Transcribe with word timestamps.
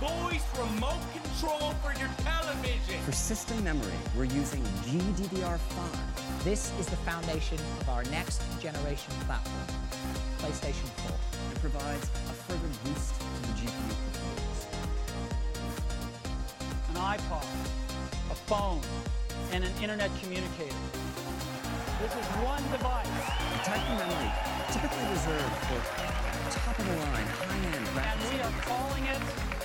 voice 0.00 0.42
remote 0.56 0.96
control 1.12 1.72
for 1.84 1.92
your 2.00 2.08
television. 2.24 2.98
For 3.04 3.12
system 3.12 3.62
memory, 3.62 3.92
we're 4.16 4.24
using 4.24 4.62
GDDR5. 4.88 6.42
This 6.42 6.72
is 6.80 6.86
the 6.86 6.96
foundation 7.04 7.58
of 7.82 7.88
our 7.90 8.02
next 8.04 8.40
generation 8.62 9.12
platform, 9.26 9.68
PlayStation 10.38 10.88
4. 11.04 11.12
It 11.52 11.60
provides 11.60 12.04
a 12.04 12.32
further 12.48 12.70
boost 12.82 13.12
to 13.12 13.42
the 13.44 13.52
GPU 13.60 13.92
performance. 14.08 14.66
An 16.88 16.96
iPod, 16.96 17.44
a 18.32 18.34
phone, 18.48 18.80
and 19.52 19.64
an 19.64 19.72
internet 19.82 20.10
communicator. 20.22 20.80
This 22.00 22.12
is 22.16 22.26
one 22.40 22.64
device. 22.72 23.04
The 23.04 23.64
type 23.68 23.84
of 23.84 24.00
memory 24.00 24.32
typically 24.72 25.04
reserved 25.12 25.56
for 25.68 25.76
top-of-the-line, 26.56 27.26
high-end 27.36 27.84
And 28.00 28.18
we 28.32 28.40
are 28.40 28.62
calling 28.64 29.04
it 29.04 29.20
iPhone. 29.20 29.59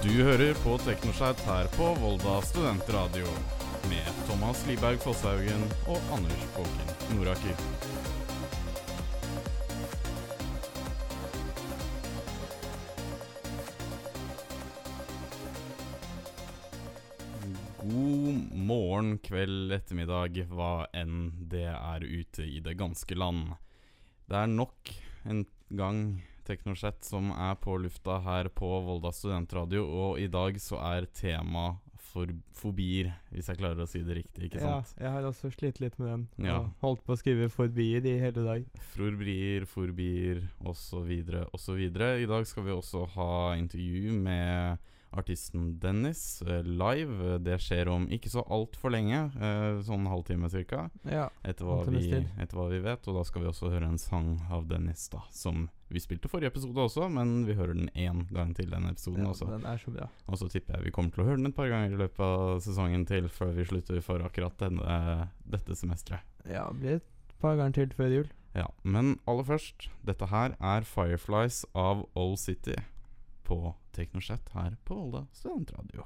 Du 0.00 0.10
hører 0.24 0.56
på 0.64 0.72
Teknosjeit 0.82 1.40
her 1.46 1.68
på 1.76 1.90
Volda 2.00 2.40
studentradio. 2.42 3.28
Med 3.90 4.08
Thomas 4.26 4.64
Liberg 4.66 4.98
Fosshaugen 5.04 5.62
og 5.86 6.08
Anders 6.16 6.46
Båken 6.56 6.88
Noraker. 7.14 7.60
God 17.80 18.40
morgen, 18.54 19.12
kveld, 19.22 19.70
ettermiddag, 19.78 20.42
hva 20.50 20.88
enn 20.96 21.30
det 21.52 21.68
er 21.70 22.02
ute 22.08 22.48
i 22.48 22.58
det 22.64 22.74
ganske 22.82 23.14
land. 23.14 23.54
Det 24.26 24.42
er 24.42 24.50
nok 24.50 24.92
en 25.28 25.46
gang 25.70 26.02
Teknosjett 26.50 27.06
som 27.06 27.30
er 27.30 27.54
på 27.62 27.76
lufta 27.78 28.18
her 28.24 28.50
på 28.50 28.68
Volda 28.86 29.12
studentradio, 29.14 29.84
og 29.86 30.18
i 30.18 30.26
dag 30.30 30.58
så 30.62 30.80
er 30.82 31.06
tema 31.14 31.76
for 32.10 32.30
fobier, 32.58 33.12
hvis 33.30 33.48
jeg 33.50 33.60
klarer 33.60 33.84
å 33.84 33.88
si 33.88 34.02
det 34.02 34.16
riktig, 34.18 34.48
ikke 34.48 34.62
sant? 34.62 34.92
Ja, 34.96 35.04
jeg 35.04 35.14
har 35.14 35.28
også 35.28 35.50
slitt 35.54 35.78
litt 35.82 35.98
med 36.00 36.10
den. 36.10 36.24
Ja. 36.42 36.56
Og 36.58 36.84
holdt 36.84 37.04
på 37.06 37.14
å 37.14 37.20
skrive 37.20 37.46
forbier 37.52 38.06
i 38.08 38.16
hele 38.18 38.44
dag. 38.46 38.66
Forbier, 38.96 39.66
forbier 39.70 40.42
osv. 40.66 41.12
osv. 41.54 41.80
I 41.86 42.30
dag 42.30 42.48
skal 42.50 42.66
vi 42.66 42.74
også 42.74 43.04
ha 43.14 43.30
intervju 43.60 44.16
med 44.18 44.90
artisten 45.12 45.78
Dennis 45.80 46.42
eh, 46.42 46.62
live. 46.62 47.38
Det 47.38 47.58
skjer 47.62 47.90
om 47.90 48.06
ikke 48.12 48.30
så 48.32 48.44
altfor 48.50 48.92
lenge, 48.94 49.26
eh, 49.40 49.80
sånn 49.86 50.06
halvtime 50.10 50.50
cirka. 50.52 50.88
Ja. 51.08 51.28
Etter 51.46 51.66
hva, 51.66 51.82
vi, 51.88 52.06
etter 52.14 52.58
hva 52.58 52.68
vi 52.70 52.80
vet. 52.84 53.08
Og 53.10 53.18
da 53.18 53.24
skal 53.26 53.44
vi 53.44 53.50
også 53.50 53.72
høre 53.72 53.90
en 53.90 54.00
sang 54.00 54.36
av 54.52 54.68
Dennis, 54.70 55.08
da. 55.12 55.22
Som 55.34 55.68
vi 55.90 56.02
spilte 56.02 56.30
forrige 56.30 56.52
episode 56.52 56.84
også, 56.86 57.08
men 57.10 57.44
vi 57.48 57.56
hører 57.58 57.74
den 57.74 57.90
én 57.98 58.22
gang 58.30 58.54
til, 58.54 58.70
denne 58.70 58.92
episoden. 58.94 59.24
ja, 59.24 59.32
også. 59.34 59.50
den 59.50 59.66
er 59.66 59.80
så 59.82 59.94
bra. 59.94 60.10
Og 60.30 60.38
så 60.38 60.50
tipper 60.52 60.78
jeg 60.78 60.90
vi 60.90 60.94
kommer 60.94 61.14
til 61.14 61.24
å 61.24 61.30
høre 61.30 61.40
den 61.40 61.50
et 61.50 61.56
par 61.56 61.70
ganger 61.72 61.96
i 61.96 62.02
løpet 62.04 62.22
av 62.26 62.60
sesongen 62.62 63.06
til, 63.10 63.26
før 63.32 63.56
vi 63.56 63.66
slutter 63.66 64.04
for 64.04 64.22
akkurat 64.26 64.54
denne, 64.62 65.00
dette 65.50 65.78
semesteret. 65.78 66.22
Ja, 66.46 66.68
det 66.70 66.78
blir 66.78 67.00
et 67.00 67.34
par 67.42 67.58
ganger 67.58 67.80
til 67.80 67.98
før 67.98 68.14
jul. 68.20 68.30
Ja, 68.54 68.66
men 68.82 69.18
aller 69.30 69.46
først, 69.46 69.90
dette 70.06 70.26
her 70.30 70.56
er 70.58 70.86
Fireflies 70.86 71.62
av 71.78 72.06
Old 72.18 72.38
City 72.42 72.78
på 73.50 73.74
Teknosjett 73.96 74.48
her 74.54 74.76
på 74.86 74.94
Volda 74.94 75.24
studentradio. 75.34 76.04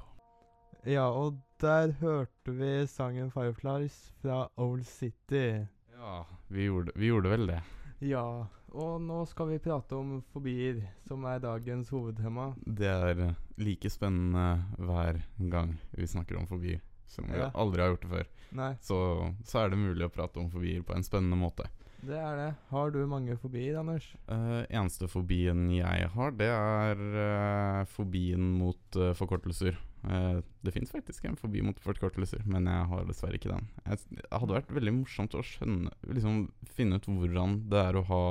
Ja, 0.85 1.05
og 1.09 1.37
der 1.61 1.91
hørte 2.01 2.53
vi 2.53 2.85
sangen 2.89 3.31
'Fireflies' 3.31 4.11
fra 4.21 4.47
Old 4.57 4.85
City. 4.85 5.65
Ja, 5.95 6.25
vi 6.49 6.65
gjorde, 6.67 6.91
vi 6.95 7.07
gjorde 7.09 7.29
vel 7.31 7.47
det. 7.47 7.61
Ja, 8.05 8.45
og 8.75 9.01
nå 9.01 9.21
skal 9.29 9.47
vi 9.53 9.57
prate 9.63 9.95
om 9.97 10.19
fobier, 10.33 10.81
som 11.07 11.23
er 11.25 11.39
dagens 11.39 11.89
hovedtema. 11.89 12.51
Det 12.65 12.91
er 12.91 13.35
like 13.57 13.89
spennende 13.89 14.65
hver 14.77 15.21
gang 15.49 15.77
vi 15.95 16.05
snakker 16.05 16.37
om 16.37 16.45
fobier, 16.47 16.81
som 17.07 17.25
vi 17.31 17.37
Ja. 17.39 17.49
aldri 17.55 17.81
har 17.81 17.89
gjort 17.95 18.01
det 18.01 18.09
før. 18.11 18.27
Nei, 18.51 18.73
Så, 18.81 19.33
så 19.45 19.59
er 19.65 19.69
det 19.69 19.77
mulig 19.79 20.05
å 20.05 20.09
prate 20.13 20.37
om 20.39 20.49
fobier 20.51 20.81
på 20.83 20.93
en 20.95 21.03
spennende 21.03 21.37
måte. 21.37 21.69
Det 22.03 22.17
er 22.19 22.37
det. 22.39 22.49
Har 22.69 22.91
du 22.93 22.99
mange 23.09 23.35
fobier, 23.39 23.77
Anders? 23.79 24.07
Uh, 24.29 24.63
eneste 24.67 25.07
fobien 25.11 25.67
jeg 25.73 26.09
har, 26.13 26.33
det 26.37 26.49
er 26.51 27.01
uh, 27.15 27.81
fobien 27.89 28.51
mot 28.59 28.99
uh, 28.99 29.13
forkortelser. 29.17 29.77
Det 30.05 30.69
fins 30.69 30.91
faktisk 30.93 31.23
en 31.25 31.37
fobi 31.39 31.63
mot 31.65 31.79
forkortelser, 31.81 32.43
men 32.45 32.67
jeg 32.69 32.89
har 32.91 33.07
dessverre 33.07 33.39
ikke 33.39 33.49
den. 33.49 33.63
Jeg, 33.87 34.03
det 34.19 34.27
hadde 34.29 34.53
vært 34.53 34.75
veldig 34.77 34.93
morsomt 34.99 35.33
å 35.33 35.41
skjønne 35.41 35.89
Liksom 36.05 36.43
finne 36.77 36.99
ut 36.99 37.07
hvordan 37.09 37.55
det 37.71 37.79
er 37.81 37.97
å 37.97 38.03
ha 38.11 38.21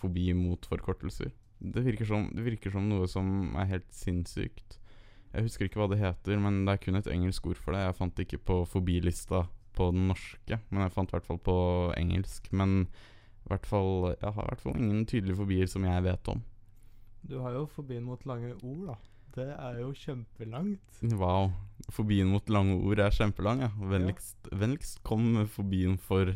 fobi 0.00 0.30
mot 0.32 0.64
forkortelser. 0.70 1.28
Det 1.60 1.84
virker, 1.84 2.08
som, 2.08 2.30
det 2.32 2.46
virker 2.46 2.72
som 2.72 2.88
noe 2.88 3.04
som 3.10 3.52
er 3.60 3.68
helt 3.74 3.92
sinnssykt. 3.92 4.78
Jeg 5.34 5.44
husker 5.44 5.68
ikke 5.68 5.82
hva 5.82 5.90
det 5.92 6.00
heter, 6.00 6.40
men 6.40 6.64
det 6.64 6.72
er 6.72 6.82
kun 6.86 6.96
et 6.98 7.12
engelsk 7.12 7.52
ord 7.52 7.60
for 7.60 7.76
det. 7.76 7.84
Jeg 7.84 7.98
fant 8.00 8.16
det 8.16 8.24
ikke 8.26 8.44
på 8.48 8.62
fobilista 8.70 9.44
på 9.80 9.88
den 9.94 10.10
norske, 10.12 10.60
men 10.68 10.84
jeg 10.84 10.92
fant 10.94 11.10
i 11.10 11.16
hvert 11.16 11.28
fall 11.30 11.40
på 11.48 11.56
engelsk. 11.96 12.50
Men 12.52 12.84
fall, 13.66 14.12
jeg 14.20 14.32
har 14.36 14.44
i 14.44 14.48
hvert 14.52 14.62
fall 14.62 14.76
ingen 14.78 15.06
tydelige 15.08 15.38
fobier 15.40 15.70
som 15.70 15.86
jeg 15.88 16.04
vet 16.06 16.28
om. 16.30 16.42
Du 17.26 17.38
har 17.42 17.56
jo 17.56 17.66
fobien 17.68 18.04
mot 18.04 18.22
lange 18.28 18.54
ord, 18.62 18.84
da. 18.92 18.96
Det 19.34 19.46
er 19.54 19.80
jo 19.80 19.92
kjempelangt. 19.94 21.00
Wow. 21.14 21.52
Fobien 21.94 22.30
mot 22.32 22.48
lange 22.50 22.76
ord 22.82 23.02
er 23.02 23.14
kjempelang, 23.14 23.62
ja. 23.62 23.70
Vennligst, 23.78 24.50
vennligst 24.52 25.02
kom 25.06 25.22
med 25.36 25.50
fobien 25.52 25.96
for 26.02 26.32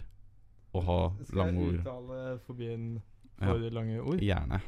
å 0.74 0.82
ha 0.88 0.98
Skal 1.22 1.40
lange 1.40 1.64
jeg 1.64 1.80
uttale 1.80 2.20
fobien 2.46 2.86
Ja. 3.40 3.48
for 3.50 3.70
lange 3.74 4.00
ord? 4.00 4.22
Gjerne. 4.22 4.60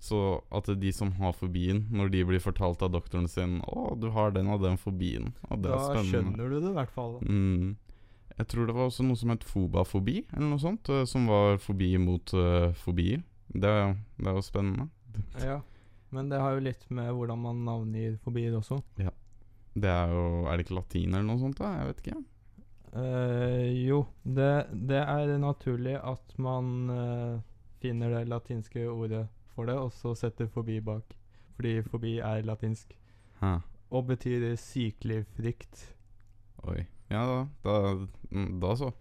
Så 0.00 0.40
at 0.52 0.64
de 0.80 0.92
som 0.92 1.10
har 1.18 1.32
fobien, 1.36 1.84
når 1.92 2.08
de 2.12 2.24
blir 2.28 2.40
fortalt 2.40 2.82
av 2.84 2.90
doktoren 2.92 3.28
sin 3.28 3.60
'Å, 3.62 3.96
du 4.00 4.10
har 4.10 4.30
den 4.30 4.46
og 4.48 4.60
den 4.62 4.76
fobien', 4.76 5.32
og 5.50 5.62
det 5.62 5.70
da 5.70 5.76
er 5.76 5.80
spennende. 5.80 5.96
Da 5.96 6.02
skjønner 6.12 6.48
du 6.50 6.60
det 6.60 6.70
i 6.70 6.74
hvert 6.76 6.90
fall. 6.90 7.18
Mm. 7.20 7.76
Jeg 8.36 8.50
tror 8.52 8.68
det 8.68 8.74
var 8.76 8.90
også 8.90 9.04
noe 9.06 9.16
som 9.16 9.32
het 9.32 9.44
fobafobi, 9.48 10.18
eller 10.34 10.50
noe 10.50 10.60
sånt, 10.60 10.90
eh, 10.92 11.06
som 11.08 11.28
var 11.30 11.56
fobi 11.62 11.94
mot 12.00 12.34
uh, 12.36 12.68
fobier. 12.76 13.22
Det, 13.48 13.72
det 14.20 14.28
er 14.28 14.36
jo 14.36 14.44
spennende. 14.44 14.90
Ja. 15.40 15.60
Men 16.12 16.28
det 16.28 16.40
har 16.42 16.56
jo 16.56 16.64
litt 16.66 16.84
med 16.92 17.08
hvordan 17.16 17.40
man 17.40 17.62
navngir 17.66 18.18
fobier 18.24 18.54
også. 18.58 18.78
Ja. 19.00 19.12
Det 19.76 19.90
er 19.90 20.12
jo 20.12 20.26
Er 20.48 20.56
det 20.56 20.66
ikke 20.66 20.78
latin 20.78 21.14
eller 21.14 21.26
noe 21.28 21.40
sånt, 21.40 21.58
da? 21.60 21.72
Jeg 21.80 21.88
vet 21.90 22.02
ikke. 22.04 22.18
Uh, 22.96 23.64
jo, 23.76 24.02
det, 24.24 24.52
det 24.88 25.00
er 25.02 25.32
naturlig 25.40 25.96
at 26.00 26.36
man 26.40 26.92
uh, 26.92 27.40
finner 27.82 28.12
det 28.14 28.28
latinske 28.30 28.84
ordet 28.88 29.26
for 29.54 29.68
det, 29.68 29.76
og 29.80 29.92
så 29.96 30.12
setter 30.16 30.52
fobi 30.52 30.78
bak. 30.84 31.16
Fordi 31.56 31.78
fobi 31.88 32.18
er 32.20 32.44
latinsk. 32.44 32.92
Hæ. 33.40 33.56
Og 33.96 34.08
betyr 34.10 34.50
sykelig 34.60 35.22
frykt. 35.36 35.86
Oi. 36.68 36.84
Ja, 37.12 37.22
da, 37.26 37.38
da, 37.62 37.74
mm, 38.32 38.60
da 38.62 38.72
så. 38.78 38.92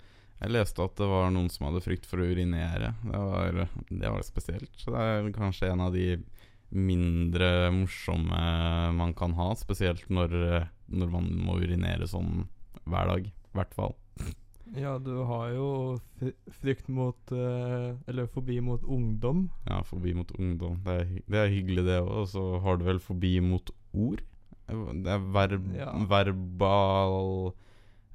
Jeg 0.42 0.52
leste 0.52 0.84
at 0.84 0.98
det 1.00 1.08
var 1.10 1.30
noen 1.34 1.48
som 1.50 1.66
hadde 1.70 1.82
frykt 1.86 2.06
for 2.06 2.22
å 2.22 2.28
urinere. 2.28 2.92
Det 3.08 3.22
var, 3.22 3.62
det 3.90 4.12
var 4.12 4.26
spesielt. 4.28 4.72
Så 4.78 4.92
det 4.94 5.02
er 5.02 5.30
kanskje 5.34 5.72
en 5.72 5.82
av 5.88 5.94
de 5.96 6.18
mindre 6.76 7.70
morsomme 7.74 8.40
man 8.98 9.14
kan 9.18 9.34
ha. 9.40 9.52
Spesielt 9.58 10.10
når, 10.12 10.36
når 10.92 11.14
man 11.14 11.30
må 11.48 11.58
urinere 11.64 12.08
sånn 12.10 12.44
hver 12.86 13.14
dag. 13.14 13.30
I 13.32 13.56
hvert 13.58 13.74
fall. 13.78 13.96
Ja, 14.76 14.98
du 15.00 15.14
har 15.30 15.52
jo 15.54 15.68
frykt 16.60 16.88
mot 16.90 17.30
eh, 17.32 17.92
Eller 18.10 18.26
fobi 18.34 18.58
mot 18.66 18.82
ungdom. 18.84 19.46
Ja, 19.70 19.80
fobi 19.88 20.16
mot 20.18 20.32
ungdom. 20.36 20.80
Det 20.84 20.96
er, 21.00 21.12
det 21.32 21.42
er 21.44 21.54
hyggelig, 21.54 21.86
det 21.88 22.00
òg. 22.02 22.10
Og 22.24 22.28
så 22.34 22.46
har 22.66 22.82
du 22.82 22.88
vel 22.90 23.00
fobi 23.00 23.38
mot 23.46 23.70
ord? 23.96 24.24
Det 24.68 25.12
er 25.14 25.22
verb, 25.32 25.70
Ja. 25.78 25.92
verbal 26.10 27.54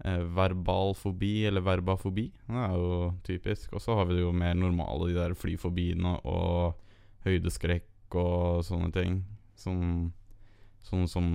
eh, 0.04 0.22
verbal 0.36 0.94
fobi, 0.98 1.46
eller 1.48 1.64
verbafobi. 1.64 2.28
Det 2.46 2.62
er 2.66 2.76
jo 2.76 3.10
typisk. 3.26 3.74
Og 3.74 3.82
så 3.82 3.96
har 3.98 4.08
vi 4.08 4.18
det 4.18 4.24
jo 4.24 4.32
mer 4.32 4.54
normale, 4.58 5.10
de 5.10 5.18
der 5.18 5.36
flyfobiene 5.38 6.16
og 6.28 6.78
høydeskrekk 7.26 8.16
og 8.20 8.64
sånne 8.66 8.90
ting. 8.94 9.20
Som, 9.60 9.82
sånn 10.86 11.04
som 11.10 11.26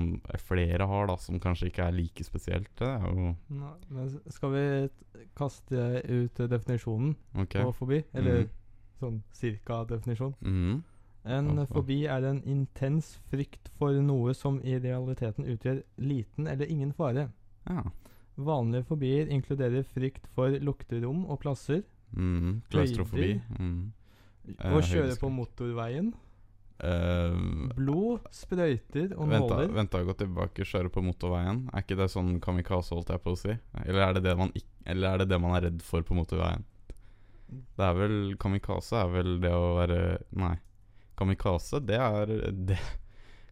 flere 0.41 0.87
har, 0.89 1.07
da, 1.11 1.17
som 1.21 1.39
kanskje 1.41 1.69
ikke 1.69 1.85
er 1.85 1.97
like 1.99 2.25
spesielt. 2.25 2.71
Det 2.79 2.89
er 2.89 3.05
jo 3.05 3.35
Nei, 3.53 3.75
men 3.93 4.11
skal 4.33 4.55
vi 4.55 4.65
kaste 5.37 5.85
ut 6.09 6.43
definisjonen 6.49 7.13
okay. 7.37 7.61
på 7.61 7.75
fobi? 7.83 8.01
Eller 8.17 8.45
mm. 8.47 8.51
sånn 9.01 9.23
cirka 9.35 9.83
definisjon? 9.91 10.33
Mm. 10.41 10.83
En 11.25 11.63
fobi 11.65 12.03
er 12.05 12.25
en 12.29 12.41
intens 12.45 13.15
frykt 13.31 13.71
for 13.79 13.97
noe 13.97 14.33
som 14.37 14.59
i 14.61 14.75
realiteten 14.77 15.47
utgjør 15.55 15.79
liten 15.97 16.49
eller 16.49 16.69
ingen 16.69 16.91
fare. 16.93 17.29
Ja. 17.65 17.81
Vanlige 18.37 18.83
fobier 18.89 19.27
inkluderer 19.31 19.83
frykt 19.87 20.25
for 20.35 20.49
lukterom 20.59 21.25
og 21.29 21.39
plasser, 21.41 21.83
Mm, 22.15 22.61
Klaustrofobi. 22.71 23.33
Høyder. 23.41 23.59
Mhm. 23.59 23.91
Eh, 24.59 24.71
å 24.75 24.81
kjøre 24.81 25.17
på 25.19 25.29
motorveien, 25.33 26.13
Uh, 26.83 27.69
blod, 27.73 28.19
sprøyter 28.35 29.13
og 29.17 29.29
Vent 29.31 29.45
nåler. 29.47 29.69
vent 29.71 29.91
da, 29.91 30.01
gå 30.03 30.13
tilbake, 30.19 30.65
kjøre 30.67 30.89
på 30.91 31.01
motorveien. 31.01 31.69
Er 31.73 31.81
ikke 31.85 31.95
det 31.95 32.09
sånn 32.11 32.33
kamikaze, 32.43 32.91
holdt 32.91 33.07
jeg 33.13 33.21
på 33.23 33.31
å 33.31 33.37
si? 33.39 33.53
Eller 33.85 34.01
er 34.09 34.13
det 34.17 34.23
det 34.23 34.33
man, 34.37 34.49
ikk- 34.51 34.83
eller 34.85 35.13
er, 35.13 35.17
det 35.19 35.29
det 35.29 35.39
man 35.39 35.55
er 35.55 35.61
redd 35.69 35.81
for 35.81 36.01
på 36.03 36.13
motorveien? 36.19 36.65
Det 37.47 37.79
er 37.79 37.93
vel 37.95 38.35
Kamikaze 38.35 38.91
er 39.05 39.07
vel 39.07 39.39
det 39.39 39.51
å 39.55 39.75
være 39.77 40.17
Nei. 40.35 40.57
Kamikaze, 41.17 41.79
det 41.85 41.95
er 41.95 42.25
det, 42.67 42.77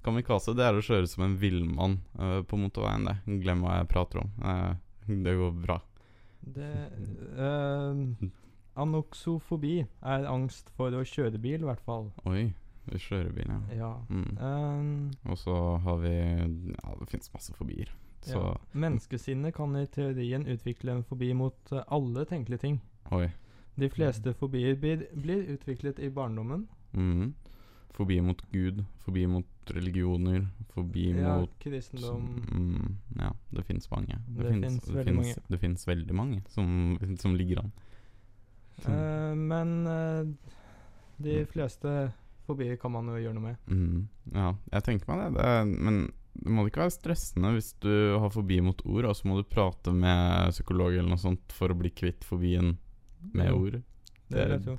Kamikaze, 0.04 0.54
det 0.58 0.66
er 0.68 0.78
å 0.78 0.84
kjøre 0.84 1.08
som 1.08 1.24
en 1.28 1.38
villmann 1.40 2.00
uh, 2.20 2.42
på 2.48 2.60
motorveien, 2.60 3.08
det. 3.08 3.40
Glem 3.44 3.64
hva 3.64 3.80
jeg 3.80 3.90
prater 3.94 4.24
om. 4.24 4.32
Uh, 4.44 4.74
det 5.08 5.36
går 5.40 5.54
bra. 5.64 5.80
Det 6.44 6.72
uh, 7.40 8.30
Anoxofobi 8.76 9.78
er 10.02 10.26
angst 10.28 10.72
for 10.78 10.94
å 10.98 11.04
kjøre 11.08 11.40
bil, 11.42 11.62
i 11.62 11.70
hvert 11.70 11.84
fall. 11.86 12.10
Oi, 12.30 12.50
Kjøre 13.00 13.32
bil, 13.32 13.48
ja. 13.48 13.60
Ja. 13.78 13.92
Mm. 14.12 14.32
Eh, 14.44 15.30
Og 15.32 15.38
så 15.40 15.54
har 15.86 16.02
vi 16.02 16.10
Ja, 16.12 16.96
det 17.00 17.08
fins 17.14 17.30
masse 17.34 17.54
fobier. 17.56 17.88
Så 18.24 18.40
ja. 18.40 18.58
Menneskesinnet 18.76 19.56
kan 19.56 19.76
i 19.80 19.86
teorien 19.88 20.44
utvikle 20.52 20.98
en 20.98 21.06
fobi 21.08 21.30
mot 21.38 21.72
eh, 21.72 21.84
alle 21.88 22.26
tenkelige 22.28 22.60
ting. 22.66 22.82
Oi. 23.16 23.30
De 23.80 23.90
fleste 23.90 24.34
fobier 24.38 24.76
blir, 24.76 25.08
blir 25.16 25.48
utviklet 25.56 26.00
i 26.00 26.10
barndommen. 26.10 26.68
Mhm. 26.92 27.34
Fobi 27.94 28.22
mot 28.26 28.40
Gud, 28.52 28.80
forbi 29.06 29.28
mot 29.30 29.46
religioner, 29.70 30.48
forbi 30.74 31.12
Ja, 31.14 31.36
mot 31.40 31.52
kristendom 31.62 32.24
mm, 32.52 32.96
Ja, 33.20 33.30
det 33.54 33.64
fins 33.68 33.86
mange. 33.92 34.18
Det, 34.28 34.44
Det 34.44 34.54
finnes 34.54 34.90
veldig 34.90 35.38
det 35.50 35.88
veldig 35.88 36.16
mange 36.18 36.42
som, 36.50 36.98
som 37.22 37.36
ligger 37.38 37.62
an. 37.64 37.72
Eh, 38.86 39.36
men 39.36 39.88
uh, 39.88 40.26
de 41.18 41.38
Mm. 41.44 41.48
fleste 41.48 42.12
fobier 42.48 42.76
kan 42.76 42.92
man 42.92 43.08
jo 43.08 43.20
gjøre 43.22 43.38
noe 43.38 43.44
med. 43.44 43.56
Mm, 43.68 44.08
Ja, 44.34 44.56
jeg 44.72 44.84
tenker 44.84 45.08
meg 45.14 45.34
det. 45.34 45.44
det 45.44 45.80
men 45.80 46.02
det 46.34 46.50
må 46.52 46.66
ikke 46.68 46.82
være 46.82 46.92
stressende 46.98 47.54
hvis 47.54 47.74
du 47.80 48.18
har 48.20 48.30
fobi 48.34 48.58
mot 48.62 48.82
ord, 48.86 49.06
og 49.06 49.16
så 49.16 49.28
må 49.30 49.38
du 49.38 49.44
prate 49.48 49.94
med 49.94 50.50
psykolog 50.52 50.96
eller 50.98 51.14
noe 51.14 51.22
sånt 51.22 51.54
for 51.54 51.70
å 51.70 51.78
bli 51.78 51.92
kvitt 51.94 52.26
fobien 52.26 52.74
med 53.34 53.54
ord. 53.54 53.82
Det 54.34 54.40
er 54.42 54.58
det. 54.58 54.78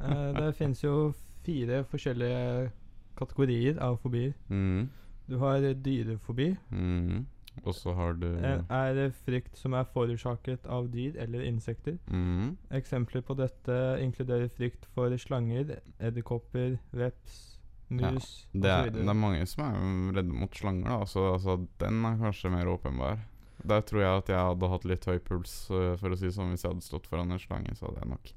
Eh, 0.00 0.32
det 0.40 0.54
finnes 0.60 0.82
jo 0.82 1.12
fire 1.46 1.82
forskjellige 1.90 2.70
kategorier 3.18 3.80
av 3.82 3.98
fobier. 4.02 4.32
Mm. 4.48 4.88
Du 5.28 5.36
har 5.42 5.64
dyrefobi. 5.84 6.54
Mm. 6.70 7.26
Og 7.64 7.74
så 7.74 7.92
har 7.92 8.12
du 8.12 8.26
Eh, 8.26 8.60
er 8.70 8.94
det 8.94 9.14
frykt 9.26 9.56
som 9.58 9.74
er 9.74 9.84
forårsaket 9.92 10.66
av 10.66 10.88
dyr 10.92 11.16
eller 11.18 11.42
insekter. 11.42 11.98
Mm. 12.06 12.56
Eksempler 12.70 13.20
på 13.20 13.34
dette 13.34 13.98
inkluderer 14.02 14.48
frykt 14.48 14.86
for 14.94 15.16
slanger, 15.16 15.78
edderkopper, 15.98 16.78
veps, 16.92 17.58
mus 17.88 18.46
Det 18.52 18.70
er, 18.70 18.90
det 18.92 19.08
er 19.08 19.16
mange 19.16 19.46
som 19.46 19.64
er 19.64 20.18
redde 20.18 20.32
mot 20.32 20.54
slanger, 20.54 20.88
da. 20.88 21.06
Så 21.06 21.32
altså, 21.32 21.58
den 21.80 22.04
er 22.04 22.18
kanskje 22.20 22.52
mer 22.52 22.68
åpenbar. 22.68 23.24
Der 23.64 23.80
tror 23.80 24.00
jeg 24.00 24.18
at 24.22 24.28
jeg 24.28 24.38
hadde 24.38 24.68
hatt 24.70 24.84
litt 24.84 25.06
høy 25.08 25.18
puls, 25.18 25.54
øh, 25.70 25.96
for 25.98 26.14
å 26.14 26.18
si 26.18 26.28
det 26.28 26.36
sånn. 26.36 26.52
Hvis 26.54 26.62
jeg 26.64 26.74
hadde 26.74 26.86
stått 26.86 27.08
foran 27.10 27.32
en 27.34 27.42
slange, 27.42 27.74
så 27.74 27.88
hadde 27.88 28.04
jeg 28.04 28.12
nok 28.12 28.30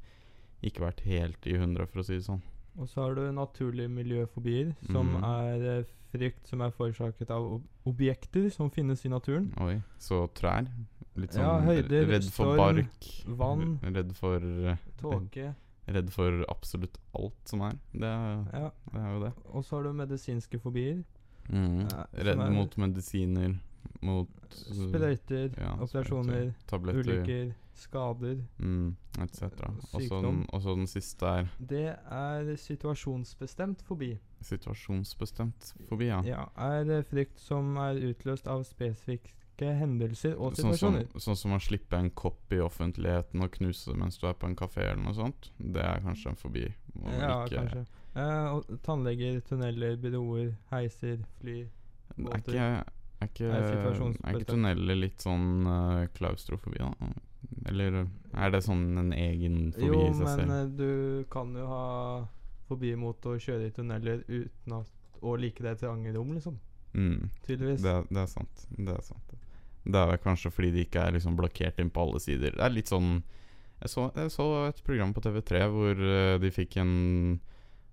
ikke 0.62 0.86
vært 0.86 1.04
helt 1.06 1.46
i 1.50 1.58
hundre, 1.58 1.86
for 1.90 2.02
å 2.02 2.08
si 2.08 2.18
det 2.18 2.26
sånn. 2.26 2.42
Og 2.80 2.88
så 2.90 3.02
har 3.04 3.16
du 3.16 3.32
naturlige 3.36 3.92
miljøfobier, 3.92 4.72
som 4.88 5.10
mm. 5.18 5.24
er 5.28 5.66
eh, 5.80 5.90
frykt 6.12 6.48
som 6.48 6.62
er 6.64 6.74
forårsaket 6.76 7.32
av 7.34 7.48
ob 7.58 7.68
objekter 7.90 8.50
som 8.54 8.70
finnes 8.72 9.02
i 9.06 9.10
naturen. 9.10 9.48
Oi. 9.64 9.80
Så 10.00 10.28
trær. 10.38 10.68
Litt 11.20 11.34
sånn 11.34 11.44
Ja, 11.44 11.56
høyder, 11.66 12.06
redd 12.08 12.28
for 12.30 12.54
storm, 12.54 12.60
bark. 12.62 13.08
vann. 13.40 13.72
Redd 13.84 14.14
for 14.16 14.46
øh, 14.46 14.76
Tåke. 15.02 15.48
Redd 15.92 16.12
for 16.14 16.44
absolutt 16.48 17.00
alt 17.18 17.50
som 17.50 17.64
er. 17.68 17.74
Det, 17.92 18.08
er- 18.08 18.46
Ja. 18.54 18.70
det 18.94 19.02
er 19.02 19.10
jo 19.16 19.24
det. 19.26 19.34
Og 19.50 19.66
så 19.66 19.76
har 19.76 19.84
du 19.84 19.94
medisinske 19.94 20.60
fobier. 20.62 21.02
Mm. 21.50 21.82
Ja, 21.90 22.06
Redd 22.14 22.44
mot 22.54 22.78
medisiner, 22.78 23.58
mot 24.02 24.30
Sprøyter, 24.52 25.50
ja, 25.58 25.74
operasjoner, 25.82 26.54
tabletter. 26.68 27.02
ulykker, 27.02 27.54
skader. 27.82 28.40
Mm, 28.62 28.96
etc. 29.20 29.44
Og 29.94 30.62
så 30.62 30.76
den, 30.78 30.88
siste 30.88 31.26
er 31.26 31.50
Det 31.60 31.86
er 31.98 32.56
situasjonsbestemt 32.56 33.82
fobi. 33.88 34.14
situasjonsbestemt 34.42 35.74
fobi, 35.90 36.08
ja. 36.10 36.22
Ja, 36.26 36.46
er 36.58 37.04
frykt 37.10 37.40
som 37.42 37.76
er 37.78 38.00
utløst 38.12 38.48
av 38.48 38.64
spesifikke 38.68 39.74
hendelser 39.78 40.34
og 40.40 40.56
Sånn 40.58 40.74
som, 40.74 40.96
situasjoner. 40.96 41.20
sånn 41.22 41.38
som 41.38 41.52
å 41.54 41.60
slippe 41.62 41.98
en 42.00 42.10
kopp 42.18 42.52
i 42.54 42.62
offentligheten 42.64 43.44
og 43.46 43.52
knuse 43.52 43.92
det 43.92 43.98
mens 44.00 44.18
du 44.18 44.26
er 44.28 44.34
på 44.34 44.48
en 44.50 44.56
kafé 44.58 44.88
eller 44.92 45.04
noe 45.04 45.14
sånt. 45.14 45.52
Det 45.60 45.84
er 45.84 46.02
kanskje 46.02 46.30
en 46.34 46.40
fobi. 46.40 46.64
Ja, 47.20 47.46
ikke- 47.46 47.58
kanskje. 47.60 47.86
Eh, 48.16 48.78
tannleger, 48.84 49.40
tunneler, 49.48 49.96
byråer, 49.98 50.56
heiser, 50.72 51.22
fly. 51.40 51.62
Er 51.62 52.24
båter. 52.24 52.52
ikke, 52.52 52.84
er 53.22 53.28
ikke, 53.28 53.46
Er 53.46 53.64
er 54.34 54.36
ikke 54.36 54.46
tunneler 54.50 54.96
litt 55.00 55.20
sånn 55.22 55.66
uh, 55.68 56.08
klaustrofobi, 56.08 56.78
da? 56.80 56.92
Eller 57.70 58.04
er 58.34 58.54
det 58.54 58.62
sånn 58.66 58.86
en 58.98 59.12
egen 59.16 59.72
fobi 59.76 59.90
Jo, 59.90 60.02
i 60.08 60.14
seg 60.18 60.28
men 60.28 60.40
Jo, 60.40 60.48
men 60.52 60.74
du 60.78 61.26
kan 61.32 61.54
jo 61.58 61.68
ha 61.70 61.86
fobi 62.70 62.94
mot 63.00 63.28
å 63.28 63.38
kjøre 63.42 63.68
i 63.68 63.76
tunneler 63.76 64.24
uten 64.30 64.78
at 64.78 65.22
å 65.22 65.36
like 65.38 65.64
deg 65.64 65.78
trange 65.82 66.14
rom, 66.16 66.34
liksom. 66.34 66.58
Mm. 66.94 67.30
Tydeligvis. 67.46 67.84
Det, 67.84 67.94
det 68.10 68.24
er 68.24 68.30
sant. 68.32 68.66
Det 68.74 68.96
er 68.96 69.06
sant. 69.06 69.36
Det 69.82 70.02
er 70.02 70.22
kanskje 70.22 70.52
fordi 70.54 70.72
de 70.76 70.84
ikke 70.86 71.06
er 71.06 71.16
liksom 71.16 71.38
blokkert 71.38 71.80
inn 71.82 71.92
på 71.94 72.04
alle 72.04 72.22
sider. 72.22 72.56
Det 72.58 72.66
er 72.66 72.74
litt 72.74 72.92
sånn 72.92 73.22
Jeg 73.82 73.90
så, 73.90 74.10
jeg 74.14 74.30
så 74.30 74.46
et 74.68 74.82
program 74.86 75.14
på 75.14 75.24
TV3 75.26 75.62
hvor 75.74 76.04
eh, 76.06 76.36
de 76.42 76.52
fikk 76.54 76.78
en 76.84 76.92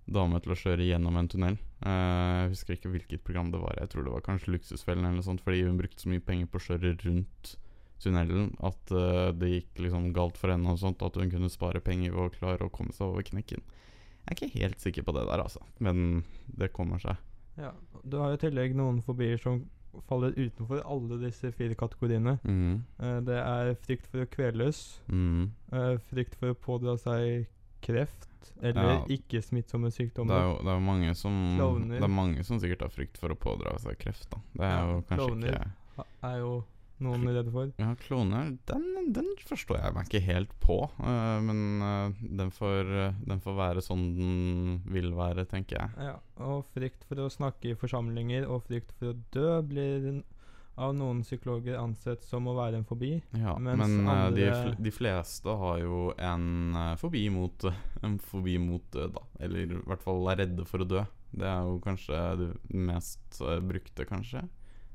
dame 0.09 0.41
til 0.45 0.53
å 0.53 0.59
kjøre 0.59 0.85
gjennom 0.85 1.17
en 1.17 1.31
tunnel. 1.33 1.57
Eh, 1.81 2.35
jeg 2.43 2.51
husker 2.53 2.77
ikke 2.77 2.93
hvilket 2.93 3.25
program 3.25 3.49
det 3.55 3.63
var. 3.63 3.79
Jeg 3.81 3.93
tror 3.93 4.05
det 4.05 4.13
var 4.13 4.27
kanskje 4.27 4.53
Luksusfellen 4.53 5.07
eller 5.07 5.17
noe 5.21 5.25
sånt, 5.25 5.41
fordi 5.45 5.65
hun 5.65 5.81
brukte 5.81 6.05
så 6.05 6.13
mye 6.13 6.25
penger 6.25 6.51
på 6.53 6.61
å 6.61 6.67
kjøre 6.67 6.93
rundt 7.07 7.55
tunnelen 8.03 8.53
at 8.65 8.93
uh, 8.95 9.31
det 9.37 9.51
gikk 9.53 9.83
liksom 9.87 10.13
galt 10.17 10.39
for 10.41 10.53
henne 10.53 10.71
og 10.73 10.81
sånt, 10.81 11.03
at 11.03 11.17
hun 11.19 11.33
kunne 11.33 11.51
spare 11.53 11.83
penger 11.85 12.15
å 12.17 12.29
klare 12.35 12.67
å 12.67 12.73
komme 12.73 12.95
seg 12.97 13.09
over 13.09 13.27
knekken. 13.27 13.65
Jeg 14.29 14.29
er 14.29 14.37
ikke 14.37 14.61
helt 14.61 14.85
sikker 14.85 15.07
på 15.07 15.15
det 15.17 15.25
der, 15.31 15.41
altså. 15.41 15.63
Men 15.81 16.23
det 16.47 16.73
kommer 16.77 17.01
seg. 17.03 17.17
Ja. 17.59 17.73
Du 18.05 18.19
har 18.21 18.35
i 18.37 18.41
tillegg 18.41 18.77
noen 18.79 19.01
fobier 19.03 19.41
som 19.41 19.65
faller 20.07 20.35
utenfor 20.37 20.83
alle 20.85 21.17
disse 21.25 21.51
fire 21.57 21.75
kategoriene. 21.79 22.37
Mm. 22.45 22.83
Uh, 23.01 23.19
det 23.27 23.39
er 23.41 23.75
frykt 23.87 24.07
for 24.11 24.23
å 24.23 24.31
kveles, 24.31 24.83
mm. 25.09 25.47
uh, 25.73 25.95
frykt 26.11 26.37
for 26.39 26.53
å 26.53 26.59
pådra 26.69 26.99
seg 27.01 27.49
kreft 27.85 28.29
eller 28.61 28.93
Ja. 28.93 29.05
ikke-smittsomme 29.07 29.89
Det 29.89 29.95
er 29.95 29.97
sykdommer. 29.97 30.43
jo 30.43 30.55
det 30.65 30.73
er 30.73 30.81
mange 30.81 31.15
som. 31.15 31.35
Det 31.89 32.03
er 32.03 32.09
mange 32.09 32.45
som 32.45 32.59
sikkert 32.59 32.81
har 32.83 32.91
frykt 32.91 33.19
for 33.19 33.31
å 33.31 33.39
pådra 33.39 33.79
seg 33.79 33.99
kreft. 33.99 34.29
da 34.31 34.39
Det 34.55 34.65
er 34.65 34.79
Ja, 34.79 34.87
jo 34.87 35.03
kanskje 35.09 35.37
ikke 35.39 36.05
er 36.23 36.39
jo 36.39 36.65
noen 37.05 37.29
redde 37.31 37.53
for. 37.55 37.71
Ja, 37.81 37.93
kloner, 38.01 38.55
den, 38.71 38.87
den 39.15 39.29
forstår 39.49 39.81
jeg 39.81 39.95
meg 39.97 40.09
ikke 40.09 40.25
helt 40.25 40.55
på. 40.63 40.81
Uh, 41.01 41.39
men 41.45 41.61
uh, 41.83 42.25
den, 42.41 42.51
får, 42.55 42.91
øh, 42.91 43.21
den 43.29 43.43
får 43.45 43.59
være 43.59 43.85
sånn 43.85 44.09
den 44.17 44.81
vil 44.91 45.13
være, 45.19 45.47
tenker 45.51 45.79
jeg. 45.79 46.09
Ja, 46.11 46.17
og 46.45 46.67
frykt 46.75 47.07
for 47.09 47.25
å 47.25 47.31
snakke 47.33 47.73
i 47.73 47.79
forsamlinger 47.79 48.49
og 48.49 48.67
frykt 48.67 48.93
for 48.99 49.13
å 49.13 49.21
dø 49.35 49.61
blir 49.69 50.11
av 50.79 50.93
noen 50.95 51.25
psykologer 51.25 51.75
ansett 51.81 52.23
som 52.23 52.47
å 52.47 52.55
være 52.55 52.79
en 52.79 52.87
fobi. 52.87 53.17
Ja, 53.35 53.57
men 53.59 53.83
andre... 53.83 54.31
de, 54.37 54.45
fl 54.53 54.77
de 54.79 54.93
fleste 54.95 55.55
har 55.63 55.81
jo 55.83 56.13
en 56.15 56.77
fobi 57.01 57.25
mot 57.35 57.67
En 58.07 58.15
fobi 58.23 58.55
mot 58.63 58.85
død, 58.95 59.17
da. 59.17 59.25
Eller 59.43 59.75
i 59.75 59.81
hvert 59.91 60.05
fall 60.05 60.23
er 60.31 60.45
redde 60.45 60.67
for 60.71 60.85
å 60.85 60.87
dø. 60.87 61.03
Det 61.35 61.49
er 61.51 61.67
jo 61.67 61.81
kanskje 61.83 62.21
det 62.39 62.53
mest 62.71 63.43
brukte, 63.67 64.07
kanskje. 64.09 64.47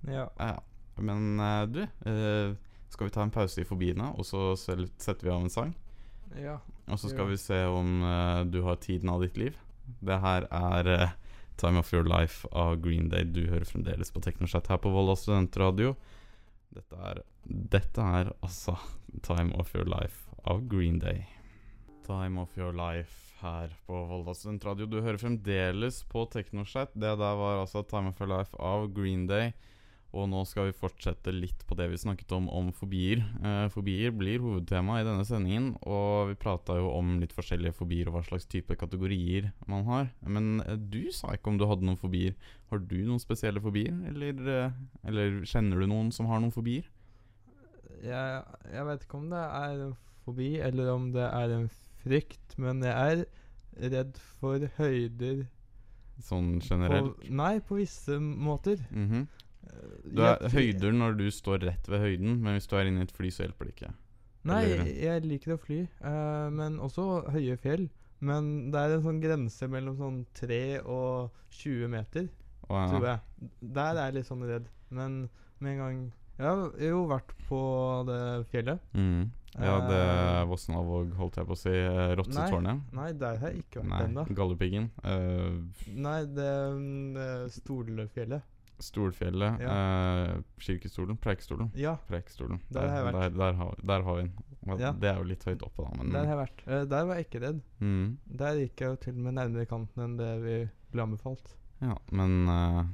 Ja. 0.07 0.29
Ja, 0.39 0.55
men 1.01 1.39
eh, 1.39 1.63
du, 1.69 1.81
eh, 1.81 2.53
skal 2.89 3.07
vi 3.07 3.13
ta 3.15 3.25
en 3.25 3.33
pause 3.33 3.61
i 3.61 3.67
fobiene, 3.67 4.11
og 4.17 4.27
så 4.27 4.53
setter 4.59 5.23
vi 5.23 5.33
av 5.33 5.41
en 5.41 5.53
sang? 5.53 5.73
ja. 6.39 6.59
Og 6.91 6.99
så 6.99 7.07
skal 7.13 7.29
vi 7.29 7.37
se 7.39 7.61
om 7.71 8.01
eh, 8.03 8.41
du 8.51 8.59
har 8.65 8.81
tiden 8.83 9.09
av 9.09 9.21
ditt 9.23 9.37
liv. 9.39 9.57
Det 10.03 10.17
her 10.19 10.47
er 10.51 11.13
Time 11.55 11.79
of 11.79 11.93
Your 11.93 12.03
Life 12.03 12.47
av 12.51 12.81
Green 12.83 13.07
Day. 13.09 13.23
Du 13.23 13.45
hører 13.47 13.67
fremdeles 13.67 14.11
på 14.11 14.19
Teknoshat 14.23 14.67
her 14.67 14.81
på 14.83 14.91
Volda 14.91 15.15
studentradio. 15.15 15.93
Dette 16.73 16.99
er 17.11 17.21
Dette 17.43 18.01
er 18.19 18.33
altså 18.41 18.75
Time 19.23 19.53
of 19.59 19.73
Your 19.75 19.87
Life 19.87 20.31
av 20.43 20.65
Green 20.67 20.99
Day. 20.99 21.25
Time 22.03 22.41
of 22.41 22.57
Your 22.57 22.73
Life 22.75 23.23
her 23.43 23.75
på 23.85 23.99
Volda 24.07 24.33
Studentradio. 24.33 24.87
Du 24.87 25.01
hører 25.01 25.19
fremdeles 25.19 26.01
på 26.11 26.25
Teknoshat. 26.31 26.93
Det 26.95 27.11
der 27.19 27.37
var 27.39 27.61
altså 27.61 27.83
Time 27.87 28.11
of 28.11 28.21
Your 28.21 28.31
Life 28.31 28.57
av 28.59 28.89
Green 28.95 29.27
Day. 29.27 29.53
Og 30.13 30.27
nå 30.29 30.43
skal 30.45 30.67
vi 30.67 30.75
fortsette 30.77 31.31
litt 31.33 31.63
på 31.65 31.73
det 31.77 31.87
vi 31.89 31.97
snakket 31.97 32.35
om 32.37 32.45
om 32.53 32.67
fobier. 32.75 33.23
Eh, 33.41 33.65
fobier 33.73 34.13
blir 34.13 34.43
hovedtema 34.43 34.99
i 34.99 35.05
denne 35.07 35.25
sendingen, 35.25 35.71
og 35.89 36.29
vi 36.29 36.37
prata 36.37 36.75
jo 36.77 36.91
om 36.93 37.15
litt 37.21 37.33
forskjellige 37.33 37.73
fobier 37.79 38.09
og 38.09 38.19
hva 38.19 38.23
slags 38.27 38.45
type 38.49 38.77
kategorier 38.77 39.49
man 39.65 39.87
har. 39.89 40.11
Men 40.21 40.61
eh, 40.67 40.77
du 40.77 41.09
sa 41.15 41.33
ikke 41.33 41.49
om 41.49 41.57
du 41.57 41.65
hadde 41.65 41.87
noen 41.87 41.97
fobier. 41.97 42.37
Har 42.69 42.83
du 42.85 42.99
noen 42.99 43.21
spesielle 43.23 43.63
fobier, 43.63 43.95
eller, 44.11 44.43
eh, 44.53 44.77
eller 45.09 45.41
kjenner 45.49 45.81
du 45.81 45.89
noen 45.89 46.13
som 46.13 46.29
har 46.29 46.43
noen 46.43 46.53
fobier? 46.53 46.85
Jeg, 48.03 48.45
jeg 48.69 48.85
vet 48.89 49.07
ikke 49.07 49.17
om 49.17 49.29
det 49.33 49.41
er 49.47 49.81
en 49.87 49.97
fobi, 50.27 50.51
eller 50.61 50.93
om 50.93 51.09
det 51.15 51.25
er 51.25 51.57
en 51.57 51.69
frykt, 52.03 52.57
men 52.61 52.85
jeg 52.85 53.25
er 53.73 53.89
redd 53.89 54.21
for 54.37 54.69
høyder 54.77 55.45
Sånn 56.21 56.59
generelt? 56.61 57.15
På, 57.17 57.31
nei, 57.33 57.55
på 57.65 57.79
visse 57.79 58.19
måter. 58.21 58.77
Mhm. 58.93 59.23
Eh, 59.25 59.42
Du 60.03 60.21
er 60.25 60.49
høyder 60.53 60.95
når 60.95 61.17
du 61.19 61.27
står 61.33 61.63
rett 61.67 61.87
ved 61.89 62.03
høyden, 62.03 62.39
men 62.43 62.57
hvis 62.57 62.67
du 62.69 62.75
er 62.77 62.89
inne 62.89 63.03
i 63.03 63.07
et 63.07 63.13
fly, 63.15 63.31
så 63.33 63.45
hjelper 63.45 63.69
det 63.69 63.75
ikke. 63.75 63.91
Nei, 64.43 64.61
jeg, 64.67 64.95
jeg 65.05 65.23
liker 65.23 65.53
å 65.55 65.59
fly, 65.61 65.81
uh, 66.03 66.49
men 66.51 66.79
også 66.83 67.05
høye 67.31 67.55
fjell. 67.61 67.87
Men 68.23 68.71
det 68.71 68.79
er 68.79 68.95
en 68.97 69.03
sånn 69.03 69.21
grense 69.23 69.67
mellom 69.71 69.95
sånn 69.99 70.19
3 70.39 70.59
og 70.87 71.31
20 71.59 71.91
meter, 71.91 72.27
Og, 72.69 72.75
tror 72.91 73.07
jeg. 73.09 73.49
Der 73.75 73.97
er 73.99 74.05
jeg 74.07 74.17
litt 74.19 74.29
sånn 74.29 74.45
redd. 74.47 74.67
Men 74.93 75.23
med 75.59 75.73
en 75.73 75.79
gang 75.81 76.03
Jeg 76.39 76.47
har 76.47 76.71
jo 76.81 77.01
vært 77.11 77.33
på 77.49 77.59
det 78.07 78.19
fjellet. 78.51 78.79
Mm. 78.95 79.27
Ja, 79.53 79.75
det 79.85 79.97
Eh, 79.99 80.41
er 80.41 80.47
Vossenavåg, 80.49 81.11
holdt 81.13 81.35
jeg 81.37 81.45
på 81.45 81.53
å 81.53 81.59
si. 81.59 81.69
eh, 81.69 82.15
Rotsetårnet. 82.17 82.81
Nei, 82.91 83.11
der 83.13 83.37
har 83.37 83.51
jeg 83.51 83.61
ikke 83.67 83.83
vært 83.83 83.91
Nei, 83.91 83.99
ennå. 84.07 84.23
Galdhøpiggen. 84.39 84.87
Uh, 85.03 85.61
Nei, 85.93 86.19
det 86.25 86.49
det 87.13 87.27
eh, 87.43 87.49
Stolfjellet. 88.79 89.61
ja. 89.61 89.73
eh, 90.33 90.41
Kirkestolen. 90.57 91.17
Preikestolen. 91.17 91.71
Ja, 91.77 91.97
Preikestolen. 92.07 92.61
Der 92.73 92.89
vært. 92.89 93.13
Der, 93.13 93.35
der, 93.37 93.57
har, 93.59 93.75
der 93.83 94.05
har 94.07 94.15
vi 94.19 94.25
den. 94.27 94.79
Ja. 94.79 94.93
Det 94.95 95.09
er 95.09 95.19
jo 95.19 95.27
litt 95.27 95.43
høyt 95.43 95.63
oppe, 95.65 95.83
da, 95.83 95.97
men 95.99 96.13
der 96.13 96.23
har 96.23 96.33
jeg 96.33 96.41
vært. 96.43 96.63
Uh, 96.67 96.83
der 96.87 97.07
var 97.09 97.19
jeg 97.19 97.27
ikke 97.27 97.43
redd. 97.43 97.59
mm. 97.83 98.05
Der 98.39 98.61
gikk 98.61 98.83
jeg 98.85 98.93
jo 98.93 99.01
til 99.03 99.17
og 99.17 99.25
med 99.27 99.37
nærmere 99.39 99.69
kanten 99.69 100.05
enn 100.05 100.15
det 100.19 100.31
vi 100.43 100.55
ble 100.93 101.05
anbefalt. 101.05 101.55
Ja, 101.83 101.97
men 102.15 102.47
uh, 102.47 102.85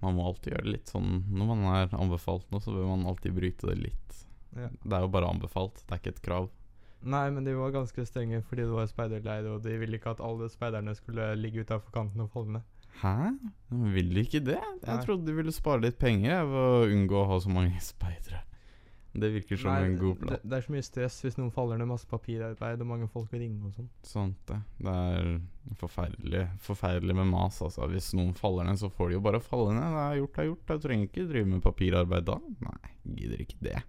man 0.00 0.16
må 0.16 0.24
alltid 0.30 0.54
gjøre 0.54 0.64
det 0.64 0.72
litt 0.72 0.88
sånn 0.88 1.26
Når 1.28 1.48
man 1.50 1.64
er 1.74 1.90
anbefalt 1.98 2.46
noe, 2.48 2.62
så 2.64 2.72
bør 2.72 2.88
man 2.88 3.04
alltid 3.10 3.36
bryte 3.36 3.68
det 3.68 3.76
litt. 3.82 4.22
Ja. 4.56 4.70
Det 4.72 4.96
er 4.96 5.04
jo 5.04 5.12
bare 5.12 5.28
anbefalt, 5.28 5.84
det 5.84 5.94
er 5.94 6.00
ikke 6.00 6.14
et 6.16 6.24
krav. 6.24 6.48
Nei, 7.00 7.30
men 7.32 7.46
de 7.46 7.54
var 7.56 7.72
ganske 7.72 8.04
strenge 8.04 8.42
fordi 8.44 8.66
det 8.66 8.76
var 8.76 8.88
speiderleir, 8.90 9.46
og 9.48 9.62
de 9.64 9.76
ville 9.80 9.96
ikke 9.96 10.12
at 10.16 10.24
alle 10.24 10.50
speiderne 10.52 10.92
skulle 10.98 11.30
ligge 11.38 11.64
utafor 11.64 11.92
kanten 11.94 12.24
og 12.24 12.32
falle 12.32 12.58
ned. 12.58 12.79
Hæ? 13.00 13.16
Vil 13.94 14.14
de 14.14 14.26
ikke 14.26 14.42
det? 14.44 14.60
Jeg 14.84 15.04
trodde 15.06 15.26
de 15.28 15.34
ville 15.36 15.52
spare 15.54 15.80
litt 15.86 15.98
penger 16.00 16.44
ved 16.48 16.60
å 16.60 16.86
unngå 16.90 17.22
å 17.22 17.28
ha 17.30 17.40
så 17.42 17.52
mange 17.52 17.80
speidere. 17.92 18.42
Det 19.10 19.26
virker 19.34 19.58
som 19.58 19.72
Nei, 19.72 19.88
en 19.88 19.96
god 19.98 20.18
plan. 20.20 20.30
det, 20.30 20.36
det 20.46 20.54
er 20.54 20.62
så 20.62 20.70
mye 20.70 20.86
stress 20.86 21.16
hvis 21.24 21.36
noen 21.40 21.50
faller 21.50 21.80
ned, 21.80 21.88
masse 21.90 22.06
papirarbeid 22.06 22.84
og 22.84 22.90
mange 22.92 23.08
folk 23.10 23.32
vil 23.32 23.42
ringe 23.42 23.66
og 23.66 23.72
sånn. 23.74 23.88
Sant 24.06 24.38
det. 24.46 24.58
Det 24.78 24.92
er 24.94 25.30
forferdelig 25.80 26.44
Forferdelig 26.62 27.16
med 27.18 27.26
mas, 27.32 27.58
altså. 27.66 27.88
Hvis 27.90 28.12
noen 28.14 28.36
faller 28.38 28.68
ned, 28.68 28.78
så 28.78 28.92
får 28.94 29.10
de 29.10 29.18
jo 29.18 29.24
bare 29.24 29.42
falle 29.42 29.74
ned. 29.74 29.96
Det 29.96 30.04
er 30.04 30.20
gjort, 30.20 30.34
det 30.36 30.44
er 30.44 30.48
gjort. 30.52 30.70
Jeg 30.74 30.84
trenger 30.84 31.10
ikke 31.10 31.26
drive 31.32 31.50
med 31.50 31.64
papirarbeid 31.64 32.28
da. 32.30 32.38
Nei, 32.68 32.92
gidder 33.18 33.42
ikke 33.42 33.58
det. 33.66 33.80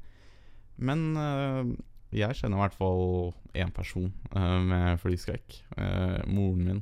Men 0.81 1.05
øh, 1.21 1.75
jeg 2.17 2.39
kjenner 2.41 2.57
i 2.57 2.63
hvert 2.63 2.79
fall 2.79 3.05
én 3.61 3.75
person 3.77 4.09
øh, 4.33 4.57
med 4.71 4.97
flyskrekk. 5.03 5.59
Uh, 5.77 6.17
moren 6.33 6.65
min. 6.65 6.81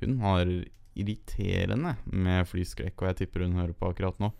Hun 0.00 0.16
har 0.24 0.48
irriterende 0.96 1.96
med 2.10 2.46
flyskrekk, 2.50 2.96
og 3.00 3.10
jeg 3.10 3.20
tipper 3.22 3.46
hun 3.46 3.58
hører 3.60 3.76
på 3.76 3.90
akkurat 3.92 4.18
nå. 4.22 4.32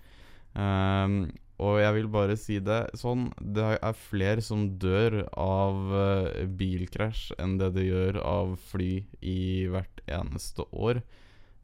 Um, 0.56 1.26
og 1.60 1.78
jeg 1.80 1.94
vil 1.96 2.08
bare 2.12 2.36
si 2.40 2.54
det 2.64 2.78
sånn 2.96 3.26
Det 3.40 3.64
er 3.76 3.98
flere 3.98 4.42
som 4.44 4.62
dør 4.80 5.22
av 5.40 5.92
uh, 5.92 6.44
bilkrasj 6.48 7.30
enn 7.40 7.56
det 7.60 7.70
det 7.76 7.86
gjør 7.86 8.18
av 8.24 8.54
fly 8.70 8.90
i 9.20 9.40
hvert 9.72 10.02
eneste 10.04 10.66
år. 10.72 11.00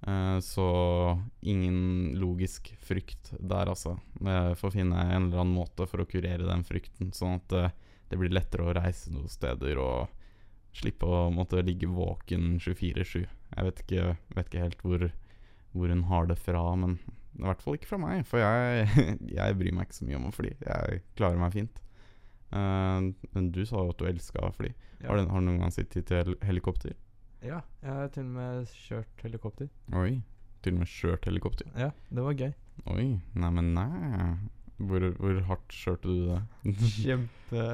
Uh, 0.03 0.39
så 0.43 0.67
ingen 1.41 2.17
logisk 2.19 2.73
frykt 2.83 3.35
der, 3.39 3.69
altså. 3.71 3.99
Jeg 4.19 4.57
får 4.61 4.75
finne 4.77 5.05
en 5.05 5.29
eller 5.29 5.45
annen 5.45 5.57
måte 5.61 5.87
for 5.89 6.03
å 6.03 6.09
kurere 6.09 6.49
den 6.49 6.65
frykten, 6.67 7.13
sånn 7.17 7.39
at 7.39 7.57
uh, 7.57 7.93
det 8.11 8.19
blir 8.21 8.33
lettere 8.35 8.67
å 8.67 8.75
reise 8.77 9.13
noen 9.13 9.31
steder 9.31 9.79
og 9.81 10.11
slippe 10.77 11.07
å 11.07 11.29
måtte 11.33 11.63
ligge 11.65 11.89
våken 11.89 12.59
24-7. 12.61 13.25
Jeg 13.53 13.69
vet 13.69 13.83
ikke, 13.85 14.07
vet 14.37 14.49
ikke 14.49 14.65
helt 14.65 14.85
hvor, 14.87 15.09
hvor 15.75 15.93
hun 15.93 16.07
har 16.09 16.29
det 16.31 16.39
fra, 16.41 16.65
men 16.79 16.97
i 17.39 17.45
hvert 17.47 17.63
fall 17.65 17.79
ikke 17.79 17.89
fra 17.89 18.01
meg, 18.01 18.25
for 18.29 18.43
jeg, 18.43 18.89
jeg 19.39 19.59
bryr 19.61 19.77
meg 19.77 19.89
ikke 19.89 20.01
så 20.01 20.09
mye 20.09 20.19
om 20.21 20.29
å 20.29 20.35
fly. 20.35 20.53
Jeg 20.61 21.03
klarer 21.19 21.41
meg 21.41 21.55
fint. 21.57 21.83
Uh, 22.53 23.13
men 23.33 23.49
du 23.55 23.63
sa 23.65 23.81
jo 23.81 23.95
at 23.95 24.01
du 24.01 24.09
elska 24.11 24.45
å 24.45 24.53
fly. 24.57 24.73
Har, 25.03 25.19
du, 25.19 25.31
har 25.33 25.41
du 25.41 25.49
noen 25.49 25.63
gang 25.65 25.73
sittet 25.75 26.13
i 26.13 26.23
helikopter? 26.47 26.97
Ja, 27.43 27.63
jeg 27.83 27.97
har 27.97 28.11
til 28.15 28.29
og 28.29 28.35
med 28.37 28.75
kjørt 28.85 29.25
helikopter. 29.25 29.71
Oi. 29.99 30.21
Til 30.63 30.77
og 30.77 30.83
med 30.85 30.91
kjørt 30.93 31.25
helikopter? 31.27 31.71
Ja, 31.75 31.89
det 32.13 32.27
var 32.27 32.37
gøy. 32.39 32.53
Oi. 32.93 33.07
Neimen, 33.35 33.73
nei. 33.75 34.37
Hvor, 34.83 35.09
hvor 35.19 35.41
hardt 35.49 35.75
kjørte 35.75 36.11
du 36.11 36.29
det? 36.29 36.39
Kjempe 37.01 37.65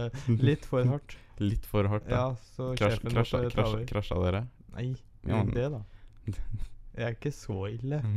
Litt 0.40 0.64
for 0.68 0.88
hardt. 0.88 1.18
Litt 1.42 1.68
for 1.68 1.88
hardt, 1.90 2.08
da. 2.08 2.23
Ja, 2.23 2.54
så 2.56 2.73
Krasj, 2.78 2.99
sjefen 2.99 3.14
krasja, 3.14 3.42
krasja, 3.52 3.85
krasja 3.90 4.23
dere? 4.25 4.47
Nei, 4.75 4.88
Ja, 5.27 5.41
ikke 5.43 5.47
men- 5.47 5.55
det, 5.55 5.71
da. 5.73 5.81
Jeg 6.99 7.07
er 7.07 7.15
ikke 7.17 7.33
så 7.35 7.59
ille. 7.73 8.03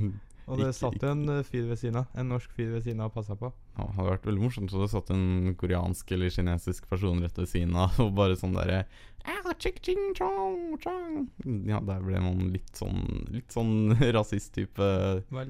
Og 0.51 0.57
det 0.57 0.65
Ikke- 0.71 0.73
satt 0.81 1.03
jo 1.05 1.09
en 1.13 1.29
eh, 1.29 1.43
fyr 1.47 1.67
ved 1.69 1.77
siden 1.79 1.99
av. 2.01 2.07
En 2.17 2.27
norsk 2.33 2.49
fyr 2.57 2.71
ved 2.73 2.83
siden 2.83 2.99
av 2.99 3.11
og 3.11 3.13
passa 3.13 3.35
på. 3.39 3.51
Ja, 3.77 3.85
det 3.85 3.93
hadde 3.95 4.09
vært 4.09 4.25
veldig 4.27 4.41
morsomt 4.41 4.71
så 4.73 4.81
det 4.81 4.89
satt 4.91 5.11
en 5.13 5.53
koreansk 5.55 6.11
eller 6.11 6.29
kinesisk 6.33 6.89
person 6.89 7.21
rett 7.23 7.37
ved 7.39 7.47
siden 7.47 7.75
av 7.79 7.95
og 8.03 8.09
bare 8.17 8.35
sånn 8.35 8.55
derre 8.57 8.81
«Ah, 9.23 9.53
chik, 9.61 9.77
ching, 9.85 10.01
chong, 10.17 10.79
chong». 10.81 11.27
Ja, 11.69 11.79
der 11.79 12.01
ble 12.03 12.19
man 12.25 12.49
litt 12.51 12.73
sånn 12.75 13.27
Litt 13.31 13.53
sånn 13.53 13.93
rasist-type 14.17 14.89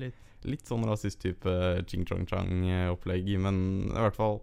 litt 0.04 0.20
Litt 0.44 0.68
sånn 0.70 0.84
rasist-type 0.90 1.56
ching 1.88 2.04
chong 2.10 2.28
chang-opplegg, 2.30 3.32
men 3.42 3.58
i 3.94 3.96
hvert 3.96 4.18
fall 4.20 4.42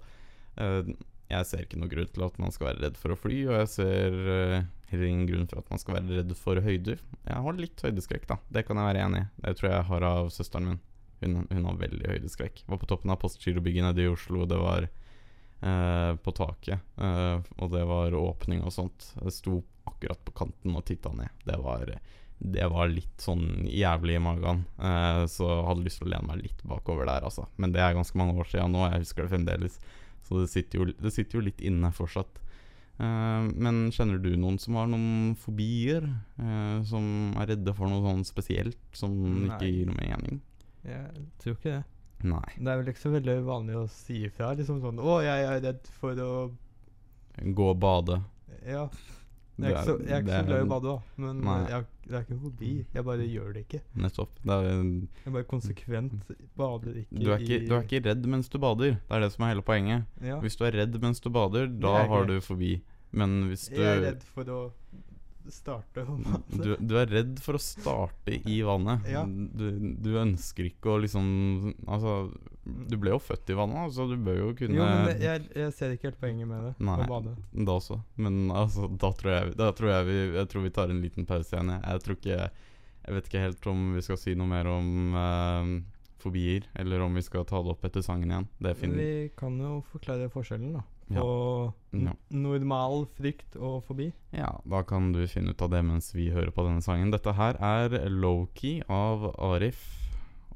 uh, 0.59 0.83
Jeg 1.29 1.47
ser 1.47 1.65
ikke 1.67 1.79
noe 1.83 1.93
grunn 1.93 2.09
til 2.15 2.25
at 2.25 2.39
man 2.41 2.51
skal 2.57 2.71
være 2.73 2.87
redd 2.89 2.99
for 2.99 3.15
å 3.15 3.21
fly, 3.21 3.45
og 3.51 3.57
jeg 3.61 3.71
ser 3.77 4.19
eh, 4.33 4.59
heller 4.91 5.09
ingen 5.09 5.27
grunn 5.29 5.49
for 5.51 5.63
at 5.63 5.73
man 5.73 5.81
skal 5.83 5.99
være 5.99 6.21
redd 6.21 6.35
for 6.39 6.61
høyder. 6.65 7.01
Jeg 7.25 7.45
har 7.47 7.59
litt 7.59 7.83
høydeskrekk, 7.85 8.29
da. 8.31 8.39
Det 8.53 8.65
kan 8.67 8.81
jeg 8.81 8.91
være 8.91 9.05
enig 9.07 9.25
i. 9.25 9.31
Det 9.45 9.55
tror 9.59 9.69
jeg 9.69 9.77
jeg 9.77 9.89
har 9.91 10.07
av 10.11 10.31
søsteren 10.35 10.71
min. 10.71 10.85
Hun, 11.19 11.41
hun 11.51 11.67
har 11.67 11.81
veldig 11.81 12.13
høydeskrekk. 12.13 12.63
Var 12.69 12.81
på 12.81 12.89
toppen 12.91 13.13
av 13.13 13.19
Postgirobygget 13.23 13.89
nede 13.89 14.05
i 14.05 14.11
Oslo, 14.11 14.45
det 14.49 14.61
var 14.61 14.87
eh, 14.87 16.13
på 16.23 16.35
taket, 16.39 16.85
eh, 16.95 17.49
og 17.59 17.73
det 17.75 17.83
var 17.91 18.15
åpning 18.15 18.63
og 18.63 18.75
sånt. 18.75 19.11
Jeg 19.19 19.35
sto 19.35 19.59
akkurat 19.91 20.23
på 20.25 20.37
kanten 20.45 20.79
og 20.79 20.87
titta 20.87 21.11
ned. 21.17 21.35
Det 21.49 21.59
var 21.65 21.91
det 22.39 22.67
var 22.71 22.91
litt 22.91 23.19
sånn 23.19 23.67
jævlig 23.67 24.15
i 24.15 24.23
magen, 24.23 24.63
eh, 24.79 25.25
så 25.31 25.47
hadde 25.67 25.83
lyst 25.83 25.99
til 25.99 26.07
å 26.07 26.13
lene 26.13 26.31
meg 26.31 26.45
litt 26.45 26.61
bakover 26.63 27.09
der, 27.09 27.27
altså. 27.27 27.49
Men 27.59 27.75
det 27.75 27.83
er 27.83 27.97
ganske 27.97 28.19
mange 28.19 28.39
år 28.39 28.47
siden 28.47 28.77
nå, 28.77 28.85
jeg 28.87 29.03
husker 29.03 29.25
det 29.25 29.33
fremdeles. 29.33 29.79
Så 30.29 30.43
det 30.45 30.51
sitter 30.53 30.79
jo, 30.79 30.87
det 30.93 31.13
sitter 31.15 31.41
jo 31.41 31.47
litt 31.49 31.65
inne 31.65 31.91
fortsatt. 31.95 32.39
Eh, 32.99 33.49
men 33.55 33.91
kjenner 33.95 34.19
du 34.23 34.33
noen 34.37 34.59
som 34.59 34.75
har 34.75 34.89
noen 34.91 35.37
fobier? 35.39 36.03
eh, 36.39 36.79
som 36.89 37.35
er 37.39 37.53
redde 37.53 37.75
for 37.75 37.91
noe 37.91 38.03
sånn 38.03 38.25
spesielt 38.27 38.79
som 38.93 39.13
ikke 39.47 39.69
gir 39.71 39.87
noe 39.87 39.99
mening? 40.01 40.41
Jeg 40.85 41.27
tror 41.39 41.55
ikke 41.55 41.77
det. 41.77 41.85
Nei. 42.27 42.49
Det 42.59 42.73
er 42.73 42.81
vel 42.81 42.91
ikke 42.91 43.05
så 43.05 43.13
veldig 43.15 43.37
vanlig 43.47 43.77
å 43.79 43.85
si 43.93 44.25
ifra. 44.27 44.51
Liksom 44.59 44.81
sånn 44.83 44.99
'Å, 44.99 45.21
jeg 45.23 45.45
er 45.47 45.61
redd 45.69 45.87
for 46.01 46.15
å 46.25 46.33
Gå 47.39 47.71
og 47.71 47.79
bade. 47.79 48.17
Ja. 48.67 48.89
Jeg 49.59 49.71
er 49.71 49.77
ikke 49.77 49.85
så, 49.87 49.95
jeg 50.03 50.11
er 50.11 50.23
ikke 50.23 50.39
så 50.41 50.47
glad 50.47 50.59
i 50.59 50.65
å 50.67 50.71
bade, 50.71 50.89
da. 50.91 50.99
Men 51.23 51.41
Nei. 51.41 51.59
jeg, 51.71 51.87
det 52.09 52.17
er 52.17 52.23
ikke 52.25 52.35
en 52.35 52.41
fobi. 52.41 52.71
Jeg 52.95 53.05
bare 53.05 53.25
gjør 53.29 53.53
det 53.53 53.63
ikke. 53.67 53.81
Nettopp. 54.01 54.31
Det 54.43 54.55
er, 54.57 54.79
Jeg 55.27 55.33
bare 55.35 55.45
konsekvent 55.51 56.13
bader 56.57 56.95
ikke 57.03 57.19
du, 57.25 57.31
er 57.35 57.43
ikke, 57.45 57.59
du 57.69 57.75
er 57.77 57.83
ikke 57.85 58.01
redd 58.09 58.27
mens 58.33 58.49
du 58.49 58.59
bader. 58.59 58.97
Det 58.97 59.17
er 59.19 59.21
det 59.27 59.33
som 59.35 59.45
er 59.45 59.53
hele 59.53 59.63
poenget. 59.67 60.07
ja. 60.25 60.39
Hvis 60.41 60.57
du 60.57 60.65
er 60.65 60.73
redd 60.81 60.97
mens 61.03 61.21
du 61.21 61.29
bader, 61.31 61.67
da 61.69 62.07
har 62.09 62.25
du 62.31 62.39
fobi. 62.41 62.79
Men 63.13 63.39
hvis 63.49 63.69
du 63.69 63.77
Jeg 63.81 63.97
er 63.99 64.03
redd 64.11 64.25
for 64.35 64.45
å 64.53 64.61
starte 65.53 66.05
du, 66.53 66.71
du 66.79 66.95
er 67.01 67.11
redd 67.11 67.41
for 67.43 67.59
å 67.59 67.61
starte 67.63 68.37
i 68.49 68.59
vannet. 68.67 69.07
Ja. 69.11 69.25
Du, 69.27 69.67
du 69.99 70.11
ønsker 70.21 70.69
ikke 70.69 70.95
å 70.95 71.01
liksom 71.03 71.29
Altså, 71.89 72.31
du 72.65 72.97
ble 73.01 73.15
jo 73.15 73.21
født 73.23 73.53
i 73.53 73.57
vannet, 73.59 73.95
så 73.97 74.07
du 74.11 74.17
bør 74.21 74.41
jo 74.41 74.49
kunne 74.59 74.79
Jo, 74.79 74.87
men 74.87 75.09
det, 75.09 75.17
jeg, 75.25 75.45
jeg 75.57 75.75
ser 75.77 75.95
ikke 75.95 76.11
helt 76.11 76.21
poenget 76.23 76.51
med 76.51 76.67
det. 76.69 76.73
Nei. 76.85 76.99
Å 77.05 77.09
bade. 77.11 77.37
Da 77.55 77.77
også. 77.79 78.01
Men 78.21 78.51
altså, 78.53 78.91
da 78.91 79.13
tror 79.21 79.35
jeg, 79.35 79.55
da 79.61 79.71
tror 79.77 79.93
jeg, 79.95 80.09
vi, 80.11 80.19
jeg 80.39 80.51
tror 80.53 80.67
vi 80.67 80.75
tar 80.81 80.93
en 80.95 81.05
liten 81.05 81.29
pause 81.29 81.55
igjen. 81.55 81.73
Jeg, 81.77 81.85
jeg 81.87 82.05
tror 82.05 82.19
ikke 82.21 82.41
Jeg 83.09 83.17
vet 83.17 83.31
ikke 83.31 83.47
helt 83.47 83.71
om 83.73 83.87
vi 83.95 84.05
skal 84.05 84.21
si 84.21 84.37
noe 84.37 84.51
mer 84.51 84.69
om 84.69 85.17
eh, 85.17 85.73
fobier, 86.21 86.69
eller 86.77 87.07
om 87.07 87.15
vi 87.17 87.25
skal 87.25 87.47
ta 87.49 87.63
det 87.65 87.73
opp 87.73 87.89
etter 87.89 88.05
sangen 88.05 88.35
igjen. 88.35 88.49
Vi 88.99 89.11
kan 89.39 89.57
jo 89.63 89.79
forklare 89.93 90.29
forskjellen 90.35 90.77
da 90.77 90.85
Ja. 91.11 91.21
på 91.23 91.73
Ja. 91.97 92.13
normal 92.31 93.07
frykt 93.17 93.57
og 93.57 93.83
fobi. 93.87 94.13
Ja, 94.33 94.61
da 94.69 94.83
kan 94.83 95.13
du 95.13 95.27
finne 95.27 95.51
ut 95.51 95.63
av 95.63 95.71
det 95.71 95.83
mens 95.85 96.13
vi 96.15 96.29
hører 96.31 96.51
på 96.53 96.65
denne 96.67 96.83
sangen. 96.85 97.11
Dette 97.11 97.33
her 97.35 97.57
er 97.61 98.11
Loki 98.11 98.83
av 98.89 99.35
Arif. 99.39 99.81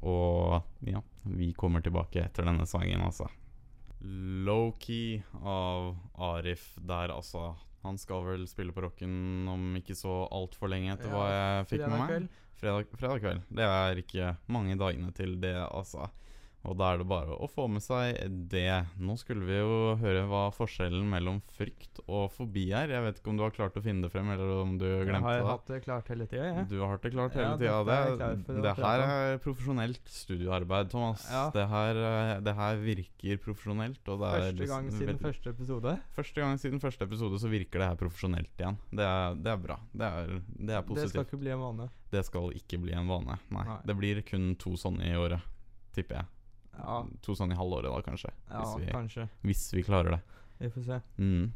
Og 0.03 0.61
ja, 0.85 1.01
vi 1.25 1.53
kommer 1.53 1.81
tilbake 1.81 2.21
etter 2.25 2.43
denne 2.45 2.65
sangen, 2.67 3.01
altså. 3.01 3.29
Loki 4.03 5.23
av 5.43 5.95
Arif 6.19 6.73
der, 6.81 7.09
altså. 7.15 7.53
Han 7.83 7.97
skal 7.99 8.23
vel 8.27 8.45
spille 8.47 8.71
på 8.75 8.83
rocken 8.85 9.47
om 9.51 9.73
ikke 9.79 9.95
så 9.97 10.23
altfor 10.31 10.69
lenge, 10.71 10.93
etter 10.95 11.09
Ja, 11.11 11.15
hva 11.17 11.25
jeg 11.31 11.65
fikk 11.71 11.79
med 11.79 11.89
fredag 11.89 11.99
meg. 11.99 12.09
kveld. 12.09 12.29
Fredag, 12.63 12.85
fredag 12.99 13.23
kveld. 13.23 13.41
Det 13.59 13.65
er 13.67 14.01
ikke 14.03 14.27
mange 14.47 14.77
dagene 14.79 15.11
til 15.15 15.35
det, 15.41 15.55
altså. 15.67 16.09
Og 16.63 16.77
da 16.79 16.93
er 16.93 17.01
det 17.01 17.07
bare 17.09 17.35
å 17.43 17.47
få 17.51 17.65
med 17.67 17.83
seg 17.83 18.15
det. 18.47 18.85
Nå 19.03 19.17
skulle 19.19 19.43
vi 19.43 19.57
jo 19.57 19.95
høre 19.99 20.21
hva 20.31 20.45
forskjellen 20.55 21.03
mellom 21.11 21.41
frykt 21.57 21.99
og 22.07 22.29
fobi 22.31 22.69
er. 22.71 22.87
Jeg 22.93 23.03
vet 23.03 23.17
ikke 23.19 23.31
om 23.33 23.39
du 23.39 23.43
har 23.43 23.51
klart 23.51 23.75
å 23.75 23.83
finne 23.83 24.05
det 24.05 24.11
frem, 24.13 24.29
eller 24.31 24.51
om 24.61 24.77
du 24.79 24.85
glemte 24.85 25.01
Jeg 25.03 25.09
glemte 25.09 25.33
har 25.33 25.49
hatt 25.49 25.65
det 25.67 25.79
klart 25.83 26.07
hele 26.13 26.27
tida, 26.31 26.45
jeg. 26.47 26.67
Du 26.71 26.77
har 26.79 26.93
hatt 26.93 27.03
det 27.03 27.11
klart 27.11 27.35
Ja, 27.35 27.49
hele 27.49 27.57
tida. 27.59 27.73
dette 27.83 28.23
er 28.23 28.35
Det, 28.47 28.61
det 28.63 28.75
her 28.79 29.03
er 29.07 29.41
profesjonelt 29.43 30.13
studioarbeid, 30.15 30.89
Thomas. 30.93 31.25
Ja. 31.29 31.43
Det, 31.51 31.65
her, 31.73 31.99
eh, 31.99 32.39
det 32.47 32.53
her 32.61 32.79
virker 32.85 33.41
profesjonelt. 33.43 33.99
Og 34.07 34.23
det 34.23 34.29
er 34.31 34.45
Første 34.47 34.67
gang 34.71 34.87
liksom 34.87 34.99
siden 35.01 35.11
veldig- 35.11 35.25
første 35.27 35.49
episode. 35.57 35.95
Første 36.15 36.45
gang 36.45 36.57
siden 36.63 36.79
første 36.79 37.01
episode 37.09 37.39
så 37.43 37.51
virker 37.51 37.83
det 37.83 37.89
her 37.91 37.99
profesjonelt 37.99 38.55
igjen. 38.55 38.77
Det 38.89 39.03
er, 39.03 39.35
det 39.35 39.51
er 39.51 39.57
bra. 39.67 39.77
Det 39.91 40.07
er, 40.07 40.39
det 40.63 40.77
er 40.79 40.81
Det 40.95 41.09
skal 41.09 41.25
ikke 41.27 41.39
bli 41.43 41.51
en 41.51 41.59
vane. 41.59 41.89
Det 42.09 42.23
skal 42.25 42.49
ikke 42.55 42.79
bli 42.81 42.93
en 42.95 43.07
vane. 43.11 43.35
Nei. 43.51 43.65
Nei. 43.67 43.77
Det 43.83 43.97
blir 43.99 44.23
kun 44.23 44.55
to 44.55 44.77
sånne 44.79 45.11
i 45.11 45.15
året, 45.19 45.41
tipper 45.91 46.21
jeg. 46.21 46.25
Ja, 46.77 47.03
To 47.21 47.35
sånn 47.37 47.51
i 47.51 47.55
halvåret, 47.55 47.91
da, 47.91 48.01
kanskje. 48.01 48.31
ja 48.49 48.59
hvis, 48.63 48.75
vi, 48.81 48.87
kanskje. 48.91 49.27
hvis 49.43 49.73
vi 49.73 49.83
klarer 49.83 50.11
det. 50.17 50.21
Vi 50.59 50.69
får 50.69 50.83
se. 50.87 51.01
Mm. 51.17 51.51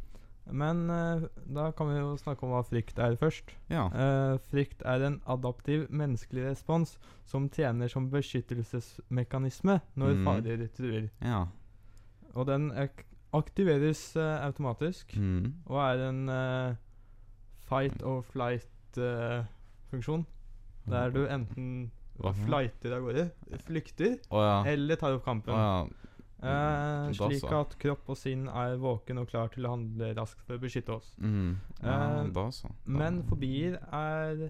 Men 0.52 0.90
uh, 0.90 1.28
da 1.52 1.72
kan 1.76 1.88
vi 1.90 1.98
jo 2.00 2.14
snakke 2.18 2.44
om 2.46 2.52
hva 2.54 2.62
frykt 2.64 3.00
er 3.04 3.16
først. 3.20 3.50
Ja. 3.70 3.88
Uh, 3.92 4.38
frykt 4.48 4.82
er 4.86 5.02
en 5.04 5.18
adaptiv 5.28 5.90
menneskelig 5.90 6.46
respons 6.52 6.94
som 7.26 7.50
tjener 7.50 7.88
som 7.92 8.10
beskyttelsesmekanisme 8.10 9.82
når 9.96 10.14
Mm. 10.16 10.24
farer 10.26 10.68
truer. 10.78 11.10
ja. 11.22 11.48
Og 12.36 12.46
den 12.48 12.72
ak 12.72 13.04
aktiveres 13.34 14.16
uh, 14.16 14.46
automatisk 14.46 15.16
Mm. 15.18 15.54
og 15.66 15.78
er 15.82 16.08
en 16.10 16.78
fight 17.68 18.04
or 18.04 18.22
flight-funksjon. 18.22 20.26
der 20.88 21.10
du 21.12 21.26
enten 21.28 21.92
Hva 22.18 22.34
noe? 22.34 22.44
flighter 22.48 22.98
av 22.98 23.08
gårde, 23.08 23.30
flykter, 23.68 24.20
oh, 24.30 24.44
ja. 24.44 24.60
eller 24.74 25.00
tar 25.00 25.18
opp 25.18 25.26
kampen. 25.26 25.54
kampen. 25.54 25.96
ja. 25.96 26.04
Eh, 26.38 27.12
slik 27.18 27.50
at 27.50 27.72
kropp 27.82 28.12
og 28.14 28.18
sinn 28.20 28.44
er 28.46 28.76
våken 28.78 29.24
og 29.24 29.30
klar 29.32 29.50
til 29.50 29.66
å 29.66 29.72
handle 29.74 30.12
raskt 30.20 30.44
for 30.46 30.60
å 30.60 30.62
beskytte 30.62 30.94
oss. 30.94 31.16
Mm. 31.18 31.56
ja 31.82 31.96
Eh, 31.98 32.20
da 32.36 32.46
så. 32.54 32.70
Da. 32.70 32.98
Men 33.00 33.24
fobier 33.26 33.80
er 33.90 34.50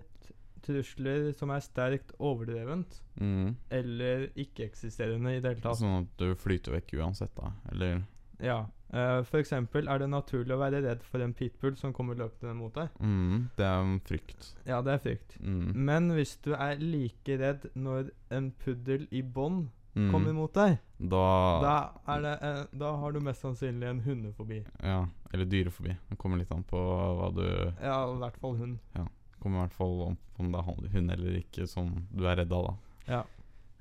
trusler 0.67 1.31
som 1.37 1.53
er 1.53 1.63
sterkt 1.63 2.11
overdrevent 2.19 2.99
mm. 3.15 3.55
eller 3.71 4.27
ikke-eksisterende 4.35 5.37
i 5.37 5.39
det 5.39 5.53
hele 5.53 5.63
tatt. 5.63 5.79
Sånn 5.79 6.03
at 6.03 6.19
du 6.19 6.33
flyter 6.39 6.75
vekk 6.75 6.97
uansett, 6.99 7.31
da? 7.37 7.53
Eller 7.71 8.01
Ja. 8.43 8.65
Uh, 8.93 9.19
for 9.27 9.41
eksempel 9.41 9.89
er 9.91 9.99
det 9.99 10.07
naturlig 10.09 10.53
å 10.55 10.59
være 10.61 10.79
redd 10.85 11.01
for 11.03 11.19
en 11.19 11.33
pitbull 11.35 11.75
som 11.75 11.91
kommer 11.93 12.15
løpende 12.15 12.53
mot 12.55 12.73
deg. 12.73 12.87
mm. 13.03 13.49
Det 13.57 13.65
er 13.65 13.81
en 13.83 13.97
frykt. 13.99 14.53
Ja, 14.65 14.81
det 14.81 14.93
er 14.93 15.01
frykt. 15.03 15.35
Mm. 15.41 15.73
Men 15.89 16.11
hvis 16.15 16.37
du 16.45 16.53
er 16.55 16.77
like 16.79 17.35
redd 17.41 17.67
når 17.75 18.11
en 18.31 18.51
puddel 18.63 19.07
i 19.11 19.21
bånd 19.21 19.69
Mm. 19.97 20.11
kommer 20.13 20.33
mot 20.33 20.53
deg, 20.53 20.75
Da, 21.01 21.59
da, 22.05 22.17
det, 22.21 22.33
uh, 22.43 22.65
da 22.77 22.91
har 23.01 23.11
du 23.15 23.19
mest 23.19 23.41
sannsynlig 23.41 23.87
en 23.89 23.99
hundefobi. 24.05 24.59
Ja. 24.83 25.07
Eller 25.33 25.45
dyrefobi. 25.49 25.95
Det 26.11 26.17
kommer 26.21 26.37
litt 26.37 26.51
an 26.53 26.61
på 26.69 26.77
hva 26.77 27.31
du 27.33 27.41
Ja, 27.81 28.03
i 28.13 28.19
hvert 28.21 28.37
fall 28.37 28.57
hund. 28.59 28.77
Det 28.93 29.07
Kommer 29.41 29.57
i 29.57 29.61
hvert 29.65 29.73
fall 29.73 30.01
om, 30.05 30.17
om 30.37 30.51
det 30.51 30.59
er 30.59 30.91
hund 30.93 31.11
eller 31.15 31.39
ikke 31.41 31.65
som 31.67 31.89
du 32.13 32.27
er 32.27 32.35
redd 32.37 32.53
av, 32.53 32.67
da. 32.67 32.75
Ja. 33.07 33.23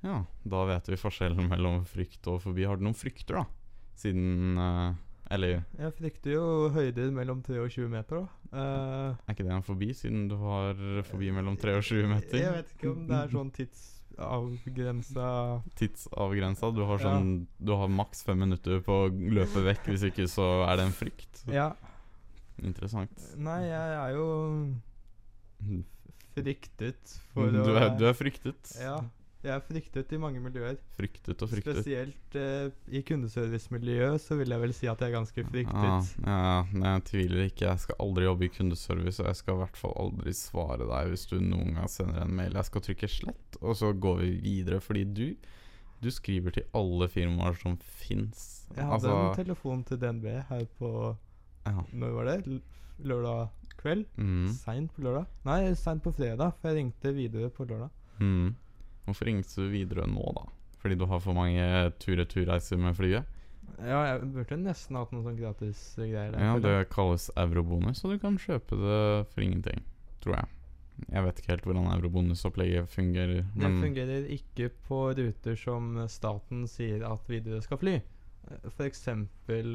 Ja, 0.01 0.17
da 0.43 0.65
vet 0.65 0.89
vi 0.89 0.95
forskjellen 0.97 1.49
mellom 1.53 1.85
frykt 1.85 2.25
og 2.33 2.41
fobi. 2.41 2.65
Har 2.65 2.77
du 2.77 2.87
noen 2.87 2.97
frykter, 2.97 3.43
da? 3.43 3.45
Siden 3.97 4.53
uh, 4.61 4.93
Eller 5.33 5.63
Jeg 5.79 5.93
frykter 5.97 6.31
jo 6.37 6.43
høyder 6.71 7.09
mellom 7.11 7.41
3 7.43 7.57
og 7.63 7.69
20 7.73 7.89
meter, 7.91 8.21
da. 8.21 8.27
Eh, 8.47 9.09
er 9.27 9.33
ikke 9.33 9.43
det 9.43 9.51
en 9.57 9.63
fobi, 9.65 9.89
siden 9.97 10.27
du 10.31 10.37
har 10.39 10.77
fobi 11.09 11.31
mellom 11.35 11.57
3 11.59 11.73
og 11.75 11.83
20 11.83 12.07
meter? 12.13 12.37
Jeg 12.39 12.53
vet 12.53 12.69
ikke 12.77 12.91
om 12.93 13.01
det 13.09 13.17
er 13.17 13.27
sånn 13.33 13.49
tidsavgrensa 13.57 15.25
Tidsavgrensa. 15.75 16.69
Du 16.75 16.83
har 16.85 16.97
Ja. 16.99 17.03
sånn 17.09 17.47
Du 17.63 17.71
har 17.75 17.87
maks 17.89 18.23
fem 18.23 18.39
minutter 18.39 18.79
på 18.81 18.91
å 19.07 19.11
løpe 19.11 19.63
vekk, 19.67 19.83
hvis 19.91 20.03
ikke 20.11 20.27
så 20.31 20.47
er 20.69 20.75
det 20.77 20.85
en 20.85 20.91
frykt. 20.95 21.43
Ja. 21.51 21.73
Interessant. 22.63 23.11
Nei, 23.37 23.61
jeg 23.67 23.97
er 23.97 24.11
jo 24.15 24.27
Mm. 25.63 25.83
fryktet 26.37 27.19
for 27.33 27.49
Du 27.51 27.57
å 27.63 27.75
er, 27.81 27.97
du 27.97 28.05
er 28.05 28.13
fryktet. 28.13 28.75
Ja. 28.79 28.99
Jeg 29.47 29.55
er 29.55 29.63
fryktet 29.63 30.11
i 30.11 30.17
mange 30.19 30.41
miljøer. 30.43 30.75
Fryktet 30.97 31.41
og 31.45 31.49
fryktet. 31.51 31.77
Spesielt 31.79 32.35
eh, 32.35 32.69
i 32.91 33.01
kundeservicemiljøet 33.07 34.19
så 34.21 34.35
vil 34.39 34.51
jeg 34.51 34.61
vel 34.65 34.73
si 34.75 34.89
at 34.91 34.99
jeg 35.03 35.11
er 35.11 35.15
ganske 35.15 35.43
fryktet. 35.47 36.09
ja, 36.25 36.63
men 36.73 36.87
jeg 36.89 37.03
tviler 37.11 37.43
ikke. 37.47 37.67
Jeg 37.69 37.83
skal 37.85 37.99
aldri 38.03 38.25
jobbe 38.27 38.47
i 38.47 38.51
kundeservice, 38.57 39.21
og 39.23 39.29
jeg 39.31 39.39
skal 39.39 39.55
i 39.55 39.61
hvert 39.63 39.79
fall 39.79 39.93
aldri 40.03 40.33
svare 40.35 40.87
deg 40.89 41.13
hvis 41.13 41.25
du 41.31 41.37
noen 41.39 41.77
gang 41.79 41.87
sender 41.91 42.25
en 42.25 42.35
mail. 42.41 42.57
Jeg 42.59 42.69
skal 42.69 42.83
trykke 42.89 43.09
slett, 43.15 43.59
og 43.61 43.77
så 43.79 43.93
går 43.93 44.19
vi 44.25 44.33
videre, 44.49 44.81
fordi 44.83 45.05
du 45.21 45.27
Du 45.99 46.11
skriver 46.13 46.51
til 46.53 46.65
alle 46.77 47.07
firmaer 47.09 47.55
som 47.57 47.73
fins. 47.81 48.67
Jeg 48.75 48.85
hadde 48.85 49.09
en 49.09 49.31
telefon 49.39 49.79
til 49.83 49.97
DNB 49.97 50.27
her 50.49 50.67
på 50.77 51.15
ja. 51.65 51.81
Når 51.91 52.11
var 52.19 52.27
det? 52.29 52.35
L 52.47 52.59
lørdag 53.09 53.47
kveld? 53.79 54.05
mm, 54.17 54.47
Seint 54.53 54.91
på 54.93 55.01
lørdag? 55.01 55.25
Nei, 55.45 55.73
seint 55.73 56.03
på 56.05 56.13
fredag, 56.13 56.53
for 56.61 56.69
jeg 56.69 56.77
ringte 56.83 57.13
videre 57.17 57.49
på 57.49 57.65
lørdag. 57.65 57.89
mm. 58.19 58.53
Hvorfor 59.07 59.29
ringte 59.29 59.63
du 59.63 59.71
videre 59.71 60.05
nå, 60.11 60.23
da? 60.35 60.45
Fordi 60.81 60.97
du 60.99 61.07
har 61.09 61.21
for 61.23 61.37
mange 61.37 61.63
tur-retur-reiser 62.03 62.79
med 62.81 62.95
flyet? 62.97 63.33
Ja, 63.77 64.01
jeg 64.09 64.27
burde 64.33 64.57
nesten 64.61 64.97
hatt 64.97 65.11
noen 65.13 65.25
sånn 65.25 65.39
gratis 65.39 65.79
greier 65.97 66.33
der. 66.33 66.43
Ja, 66.43 66.57
det 66.61 66.89
kalles 66.93 67.29
eurobonus, 67.37 68.03
og 68.05 68.15
du 68.15 68.21
kan 68.21 68.37
kjøpe 68.41 68.77
det 68.79 69.01
for 69.31 69.45
ingenting, 69.45 69.83
tror 70.23 70.39
jeg. 70.39 70.53
Jeg 71.11 71.23
vet 71.27 71.39
ikke 71.39 71.51
helt 71.53 71.65
hvordan 71.67 71.89
eurobonusopplegget 71.93 72.89
fungerer, 72.89 73.43
Det 73.53 73.69
fungerer 73.83 74.29
ikke 74.33 74.71
på 74.87 75.01
ruter 75.19 75.59
som 75.59 75.91
staten 76.09 76.65
sier 76.69 77.05
at 77.05 77.29
Widerøe 77.29 77.61
skal 77.61 77.77
fly. 77.83 77.99
F.eks. 78.69 79.01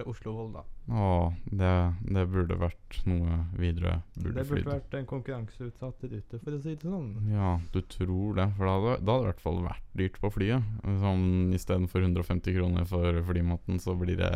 Oslo-Volda. 0.08 0.62
Å, 0.92 1.08
det, 1.46 1.72
det 2.08 2.24
burde 2.32 2.56
vært 2.58 2.98
noe 3.06 3.42
videre 3.54 4.00
burde 4.16 4.32
Det 4.42 4.46
burde 4.48 4.62
burde 4.62 4.74
vært 4.74 4.96
en 4.98 5.08
konkurranseutsatt 5.11 6.06
rute, 6.08 6.40
for 6.42 6.56
å 6.56 6.61
si 6.62 6.74
det 6.74 6.88
sånn. 6.88 7.11
Ja, 7.30 7.54
du 7.74 7.80
tror 7.87 8.38
det. 8.40 8.48
For 8.58 8.68
da 8.68 8.76
hadde, 8.76 8.94
da 9.02 9.16
hadde 9.16 9.22
det 9.22 9.28
i 9.28 9.32
hvert 9.32 9.44
fall 9.44 9.61
vært 9.66 9.90
dyrt 10.00 10.18
på 10.22 10.32
flyet. 10.38 10.72
Sånn 11.04 11.26
Istedenfor 11.56 12.06
150 12.08 12.56
kroner 12.58 12.88
for 12.88 13.22
flymaten, 13.28 13.82
så 13.82 13.94
blir 13.98 14.18
det 14.20 14.32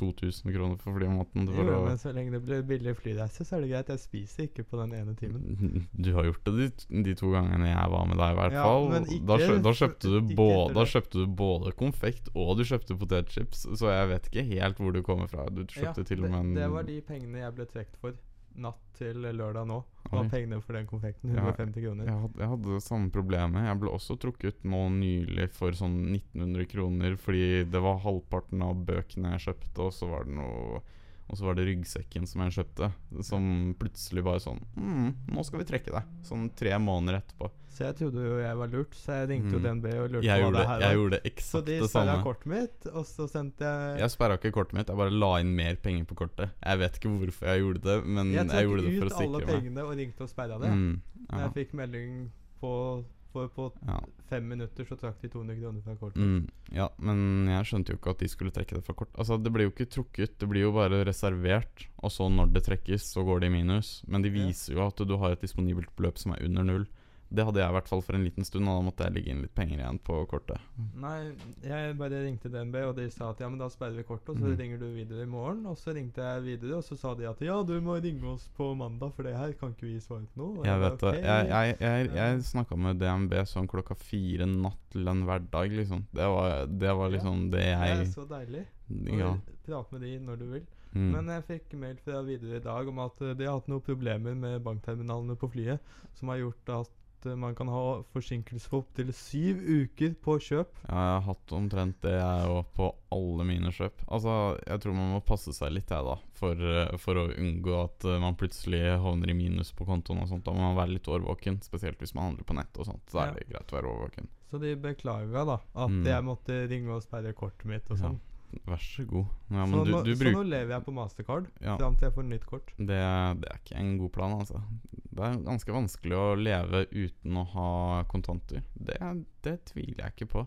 2000 0.00 0.52
kroner 0.54 0.78
for 0.80 0.96
flymaten. 0.96 1.46
Jo, 1.52 1.64
å, 1.68 1.80
men 1.86 2.00
så 2.00 2.12
lenge 2.16 2.32
det 2.34 2.40
blir 2.46 2.62
billig 2.66 2.94
flyreise, 2.98 3.44
så 3.46 3.58
er 3.58 3.64
det 3.66 3.70
greit. 3.74 3.92
Jeg 3.94 4.02
spiser 4.02 4.46
ikke 4.48 4.64
på 4.70 4.80
den 4.80 4.94
ene 4.98 5.14
timen. 5.18 5.86
du 6.06 6.10
har 6.16 6.26
gjort 6.30 6.48
det 6.48 6.54
de, 6.58 7.02
de 7.10 7.14
to 7.20 7.30
gangene 7.34 7.70
jeg 7.70 7.92
var 7.94 8.08
med 8.10 8.18
deg, 8.20 8.32
i 8.34 8.38
hvert 8.40 8.56
Ja, 8.58 8.64
fall. 8.66 8.88
men 8.94 9.08
ikke 9.10 9.28
Da, 9.30 9.38
da, 9.68 9.74
kjøpte 9.82 10.14
både, 10.40 10.74
da 10.80 10.86
kjøpte 10.94 11.22
du 11.24 11.36
både 11.44 11.74
konfekt 11.78 12.32
og 12.34 12.56
du 12.58 12.64
kjøpte 12.66 12.96
potetchips, 13.00 13.66
så 13.78 13.92
jeg 13.92 14.10
vet 14.14 14.30
ikke 14.32 14.46
helt 14.54 14.80
hvor 14.82 14.96
du 14.96 15.02
kommer 15.06 15.30
fra. 15.30 15.46
Du 15.52 15.62
Ja, 15.62 15.70
kjøpte 15.84 16.06
til 16.08 16.24
og 16.24 16.30
med 16.32 16.40
en 16.40 16.52
det, 16.56 16.64
det 16.64 16.72
var 16.74 16.88
de 16.88 16.98
pengene 17.06 17.44
jeg 17.44 17.56
ble 17.60 17.68
trukket 17.70 18.00
for 18.00 18.16
natt 18.58 18.80
til 18.98 19.22
lørdag 19.22 19.66
nå. 19.68 19.80
Var 20.10 20.28
pengene 20.32 20.58
for 20.64 20.74
den 20.74 20.88
konfekten. 20.90 21.34
Ja, 21.36 21.44
150 21.46 21.84
kroner. 21.84 22.08
Jeg 22.08 22.22
hadde, 22.24 22.40
jeg 22.42 22.50
hadde 22.52 22.74
det 22.74 22.82
samme 22.82 23.12
problemet. 23.14 23.66
Jeg 23.68 23.80
ble 23.82 23.92
også 23.94 24.16
trukket 24.20 24.64
nå 24.66 24.80
nylig 24.96 25.46
for 25.54 25.76
sånn 25.76 25.98
1900 26.16 26.70
kroner 26.72 27.18
fordi 27.20 27.44
det 27.70 27.82
var 27.84 28.02
halvparten 28.04 28.64
av 28.66 28.80
bøkene 28.88 29.36
jeg 29.36 29.46
kjøpte, 29.48 29.86
og 29.86 29.94
så 29.94 30.10
var 30.10 30.26
det 30.26 30.38
noe 30.40 30.82
Og 31.30 31.38
så 31.38 31.46
var 31.46 31.54
det 31.54 31.64
ryggsekken 31.68 32.26
som 32.26 32.42
jeg 32.42 32.56
kjøpte, 32.58 32.88
som 33.22 33.44
plutselig 33.78 34.24
bare 34.26 34.40
sånn 34.42 34.58
mm, 34.76 35.14
'Nå 35.30 35.44
skal 35.46 35.60
vi 35.62 35.66
trekke 35.68 35.92
deg.' 35.94 36.08
Sånn 36.26 36.48
tre 36.58 36.72
måneder 36.82 37.20
etterpå. 37.22 37.50
Så 37.70 37.84
jeg 37.86 37.94
trodde 38.00 38.24
jo 38.26 38.38
jeg 38.42 38.56
var 38.58 38.68
lurt, 38.68 38.94
så 38.98 39.14
jeg 39.20 39.28
ringte 39.30 39.52
jo 39.54 39.60
Mm. 39.60 39.64
DNB 39.80 39.86
og 40.02 40.08
lurte 40.10 40.26
Jeg 40.26 40.40
på 40.42 40.42
hva 40.42 40.50
gjorde, 40.50 40.58
det 40.58 40.66
her 40.68 40.80
jeg 40.80 40.96
gjorde 40.98 41.20
Så 41.20 41.30
eksakt 41.30 41.66
de 41.66 41.76
det 41.80 41.88
sperra 41.88 42.10
samme. 42.10 42.24
kortet 42.26 42.46
mitt, 42.50 42.86
og 42.92 43.04
så 43.06 43.28
sendte 43.30 43.62
jeg 43.62 43.98
Jeg 44.00 44.10
sperra 44.10 44.36
ikke 44.40 44.52
kortet 44.52 44.74
mitt, 44.74 44.88
jeg 44.90 44.96
bare 44.96 45.10
la 45.14 45.30
inn 45.40 45.54
mer 45.56 45.76
penger 45.76 46.04
på 46.04 46.14
kortet. 46.18 46.50
Jeg 46.66 46.78
vet 46.82 46.98
ikke 46.98 47.12
hvorfor 47.14 47.46
jeg 47.46 47.62
gjorde 47.62 47.80
det, 47.86 47.96
men 48.06 48.32
Jeg 48.34 48.46
jeg, 48.50 48.66
gjorde 48.66 48.82
det 48.82 48.98
for 48.98 49.06
å 49.06 49.14
sikre 49.14 49.30
meg. 49.30 49.30
Jeg 49.30 49.30
tok 49.30 49.30
ut 49.30 49.48
alle 49.48 49.60
pengene 49.60 49.80
og 49.86 49.96
ringte 49.96 50.20
og 50.20 50.28
sperra 50.28 50.58
det. 50.58 50.70
Mm, 50.74 51.00
jeg 51.30 51.52
fikk 51.54 51.72
melding 51.78 52.30
på 52.60 53.04
For 53.32 53.46
på 53.54 53.68
ja. 53.86 53.96
fem 54.28 54.48
minutter 54.50 54.84
så 54.88 54.96
trakk 54.98 55.20
de 55.22 55.28
200 55.30 55.60
kroner 55.60 55.82
fra 55.84 55.94
kortet. 56.00 56.18
Mm, 56.18 56.48
ja, 56.74 56.88
men 56.98 57.46
jeg 57.46 57.68
skjønte 57.68 57.92
jo 57.94 57.98
ikke 58.00 58.10
at 58.16 58.18
de 58.24 58.28
skulle 58.32 58.50
trekke 58.50 58.74
det 58.74 58.84
fra 58.86 58.94
kort. 58.98 59.12
Altså, 59.14 59.38
Det 59.42 59.52
blir 59.54 59.68
jo 59.68 59.70
ikke 59.74 59.86
trukket, 59.86 60.32
det 60.42 60.48
blir 60.50 60.62
jo 60.66 60.72
bare 60.74 61.04
reservert. 61.06 61.86
Og 62.02 62.10
så 62.10 62.26
når 62.28 62.50
det 62.52 62.64
trekkes, 62.66 63.06
så 63.14 63.22
går 63.24 63.40
det 63.44 63.46
i 63.52 63.54
minus. 63.54 64.02
Men 64.08 64.22
de 64.22 64.28
Ja. 64.34 64.46
viser 64.48 64.74
jo 64.74 64.86
at 64.86 64.96
du 64.96 65.16
har 65.16 65.30
et 65.32 65.40
disponibelt 65.40 65.94
beløp 65.96 66.18
som 66.18 66.32
er 66.32 66.42
under 66.44 66.64
null. 66.64 66.86
Det 67.30 67.44
hadde 67.46 67.60
jeg 67.62 67.70
i 67.70 67.74
hvert 67.76 67.88
fall 67.88 68.02
for 68.02 68.18
en 68.18 68.24
liten 68.26 68.46
stund, 68.46 68.66
og 68.66 68.80
da 68.80 68.84
måtte 68.88 69.06
jeg 69.06 69.14
legge 69.14 69.30
inn 69.30 69.42
litt 69.44 69.54
penger 69.54 69.78
igjen 69.78 70.00
på 70.02 70.16
kortet. 70.30 70.58
Nei, 70.98 71.30
jeg 71.62 71.94
bare 72.00 72.22
ringte 72.24 72.50
DNB, 72.50 72.80
og 72.88 72.96
de 72.98 73.06
sa 73.14 73.28
at 73.30 73.42
ja, 73.42 73.50
men 73.52 73.60
da 73.60 73.68
sperrer 73.70 73.94
vi 74.00 74.06
kortet, 74.08 74.32
og 74.34 74.40
så 74.40 74.50
mm. 74.50 74.56
ringer 74.58 74.82
du 74.82 74.88
videre 74.96 75.26
i 75.26 75.30
morgen. 75.30 75.62
Og 75.70 75.78
så 75.78 75.94
ringte 75.94 76.26
jeg 76.26 76.42
videre, 76.48 76.80
og 76.80 76.86
så 76.86 76.98
sa 76.98 77.14
de 77.18 77.28
at 77.30 77.44
ja, 77.46 77.60
du 77.66 77.76
må 77.84 78.00
ringe 78.02 78.34
oss 78.34 78.48
på 78.56 78.72
mandag, 78.78 79.14
for 79.14 79.28
det 79.28 79.36
her 79.38 79.54
kan 79.60 79.76
ikke 79.76 79.86
vi 79.86 80.00
svare 80.02 80.26
på 80.32 80.42
noe. 80.42 80.66
Jeg 80.66 80.82
vet 80.82 80.98
det. 81.04 81.14
Okay. 81.14 81.28
Jeg, 81.30 81.48
jeg, 81.54 81.78
jeg, 81.86 82.10
jeg 82.18 82.42
snakka 82.50 82.80
med 82.88 83.00
DNB 83.04 83.38
sånn 83.52 83.70
klokka 83.70 83.94
fire 84.00 84.50
natt 84.50 84.82
til 84.90 85.14
en 85.14 85.24
hverdag, 85.28 85.78
liksom. 85.78 86.04
Det 86.10 86.26
var, 86.34 86.66
det 86.66 86.98
var 86.98 87.08
Ja. 87.10 87.14
liksom 87.14 87.50
det 87.50 87.62
Det 87.62 87.94
er 87.94 88.04
så 88.10 88.26
deilig. 88.26 88.66
Ja. 89.06 89.32
Prate 89.66 89.94
med 89.94 90.02
de 90.02 90.18
når 90.18 90.36
du 90.36 90.46
vil. 90.50 90.68
Mm. 90.90 91.10
Men 91.14 91.28
jeg 91.30 91.46
fikk 91.46 91.74
mail 91.78 91.98
fra 92.02 92.20
videre 92.26 92.58
i 92.58 92.64
dag 92.64 92.88
om 92.90 92.98
at 93.04 93.20
eh, 93.22 93.34
de 93.38 93.46
har 93.46 93.60
hatt 93.60 93.68
noen 93.70 93.84
problemer 93.86 94.34
med 94.34 94.62
bankterminalene 94.66 95.36
på 95.38 95.50
flyet, 95.52 95.92
som 96.18 96.32
har 96.32 96.40
gjort 96.42 96.72
at 96.80 96.96
eh, 97.26 97.34
man 97.36 97.54
kan 97.54 97.68
ha 97.68 98.02
forsinkelse 98.14 98.68
på 98.70 98.78
opptil 98.82 99.12
syv 99.12 99.60
uker 99.60 100.14
på 100.22 100.38
kjøp. 100.40 100.70
Ja, 100.88 100.94
jeg 100.94 101.14
har 101.16 101.24
hatt 101.26 101.52
omtrent 101.52 102.00
det 102.02 102.12
jeg 102.16 102.48
òg 102.48 102.64
på 102.76 102.94
alle 103.12 103.44
mine 103.44 103.72
kjøp. 103.74 104.04
Altså, 104.08 104.34
jeg 104.66 104.80
tror 104.80 104.94
man 104.94 105.12
må 105.14 105.20
passe 105.24 105.52
seg 105.52 105.72
litt, 105.72 105.90
jeg, 105.90 106.04
da. 106.06 106.16
For, 106.40 106.54
eh, 106.54 106.96
for 107.02 107.14
å 107.14 107.26
unngå 107.34 107.76
at 107.84 108.04
eh, 108.04 108.18
man 108.22 108.36
plutselig 108.40 108.82
havner 109.02 109.30
i 109.30 109.34
minus 109.34 109.72
på 109.72 109.84
kontoen 109.88 110.22
og 110.22 110.28
sånt. 110.28 110.44
Da 110.44 110.52
må 110.52 110.60
man 110.70 110.76
være 110.78 110.94
litt 110.96 111.08
årvåken, 111.10 111.60
spesielt 111.62 111.98
hvis 111.98 112.14
man 112.14 112.30
handler 112.30 112.44
på 112.44 112.54
nett 112.56 112.78
og 112.78 112.86
sånt. 112.86 113.04
Så 113.10 113.18
Ja. 113.20 113.28
er 113.30 113.34
det 113.40 113.48
greit 113.48 113.72
å 113.72 113.76
være 113.80 113.90
årvåken. 113.94 114.28
Så 114.50 114.58
de 114.60 114.74
beklaga 114.76 115.44
da 115.46 115.58
at 115.74 115.90
Mm. 115.90 116.04
jeg 116.04 116.24
måtte 116.24 116.68
ringe 116.68 116.88
og 116.96 117.02
sperre 117.02 117.32
kortet 117.32 117.64
mitt 117.66 117.90
og 117.90 117.98
Ja, 117.98 118.08
sånn. 118.08 118.20
Vær 118.66 118.80
så 118.82 119.04
god. 119.06 119.26
Ja, 119.50 119.64
så, 119.66 119.82
du, 119.84 119.90
nå, 119.94 120.00
du 120.06 120.12
så 120.18 120.32
nå 120.34 120.42
lever 120.48 120.74
jeg 120.74 120.84
på 120.86 120.94
mastercard 120.94 121.50
ja, 121.62 121.76
fram 121.78 121.96
til 121.98 122.08
jeg 122.08 122.14
får 122.16 122.26
nytt 122.26 122.46
kort. 122.48 122.72
det, 122.76 123.00
det 123.42 123.50
er 123.52 123.60
ikke 123.60 123.78
en 123.78 123.92
god 124.00 124.12
plan, 124.16 124.34
altså. 124.38 124.62
Det 125.10 125.26
er 125.26 125.38
ganske 125.46 125.74
vanskelig 125.74 126.18
å 126.18 126.26
leve 126.38 126.84
uten 126.90 127.38
å 127.38 127.44
ha 127.54 127.70
kontanter. 128.10 128.64
Det, 128.74 128.98
det 129.46 129.56
tviler 129.70 130.04
jeg 130.04 130.16
ikke 130.16 130.30
på. 130.34 130.44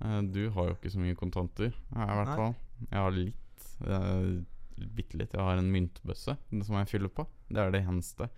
Uh, 0.00 0.20
Du 0.24 0.42
har 0.56 0.70
jo 0.70 0.76
ikke 0.78 0.92
så 0.92 1.02
mye 1.02 1.18
kontanter, 1.18 1.72
jeg 1.72 2.14
i 2.14 2.20
hvert 2.20 2.36
fall. 2.36 2.56
Jeg 2.86 3.04
har 3.04 3.16
litt. 3.16 3.68
Uh, 3.84 4.40
Bitte 4.80 5.18
litt. 5.20 5.34
Jeg 5.36 5.44
har 5.44 5.58
en 5.60 5.68
myntbøsse 5.68 6.36
som 6.64 6.76
jeg 6.78 6.88
fyller 6.88 7.12
på. 7.12 7.26
Det 7.52 7.60
er 7.60 7.74
det 7.74 7.82
eneste. 7.84 8.30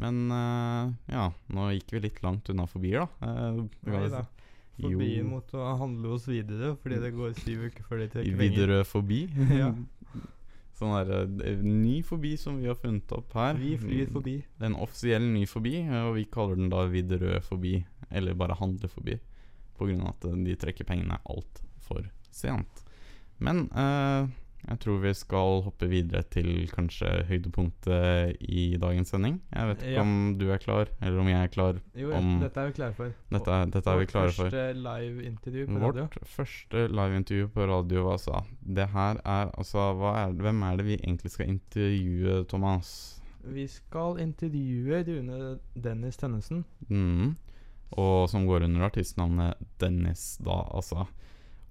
Men 0.00 0.22
uh, 0.32 0.88
ja, 1.12 1.26
nå 1.52 1.66
gikk 1.76 1.92
vi 1.96 2.06
litt 2.06 2.22
langt 2.24 2.48
unna 2.48 2.64
forbi, 2.70 2.94
da. 2.96 3.04
Uh, 3.20 3.66
Nei 3.88 4.06
da. 4.12 4.22
Forbi 4.82 5.08
Jo. 5.16 5.24
mot 5.30 5.54
å 5.56 5.66
handle 5.80 6.12
oss 6.16 6.28
videre, 6.28 6.74
fordi 6.82 7.00
det 7.02 7.12
går 7.16 7.34
syv 7.40 7.66
uker 7.68 7.88
før 7.88 8.02
de 8.02 8.08
trekker 8.12 8.36
penger. 8.36 8.42
Widerøe 8.42 8.84
forbi. 8.88 9.20
Ja. 9.62 9.72
sånn 10.82 10.94
der, 10.96 11.26
eh, 11.46 11.62
ny 11.62 12.00
forbi 12.06 12.34
som 12.40 12.58
vi 12.60 12.70
har 12.70 12.78
funnet 12.80 13.12
opp 13.14 13.34
her. 13.38 13.58
Vi 13.60 13.76
flyr 13.78 14.10
forbi. 14.12 14.38
Det 14.58 14.66
er 14.66 14.72
en 14.72 14.80
offisiell 14.82 15.26
ny 15.30 15.44
forbi, 15.46 15.76
eh, 15.84 16.06
og 16.08 16.16
vi 16.18 16.26
kaller 16.32 16.58
den 16.58 16.72
da 16.72 16.86
Widerøe 16.90 17.42
forbi, 17.46 17.76
eller 18.10 18.38
bare 18.38 18.58
handle 18.58 18.90
forbi, 18.90 19.18
av 19.82 19.90
at 20.12 20.24
eh, 20.28 20.38
de 20.46 20.54
trekker 20.58 20.86
pengene 20.86 21.18
altfor 21.26 22.06
sent. 22.30 22.84
Men 23.42 23.66
eh, 23.74 24.26
jeg 24.68 24.78
tror 24.80 24.98
vi 25.02 25.12
skal 25.14 25.62
hoppe 25.66 25.88
videre 25.90 26.22
til 26.30 26.68
kanskje 26.70 27.24
høydepunktet 27.28 28.36
i 28.40 28.76
dagens 28.80 29.08
sending. 29.10 29.40
Jeg 29.52 29.68
vet 29.68 29.82
ikke 29.82 29.92
Ja. 29.96 30.00
om 30.00 30.38
du 30.38 30.44
er 30.50 30.58
klar, 30.58 30.86
eller 31.00 31.18
om 31.20 31.26
jeg 31.28 31.42
er 31.42 31.48
klar. 31.48 31.80
Jo, 31.96 32.10
ja, 32.10 32.18
Om- 32.18 32.40
dette 32.40 32.60
er 32.60 32.66
vi 32.66 32.72
klare 32.72 32.94
for. 32.94 33.12
Dette 33.30 33.50
er, 33.50 33.66
dette 33.66 33.90
er 33.90 33.98
vi 33.98 34.06
klare 34.06 34.30
for. 34.32 34.44
Vårt 34.44 34.52
første 34.52 34.74
live-intervju 34.82 35.66
på 35.66 35.80
radio. 35.82 36.02
Vårt 36.02 36.18
første 36.26 36.88
liveintervju 36.88 37.48
på 37.52 37.66
radio, 37.68 38.10
altså. 38.12 38.44
Det 38.62 38.88
her 38.88 39.16
er 39.24 39.50
altså 39.58 39.88
hva 39.98 40.14
er, 40.28 40.32
Hvem 40.32 40.62
er 40.62 40.76
det 40.76 40.86
vi 40.86 40.96
egentlig 40.96 41.30
skal 41.30 41.48
intervjue, 41.48 42.44
Thomas? 42.48 43.20
Vi 43.44 43.66
skal 43.66 44.18
intervjue 44.20 45.02
Rune 45.08 45.58
Dennis 45.74 46.16
Tønnesen. 46.16 46.64
Mm. 46.88 47.34
Og 47.98 48.28
som 48.30 48.46
går 48.46 48.62
under 48.64 48.86
artistnavnet 48.88 49.54
Dennis, 49.80 50.38
da, 50.38 50.62
altså. 50.74 51.06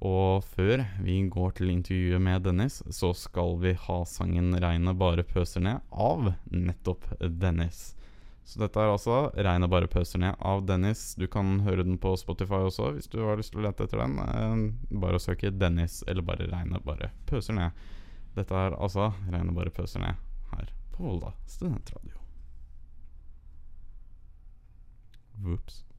Og 0.02 0.42
før 0.56 0.82
vi 1.06 1.20
går 1.30 1.52
til 1.60 1.70
intervjuet 1.70 2.22
med 2.26 2.42
Dennis, 2.48 2.80
så 2.90 3.12
skal 3.14 3.60
vi 3.62 3.76
ha 3.78 3.98
sangen 4.10 4.56
'Regnet 4.56 4.98
bare 4.98 5.24
pøser 5.24 5.62
ned' 5.62 5.82
av 5.92 6.34
nettopp 6.50 7.06
Dennis. 7.22 7.96
Så 8.44 8.60
dette 8.60 8.82
er 8.82 8.90
altså 8.90 9.30
'Regnet 9.38 9.70
bare 9.70 9.88
pøser 9.88 10.20
ned' 10.20 10.42
av 10.42 10.66
Dennis. 10.66 11.14
Du 11.16 11.28
kan 11.28 11.60
høre 11.60 11.86
den 11.86 12.00
på 12.02 12.16
Spotify 12.18 12.66
også, 12.66 12.94
hvis 12.96 13.12
du 13.14 13.20
har 13.22 13.38
lyst 13.38 13.54
til 13.54 13.62
å 13.62 13.68
lete 13.68 13.86
etter 13.86 14.02
den. 14.02 14.18
Eh, 14.18 14.98
bare 14.98 15.22
å 15.22 15.22
søke 15.22 15.54
'Dennis' 15.54 16.04
eller 16.08 16.26
bare 16.26 16.50
'Regnet 16.50 16.84
bare 16.84 17.12
pøser 17.28 17.54
ned'. 17.54 17.72
Dette 18.36 18.56
er 18.56 18.72
altså 18.72 19.14
'Regnet 19.30 19.54
bare 19.56 19.70
pøser 19.70 20.00
ned' 20.00 20.18
her 20.56 20.74
på 20.92 21.04
Volda 21.04 21.34
studentradio. 21.46 22.18
Whoops. 25.44 25.91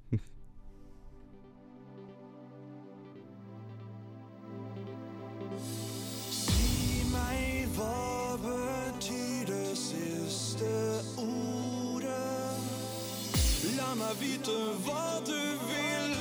La 13.93 13.97
meg 13.99 14.15
vite 14.17 14.53
hva 14.87 15.21
du 15.27 15.41
vil. 15.69 16.13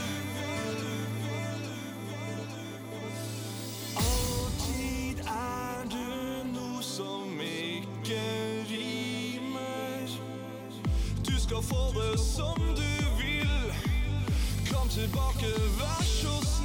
Er 5.31 5.85
du 5.93 6.49
noe 6.51 6.83
som 6.83 7.39
ikke 7.39 8.19
rimer. 8.67 10.17
Du 11.23 11.31
skal 11.39 11.63
få 11.63 11.93
det 11.95 12.19
som 12.19 12.59
du 12.75 12.91
vil. 13.21 13.71
Kom 14.67 14.89
tilbake, 14.89 15.55
vær 15.79 16.03
så 16.03 16.35
snill. 16.43 16.60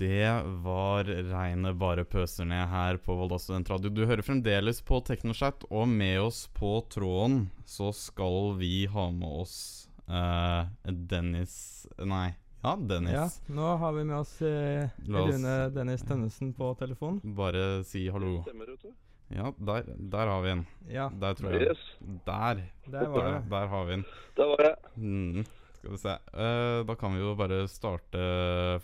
Det 0.00 0.28
var 0.64 1.04
regnet 1.04 1.76
bare 1.76 2.06
pøser 2.08 2.46
ned 2.48 2.68
her 2.72 2.96
på 3.04 3.12
Volda 3.18 3.36
studentradio. 3.42 3.90
Du 3.92 4.06
hører 4.08 4.24
fremdeles 4.24 4.78
på 4.86 5.00
Teknoshat, 5.04 5.66
og 5.68 5.88
med 5.90 6.20
oss 6.22 6.46
på 6.56 6.78
tråden 6.92 7.42
så 7.68 7.90
skal 7.92 8.54
vi 8.60 8.86
ha 8.88 9.10
med 9.12 9.42
oss 9.42 9.56
uh, 10.08 10.64
Dennis 10.88 11.58
Nei, 12.00 12.30
ja, 12.64 12.72
Dennis. 12.80 13.12
Ja, 13.12 13.54
nå 13.56 13.74
har 13.82 13.92
vi 13.98 14.06
med 14.08 14.16
oss 14.22 14.32
eh, 14.42 14.88
oss- 14.88 15.36
Rune 15.36 15.54
Dennis 15.76 16.02
Tønnesen 16.08 16.54
på 16.56 16.72
telefon. 16.80 17.20
Bare 17.36 17.82
si 17.84 18.06
hallo. 18.12 18.38
Stemmer, 18.48 18.72
vet 18.72 18.88
du. 18.88 18.96
Ja, 19.30 19.52
der, 19.62 19.84
der 20.10 20.26
har 20.32 20.40
vi 20.42 20.50
en. 20.56 20.64
Ja, 20.90 21.10
Der 21.22 21.36
tror 21.38 21.52
jeg. 21.54 21.68
Yes, 21.70 21.84
Der. 22.26 22.64
der 22.90 23.04
var 23.12 23.20
Der, 23.28 23.36
det. 23.36 23.50
der 23.52 23.66
har 23.76 23.84
vi 23.86 23.92
en. 24.00 24.04
der 24.40 24.48
var 24.50 24.64
jeg. 24.64 24.76
Mm, 24.96 25.44
skal 25.80 25.94
vi 25.94 25.98
se. 26.02 26.12
Uh, 26.36 26.80
da 26.88 26.94
kan 27.00 27.14
vi 27.16 27.22
jo 27.22 27.32
bare 27.38 27.62
starte 27.72 28.20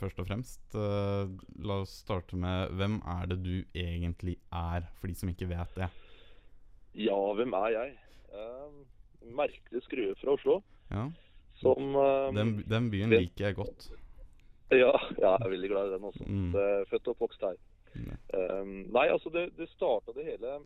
først 0.01 0.21
og 0.23 0.29
fremst. 0.31 0.63
Uh, 0.75 1.29
la 1.67 1.77
oss 1.85 1.93
starte 2.03 2.39
med 2.41 2.73
hvem 2.79 2.99
er 3.19 3.29
det 3.31 3.39
du 3.45 3.55
egentlig 3.77 4.39
er, 4.57 4.87
for 4.99 5.13
de 5.13 5.17
som 5.19 5.29
ikke 5.33 5.49
vet 5.53 5.77
det? 5.77 5.91
Ja, 6.97 7.19
hvem 7.37 7.53
er 7.61 7.69
jeg? 7.75 7.95
Uh, 8.33 8.81
merkelig 9.37 9.85
skrue 9.85 10.17
fra 10.23 10.35
Oslo. 10.39 10.59
Ja, 10.91 11.09
Som 11.61 11.95
Den, 12.37 12.57
den 12.69 12.91
byen 12.93 13.11
det- 13.13 13.21
liker 13.27 13.47
jeg 13.51 13.57
godt. 13.57 13.89
ja, 14.71 14.77
ja, 14.79 14.93
jeg 15.19 15.47
er 15.47 15.51
veldig 15.53 15.69
glad 15.73 15.89
i 15.89 15.95
den 15.97 16.05
også. 16.11 16.25
Mm. 16.29 16.53
Født 16.91 17.09
og 17.09 17.15
oppvokst 17.17 17.41
her. 17.47 17.57
Mm. 17.97 18.11
Eh, 18.13 18.65
nei, 18.93 19.07
altså 19.09 19.31
det, 19.33 19.47
det 19.57 19.69
starta 19.73 20.13
det 20.13 20.27
hele 20.27 20.59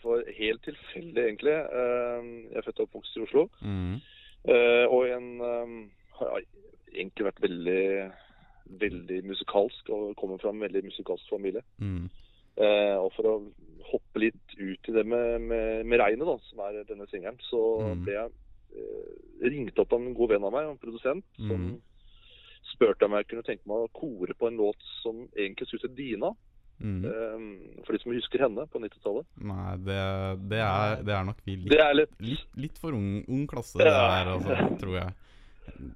for 0.00 0.24
helt 0.38 0.62
tilfeldig, 0.64 1.20
egentlig. 1.28 1.52
Jeg 1.52 2.56
er 2.58 2.64
født 2.64 2.80
og 2.80 2.88
oppvokst 2.88 3.16
i 3.18 3.22
Oslo. 3.26 3.44
Mm. 3.60 3.98
Eh, 4.48 4.84
og 4.92 5.06
en 5.08 5.28
eh, 5.40 5.74
har 6.18 6.42
egentlig 6.94 7.26
vært 7.30 7.42
veldig 7.42 8.12
veldig 8.80 9.18
musikalsk 9.28 9.90
og 9.92 10.14
kommer 10.16 10.38
fra 10.40 10.48
en 10.54 10.60
veldig 10.64 10.84
musikalsk 10.86 11.28
familie. 11.28 11.60
Mm. 11.80 12.06
Eh, 12.56 12.96
og 12.96 13.10
for 13.16 13.28
å 13.28 13.34
hoppe 13.90 14.22
litt 14.22 14.54
ut 14.56 14.88
i 14.88 14.94
det 14.94 15.04
med, 15.06 15.40
med, 15.42 15.84
med 15.84 16.00
regnet, 16.00 16.24
da, 16.28 16.36
som 16.48 16.62
er 16.64 16.78
denne 16.88 17.06
singelen, 17.10 17.36
så 17.50 17.60
Mm. 17.84 18.04
ble 18.06 18.14
jeg 18.14 18.30
eh, 18.74 19.50
ringt 19.50 19.78
opp 19.78 19.92
av 19.92 20.00
en 20.00 20.14
god 20.16 20.30
venn 20.32 20.44
av 20.48 20.52
meg, 20.56 20.70
en 20.70 20.78
produsent, 20.80 21.24
som 21.36 21.60
Mm. 21.60 21.82
spurte 22.72 23.04
om 23.04 23.12
jeg 23.18 23.26
kunne 23.28 23.42
tenke 23.46 23.68
meg 23.68 23.84
å 23.84 23.92
kore 23.92 24.34
på 24.34 24.48
en 24.48 24.56
låt 24.56 24.80
som 25.02 25.28
egentlig 25.36 25.68
skulle 25.68 25.82
hete 25.88 25.96
Dina. 25.96 26.32
Mm. 26.82 27.04
Um, 27.06 27.44
for 27.86 27.94
de 27.94 28.00
som 28.02 28.12
husker 28.12 28.42
henne 28.44 28.64
på 28.66 28.80
90-tallet. 28.82 29.26
Nei, 29.46 29.74
det, 29.86 29.98
det, 30.50 30.58
er, 30.60 30.96
det 31.06 31.14
er 31.14 31.26
nok 31.28 31.38
vi 31.46 31.54
litt, 31.60 31.70
Det 31.70 31.78
er 31.80 31.94
litt 31.94 32.16
litt, 32.20 32.48
litt 32.58 32.80
for 32.82 32.96
ung, 32.96 33.22
ung 33.30 33.44
klasse, 33.50 33.78
det 33.78 33.86
Ja. 33.86 34.00
der, 34.10 34.32
altså, 34.34 34.56
tror 34.82 34.96
jeg. 34.98 35.12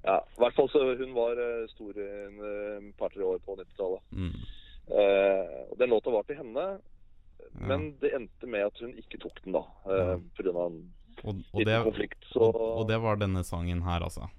Ja, 0.03 0.15
i 0.23 0.39
hvert 0.41 0.55
fall 0.57 0.69
så 0.73 0.81
hun 0.97 1.11
var 1.13 1.37
eh, 1.43 1.65
stor 1.75 1.99
i 1.99 2.07
en 2.25 2.39
eh, 2.51 2.87
par-tre 2.97 3.27
år 3.27 3.41
på 3.45 3.57
90-tallet. 3.59 4.01
Mm. 4.15 4.31
Uh, 4.89 5.75
den 5.77 5.91
låta 5.93 6.09
var 6.15 6.23
til 6.25 6.39
henne, 6.39 6.63
Ja. 7.39 7.65
men 7.69 7.83
det 8.01 8.09
endte 8.17 8.47
med 8.49 8.65
at 8.65 8.79
hun 8.81 8.95
ikke 8.97 9.19
tok 9.21 9.37
den, 9.43 9.53
da. 9.53 9.61
Uh, 9.85 10.17
av 10.17 10.57
en 10.65 10.79
Og, 11.23 11.29
og, 11.29 11.35
liten 11.59 11.67
det, 11.69 11.77
konflikt. 11.85 12.25
Så 12.33 12.41
og, 12.49 12.57
og 12.81 12.87
det 12.89 12.97
var 13.03 13.19
denne 13.21 13.43
sangen 13.43 13.81
her, 13.85 14.01
altså. 14.07 14.29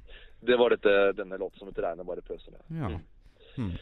det 0.41 0.57
var 0.59 0.73
dette, 0.75 1.13
denne 1.21 1.39
låta 1.39 1.59
som 1.59 1.69
heter 1.69 1.83
'Regnet 1.85 2.07
bare 2.07 2.23
pøser 2.27 2.51
ned'. 2.57 2.67
Ja. 2.81 2.91
Mm. 3.59 3.77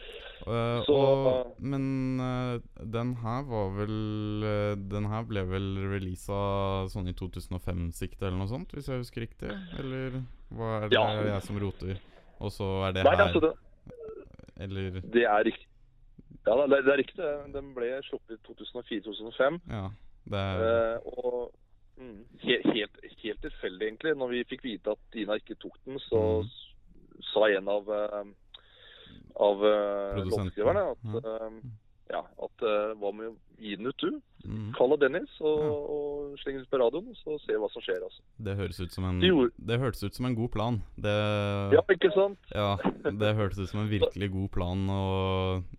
Eh, 0.47 0.83
Så- 0.87 0.95
og, 0.95 1.55
men 1.59 2.19
uh, 2.19 2.59
den 2.85 3.15
her 3.19 3.41
var 3.43 3.69
vel 3.75 4.43
uh, 4.45 4.75
Den 4.79 5.05
her 5.11 5.23
ble 5.27 5.43
vel 5.49 5.67
releasa 5.91 6.87
sånn 6.89 7.09
i 7.11 7.13
2005-sikte 7.13 8.25
eller 8.27 8.37
noe 8.39 8.47
sånt, 8.47 8.71
hvis 8.71 8.87
jeg 8.87 9.01
husker 9.03 9.25
riktig? 9.25 9.51
Eller 9.79 10.21
hva 10.55 10.69
er 10.83 10.87
det 10.87 10.95
Ja. 10.95 11.07
jeg 11.35 11.41
som 11.43 11.59
roter? 11.59 11.99
Og 12.39 12.51
så 12.55 12.69
er 12.87 12.93
det 12.95 13.03
Nei, 13.03 13.15
her 13.15 13.25
altså 13.27 13.41
det, 13.43 13.53
Eller 14.63 15.01
det 15.01 15.23
er 15.27 15.43
riktig. 15.43 15.67
Ja, 16.47 16.55
det, 16.67 16.79
det 16.85 16.93
er 16.93 16.97
riktig. 17.03 17.25
Den 17.53 17.73
ble 17.75 17.89
sluppet 18.07 18.39
i 18.39 19.01
2004-2005. 19.01 19.59
Ja. 19.69 19.89
Det 20.29 20.39
er 20.39 20.63
Eh, 20.63 20.99
og 21.19 21.51
mm, 21.99 22.25
helt, 22.43 22.65
helt, 22.73 22.97
helt 23.23 23.41
tilfeldig, 23.43 23.85
egentlig. 23.87 24.15
Når 24.17 24.29
vi 24.33 24.43
fikk 24.49 24.63
vite 24.63 24.91
at 24.95 24.99
Dina 25.13 25.35
ikke 25.35 25.55
tok 25.59 25.75
den, 25.85 25.99
så 26.07 26.21
Mm. 26.43 26.49
sa 27.33 27.45
en 27.51 27.67
av 27.67 27.87
uh, 27.91 28.23
av 29.39 29.61
uh, 29.63 30.17
låtskriverne 30.27 30.81
at 30.91 31.05
uh, 31.23 31.61
ja, 32.09 32.23
at 32.41 32.63
uh, 32.65 32.95
hva 32.97 33.11
med 33.13 33.29
å 33.29 33.35
gi 33.61 33.75
den 33.77 33.89
ut, 33.91 34.01
du? 34.01 34.17
mm, 34.47 34.69
Kall 34.73 34.95
det 34.95 35.01
Dennis, 35.03 35.33
og, 35.45 35.59
Ja. 35.61 35.73
og 35.93 36.39
sleng 36.41 36.55
den 36.57 36.63
ut 36.65 36.71
på 36.71 36.79
radioen, 36.81 37.11
så 37.19 37.35
se 37.43 37.57
hva 37.59 37.67
som 37.69 37.83
skjer. 37.85 38.01
altså. 38.07 38.23
Det 38.39 38.55
høres 38.57 38.79
ut 38.79 38.95
som 38.95 39.05
en 39.05 39.19
Det 39.21 39.77
hørtes 39.79 40.03
ut 40.03 40.15
som 40.17 40.25
en 40.25 40.35
god 40.35 40.51
plan. 40.51 40.79
Det 40.97 41.13
Ja, 41.75 41.83
ikke 41.93 42.11
sant? 42.15 42.39
Ja, 42.55 42.77
det 43.03 43.35
hørtes 43.37 43.59
ut 43.59 43.69
som 43.69 43.81
en 43.83 43.91
virkelig 43.91 44.31
god 44.33 44.49
plan 44.55 44.83
å 44.89 45.03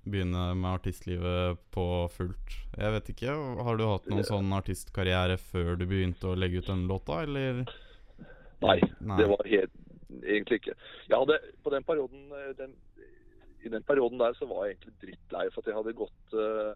begynne 0.07 0.55
med 0.55 0.71
artistlivet 0.71 1.59
på 1.75 1.87
fullt. 2.15 2.57
Jeg 2.77 2.93
vet 2.95 3.11
ikke, 3.15 3.35
Har 3.65 3.77
du 3.77 3.87
hatt 3.89 4.07
noen 4.13 4.25
sånn 4.29 4.53
artistkarriere 4.55 5.37
før 5.39 5.77
du 5.81 5.87
begynte 5.87 6.31
å 6.31 6.37
legge 6.39 6.61
ut 6.63 6.67
denne 6.71 6.87
låta, 6.87 7.23
eller? 7.25 7.65
Nei, 8.61 8.79
Nei. 9.01 9.17
det 9.17 9.29
var 9.29 9.47
helt 9.49 9.73
egentlig 10.21 10.61
ikke. 10.61 10.75
Jeg 11.09 11.17
hadde 11.17 11.39
på 11.65 11.71
den 11.73 11.85
perioden 11.87 12.29
den, 12.59 12.73
I 13.65 13.69
den 13.69 13.83
perioden 13.83 14.19
der 14.19 14.33
så 14.39 14.47
var 14.49 14.67
jeg 14.67 14.77
egentlig 14.79 14.95
drittlei 15.03 15.47
for 15.51 15.61
at 15.61 15.67
jeg 15.71 15.75
hadde 15.77 15.93
gått 15.99 16.35
eh, 16.35 16.73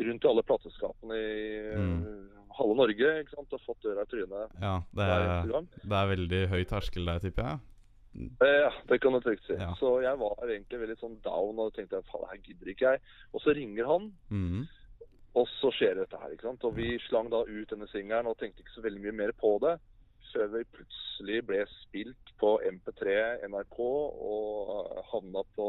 rundt 0.00 0.24
i 0.24 0.28
alle 0.30 0.42
plateskapene 0.48 1.16
i 1.16 1.40
Mm. 1.76 2.28
halve 2.58 2.74
Norge 2.76 3.10
ikke 3.22 3.34
sant, 3.36 3.52
og 3.52 3.60
fått 3.64 3.82
døra 3.84 4.02
i 4.02 4.10
trynet 4.10 4.54
Ja, 4.60 4.74
det 4.92 5.06
er, 5.06 5.42
det 5.84 5.96
er 6.00 6.08
veldig 6.16 6.40
høy 6.50 6.64
terskel 6.64 7.06
der, 7.06 7.18
tipper 7.20 7.42
jeg. 7.50 7.58
Eh, 8.42 8.60
Ja, 8.66 8.70
det 8.88 9.00
kan 9.00 9.12
du 9.12 9.20
trygt 9.20 9.44
si. 9.46 9.54
Ja. 9.54 9.72
Så 9.78 10.02
jeg 10.02 10.18
var 10.18 10.34
egentlig 10.42 10.80
veldig 10.82 10.98
sånn 10.98 11.20
down 11.22 11.58
og 11.62 11.72
tenkte 11.76 12.02
faen, 12.10 12.26
her 12.32 12.40
gidder 12.42 12.72
ikke 12.72 12.90
jeg. 12.94 13.00
Og 13.32 13.40
så 13.44 13.54
ringer 13.54 13.86
han, 13.86 14.12
Mm. 14.30 14.66
og 15.36 15.46
så 15.60 15.70
skjer 15.72 15.94
dette 15.94 16.18
her. 16.18 16.32
ikke 16.34 16.42
sant? 16.48 16.64
Og 16.64 16.74
vi 16.74 16.98
slang 17.08 17.30
da 17.30 17.44
ut 17.46 17.68
denne 17.70 17.86
singelen 17.88 18.26
og 18.26 18.36
tenkte 18.36 18.60
ikke 18.64 18.74
så 18.74 18.82
veldig 18.82 19.00
mye 19.04 19.12
mer 19.14 19.32
på 19.32 19.58
det. 19.60 19.78
Vi 20.34 20.64
plutselig 20.76 21.40
ble 21.48 21.62
spilt 21.72 22.34
på 22.40 22.54
MP3 22.64 23.16
NRK 23.50 23.78
og 23.80 25.00
havna 25.10 25.42
på 25.56 25.66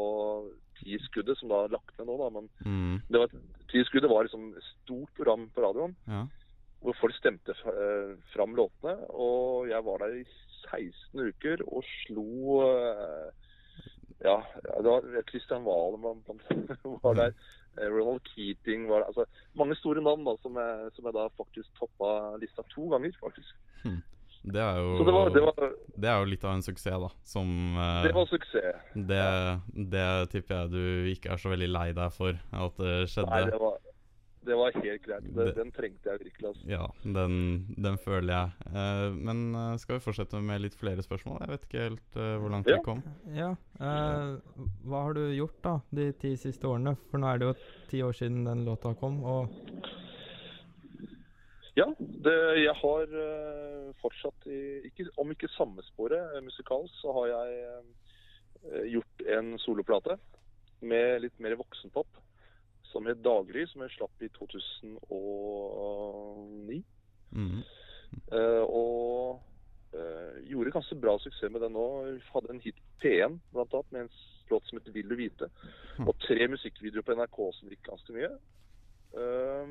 Ti-skuddet, 0.80 1.38
som 1.38 1.52
da 1.52 1.64
er 1.64 1.74
lagt 1.74 1.98
ned 1.98 2.08
nå, 2.08 2.16
da. 2.20 2.28
Men 2.34 2.48
mm. 2.66 2.94
det 3.12 3.22
var, 3.22 3.34
Ti-skuddet 3.72 4.10
var 4.10 4.26
liksom 4.26 4.50
et 4.56 4.68
stort 4.70 5.12
program 5.18 5.48
på 5.54 5.64
radioen 5.66 5.96
Ja. 6.08 6.24
hvor 6.82 6.98
folk 6.98 7.14
stemte 7.16 7.54
eh, 7.54 8.14
fram 8.34 8.56
låtene. 8.58 8.96
Og 9.10 9.68
jeg 9.70 9.84
var 9.86 10.02
der 10.02 10.20
i 10.22 10.26
16 10.70 11.28
uker 11.32 11.64
og 11.68 11.86
slo 12.02 12.62
eh, 12.66 13.50
Ja, 14.22 14.38
det 14.62 14.86
var 14.86 15.26
Christian 15.28 15.64
Valen 15.66 16.02
var 17.02 17.18
der. 17.18 17.34
Ronald 17.76 18.20
Keating 18.28 18.88
var 18.88 19.02
der. 19.02 19.10
Altså 19.10 19.24
mange 19.58 19.76
store 19.76 20.02
navn 20.02 20.24
da, 20.24 20.36
som 20.42 20.56
jeg, 20.60 20.90
som 20.96 21.06
jeg 21.08 21.14
da 21.16 21.28
faktisk 21.36 21.78
toppa 21.78 22.36
lista 22.42 22.62
to 22.74 22.88
ganger, 22.92 23.14
faktisk. 23.20 23.54
Det 24.42 24.58
er 24.58 24.78
jo 24.82 24.96
Så 24.98 25.04
det 25.06 25.12
var, 25.14 25.28
det 25.30 25.42
var, 25.46 25.72
det 26.02 26.08
er 26.10 26.18
jo 26.18 26.30
litt 26.32 26.44
av 26.44 26.56
en 26.56 26.64
suksess, 26.66 26.98
da. 27.04 27.10
Som 27.22 27.52
eh, 27.78 28.02
det 28.08 28.14
var 28.16 28.26
suksess. 28.26 28.90
det, 28.94 29.22
det 29.92 30.06
tipper 30.34 30.56
jeg 30.64 30.70
du 30.74 31.10
ikke 31.14 31.30
er 31.36 31.38
så 31.38 31.52
veldig 31.52 31.68
lei 31.70 31.88
deg 31.94 32.12
for 32.16 32.34
at 32.50 32.76
det 32.82 32.96
skjedde. 33.12 33.30
Nei, 33.30 33.44
det 33.52 33.60
var 33.62 33.78
det 34.42 34.56
var 34.58 34.72
helt 34.74 35.04
greit. 35.06 35.26
Den 35.54 35.68
trengte 35.70 36.10
jeg 36.10 36.18
virkelig. 36.24 36.48
Altså. 36.48 36.64
Ja, 36.66 36.88
den, 37.14 37.34
den 37.78 37.94
føler 38.02 38.32
jeg. 38.34 38.72
Eh, 38.74 39.14
men 39.14 39.44
eh, 39.54 39.76
skal 39.78 40.00
vi 40.00 40.02
fortsette 40.02 40.40
med 40.42 40.64
litt 40.64 40.74
flere 40.74 40.98
spørsmål? 41.06 41.44
Jeg 41.44 41.52
vet 41.52 41.68
ikke 41.68 41.84
helt 41.84 42.16
eh, 42.18 42.32
hvor 42.42 42.50
langt 42.50 42.66
Ja. 42.72 42.80
kom. 42.82 43.04
Ja. 43.38 43.52
eh, 43.78 44.66
hva 44.82 45.04
har 45.06 45.14
du 45.14 45.22
gjort 45.36 45.60
da 45.62 45.76
de 45.94 46.08
ti 46.18 46.34
siste 46.34 46.66
årene? 46.66 46.96
For 47.12 47.22
nå 47.22 47.30
er 47.30 47.38
det 47.38 47.52
jo 47.52 47.54
ti 47.94 48.02
år 48.02 48.18
siden 48.18 48.42
den 48.48 48.64
låta 48.66 48.96
kom, 48.98 49.22
og 49.22 49.54
Ja, 51.74 51.94
det, 51.98 52.60
jeg 52.60 52.74
har 52.82 53.02
eh, 53.16 53.94
fortsatt 54.02 54.46
i, 54.46 54.80
ikke, 54.90 55.06
Om 55.20 55.30
ikke 55.32 55.48
samme 55.54 55.82
sporet 55.86 56.20
uh, 56.34 56.42
musikalsk, 56.44 56.94
så 57.00 57.08
har 57.16 57.26
jeg 57.30 57.48
eh, 57.62 57.84
gjort 58.92 59.16
en 59.38 59.46
soloplate 59.62 60.14
med 60.84 61.22
litt 61.24 61.38
mer 61.40 61.54
voksenpop 61.56 62.10
som 62.92 63.02
het 63.08 63.24
'Daggry', 63.24 63.66
som 63.66 63.82
jeg 63.82 63.94
slapp 63.96 64.16
i 64.20 64.28
2009. 64.36 66.84
Mhm. 67.32 67.60
uh, 68.36 68.64
og 68.68 69.40
uh, 69.96 70.36
gjorde 70.44 70.76
ganske 70.76 70.96
bra 71.00 71.16
suksess 71.18 71.52
med 71.52 71.60
den 71.64 71.72
nå. 71.72 72.20
Hadde 72.34 72.52
en 72.52 72.60
hit 72.60 72.76
P1 73.00 73.40
blant 73.52 73.72
annet, 73.72 73.92
med 73.92 74.00
en 74.00 74.10
låt 74.50 74.64
som 74.66 74.78
heter 74.78 74.92
'Vil 74.92 75.08
du 75.08 75.16
vite'. 75.16 75.48
Og 76.04 76.18
tre 76.20 76.48
musikkvideoer 76.48 77.02
på 77.02 77.12
NRK 77.16 77.52
som 77.52 77.68
gikk 77.68 77.82
ganske 77.88 78.12
mye. 78.12 78.30
Eh, 79.16 79.66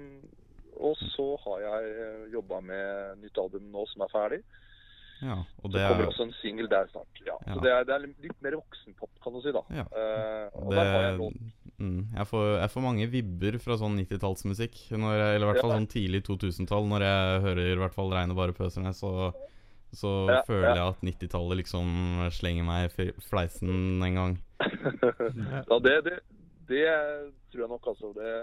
og 0.78 0.98
så 1.14 1.28
har 1.46 1.64
jeg 1.66 2.34
jobba 2.34 2.62
med 2.66 3.24
nytt 3.24 3.38
album 3.42 3.72
nå 3.74 3.86
som 3.92 4.06
er 4.06 4.14
ferdig. 4.14 4.42
Ja, 5.22 5.36
og 5.62 5.68
Så 5.70 5.78
det 5.78 5.82
kommer 5.86 6.04
er 6.04 6.10
også 6.10 6.26
en 6.26 6.34
singel 6.40 6.68
der 6.70 6.88
snart. 6.90 7.20
Ja. 7.22 7.36
Ja. 7.46 7.54
Så 7.54 7.62
det 7.62 7.72
er, 7.72 7.84
det 7.86 7.94
er 7.94 8.06
litt 8.26 8.40
mer 8.42 8.58
voksenpop, 8.58 9.12
kan 9.22 9.36
du 9.36 9.42
si. 9.44 9.54
da. 9.54 9.62
Ja. 9.78 9.86
uh, 9.86 10.64
og 10.64 10.72
det, 10.72 10.80
der 10.80 10.90
har 10.90 11.06
jeg 11.06 11.20
lov 11.20 11.36
mm, 11.78 12.00
jeg, 12.16 12.28
får, 12.32 12.48
jeg 12.58 12.72
får 12.74 12.86
mange 12.88 13.08
vibber 13.12 13.58
fra 13.62 13.78
sånn 13.78 14.00
90-tallsmusikk. 14.02 14.80
Eller 14.98 15.38
i 15.38 15.46
hvert 15.46 15.62
fall 15.62 15.76
sånn 15.76 15.90
tidlig 15.94 16.24
2000-tall. 16.26 16.90
Når 16.90 17.06
jeg 17.06 17.46
hører 17.46 17.62
i 17.76 17.80
hvert 17.84 17.98
fall 17.98 18.14
Reine 18.16 18.38
bare 18.38 18.58
pøserne, 18.58 18.96
så, 18.98 19.30
så 19.94 20.16
Ja, 20.32 20.42
føler 20.50 20.72
jeg 20.72 20.88
at 20.88 21.06
90-tallet 21.12 21.62
liksom 21.62 22.26
slenger 22.34 22.66
meg 22.66 22.98
i 22.98 23.12
fleisen 23.30 24.02
en 24.02 24.20
gang. 24.24 24.36
ja, 25.70 25.78
det, 25.86 25.96
det, 26.10 26.18
det 26.72 26.84
tror 27.54 27.68
jeg 27.68 27.72
nok, 27.76 27.94
altså. 27.94 28.10
Det, 28.18 28.36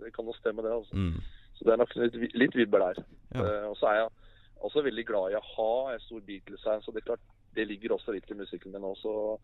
det 0.00 0.16
kan 0.16 0.24
nok 0.24 0.40
stemme, 0.40 0.64
det. 0.64 0.72
altså. 0.80 0.96
Mm. 0.96 1.20
Så 1.62 1.68
det 1.68 1.72
er 1.76 1.80
nok 1.82 1.94
litt, 1.94 2.34
litt 2.34 2.56
vibber 2.58 2.82
der. 2.82 3.04
Ja. 3.36 3.40
Uh, 3.44 3.70
og 3.70 3.76
så 3.78 3.86
er 3.86 3.94
jeg 4.00 4.08
også 4.66 4.82
veldig 4.82 5.04
glad 5.06 5.30
i 5.30 5.36
a-ha. 5.38 5.68
Jeg 5.92 6.00
er 6.00 6.04
stor 6.08 6.20
Beatles-fan, 6.26 6.82
så 6.82 6.90
det 6.90 7.02
er 7.02 7.06
klart, 7.12 7.22
det 7.54 7.66
ligger 7.68 7.94
også 7.94 8.12
litt 8.16 8.30
i 8.30 8.34
musikken 8.34 8.72
min 8.74 8.82
også. 8.88 9.38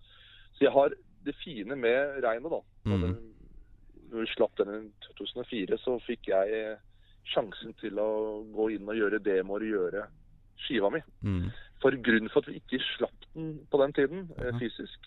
Så 0.56 0.64
jeg 0.66 0.72
har 0.74 0.90
det 1.24 1.34
fine 1.44 1.76
med 1.76 2.18
regnet, 2.24 2.50
da. 2.50 2.60
Mm. 2.90 3.00
den, 3.02 3.16
når 4.10 4.20
vi 4.24 4.26
slapp 4.34 4.56
den 4.58 4.74
i 4.74 4.90
2004, 5.14 5.78
så 5.78 5.98
fikk 6.06 6.30
jeg 6.32 6.76
sjansen 7.28 7.74
til 7.78 7.98
å 8.00 8.42
gå 8.54 8.70
inn 8.74 8.88
og 8.88 8.96
gjøre 8.96 9.20
demoer 9.22 9.62
og 9.66 9.72
gjøre 9.74 10.06
skiva 10.64 10.90
mi. 10.90 11.00
Mm. 11.22 11.50
For 11.82 11.94
grunnen 12.02 12.30
for 12.32 12.40
at 12.42 12.48
vi 12.50 12.58
ikke 12.58 12.80
slapp 12.96 13.26
den 13.34 13.60
på 13.70 13.78
den 13.82 13.92
tiden, 13.92 14.30
eh, 14.38 14.50
Mhm. 14.50 14.58
fysisk, 14.58 14.98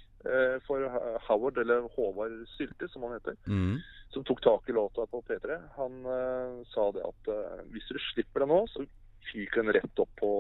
for 0.68 0.84
Howard, 1.28 1.58
eller 1.58 1.88
Håvard 1.96 2.36
Sylte, 2.58 2.88
som 2.92 3.04
han 3.08 3.14
heter, 3.18 3.38
Mm. 3.48 3.80
som 4.14 4.24
tok 4.24 4.42
tak 4.42 4.70
i 4.70 4.76
låta 4.76 5.06
på 5.08 5.22
P3, 5.28 5.58
han 5.78 6.06
eh, 6.06 6.64
sa 6.74 6.92
det 6.92 7.04
at 7.08 7.32
eh, 7.34 7.64
hvis 7.74 7.88
du 7.90 7.98
slipper 8.12 8.44
den 8.44 8.52
nå, 8.54 8.68
så 8.70 8.86
fyker 9.32 9.62
den 9.64 9.74
rett 9.74 10.00
opp 10.02 10.10
på, 10.20 10.32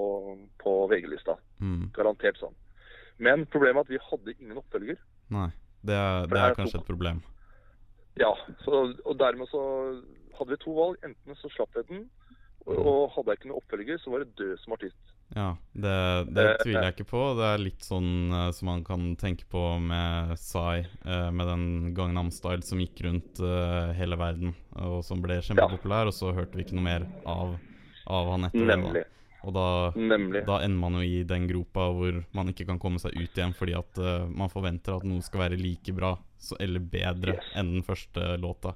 på 0.59 0.73
VG-lista. 0.91 1.37
Mm. 1.61 1.91
Garantert 1.95 2.37
sånn. 2.41 2.55
Men 3.21 3.45
problemet 3.45 3.77
er 3.77 3.85
at 3.85 3.93
vi 3.93 4.01
hadde 4.09 4.35
ingen 4.41 4.57
oppfølger. 4.57 4.97
Nei, 5.29 5.49
det 5.85 5.95
er, 5.95 6.25
det 6.25 6.33
det 6.35 6.41
er 6.41 6.57
kanskje 6.57 6.81
et 6.81 6.89
problem. 6.89 7.21
Ja, 8.19 8.31
så, 8.65 8.81
og 9.05 9.17
dermed 9.21 9.47
så 9.47 9.61
hadde 10.37 10.55
vi 10.55 10.59
to 10.63 10.73
valg. 10.75 10.97
Enten 11.05 11.37
så 11.39 11.51
slapp 11.53 11.77
jeg 11.77 11.87
den, 11.91 12.09
og, 12.65 12.75
og 12.75 13.11
hadde 13.15 13.31
jeg 13.31 13.39
ikke 13.39 13.51
noen 13.51 13.61
oppfølger, 13.61 14.01
så 14.01 14.11
var 14.11 14.25
det 14.25 14.35
død 14.41 14.57
som 14.63 14.73
artist. 14.75 15.10
Ja, 15.33 15.55
det, 15.71 15.91
det 16.35 16.43
Eh, 16.49 16.57
tviler 16.63 16.83
jeg 16.89 16.93
ikke 16.97 17.07
på. 17.11 17.21
Det 17.39 17.45
er 17.47 17.61
litt 17.63 17.85
sånn 17.87 18.09
uh, 18.35 18.49
som 18.51 18.67
man 18.67 18.81
kan 18.83 19.05
tenke 19.15 19.45
på 19.47 19.61
med 19.79 20.33
Psy, 20.35 20.81
uh, 21.07 21.29
med 21.31 21.47
den 21.47 21.63
Gangnam 21.95 22.31
Style 22.35 22.65
som 22.67 22.81
gikk 22.83 22.99
rundt 23.05 23.39
uh, 23.39 23.93
hele 23.95 24.17
verden, 24.19 24.51
og 24.75 24.99
som 25.07 25.21
ble 25.23 25.39
kjempepopulær, 25.39 26.11
og 26.11 26.15
så 26.17 26.33
hørte 26.35 26.59
vi 26.59 26.65
ikke 26.65 26.75
noe 26.75 26.83
mer 26.89 27.07
av, 27.23 27.55
av 28.11 28.31
han 28.33 28.49
etter 28.49 28.67
Nemlig. 28.73 28.93
det. 28.99 29.07
da. 29.07 29.17
Og 29.47 29.55
da, 29.55 29.67
Nemlig. 29.97 30.43
da 30.45 30.59
ender 30.61 30.81
man 30.83 30.99
jo 30.99 31.05
i 31.07 31.23
den 31.25 31.47
gropa 31.49 31.87
hvor 31.95 32.19
man 32.37 32.51
ikke 32.51 32.67
kan 32.67 32.77
komme 32.83 32.99
seg 33.01 33.15
ut 33.17 33.39
igjen 33.39 33.55
fordi 33.57 33.73
at 33.73 33.97
man 34.29 34.51
forventer 34.53 34.99
at 34.99 35.07
noe 35.09 35.23
skal 35.25 35.47
være 35.47 35.57
like 35.57 35.95
bra 35.97 36.11
så, 36.37 36.59
eller 36.61 36.83
bedre 36.83 37.33
Yes. 37.39 37.47
enn 37.57 37.71
den 37.79 37.87
første 37.87 38.35
låta. 38.37 38.75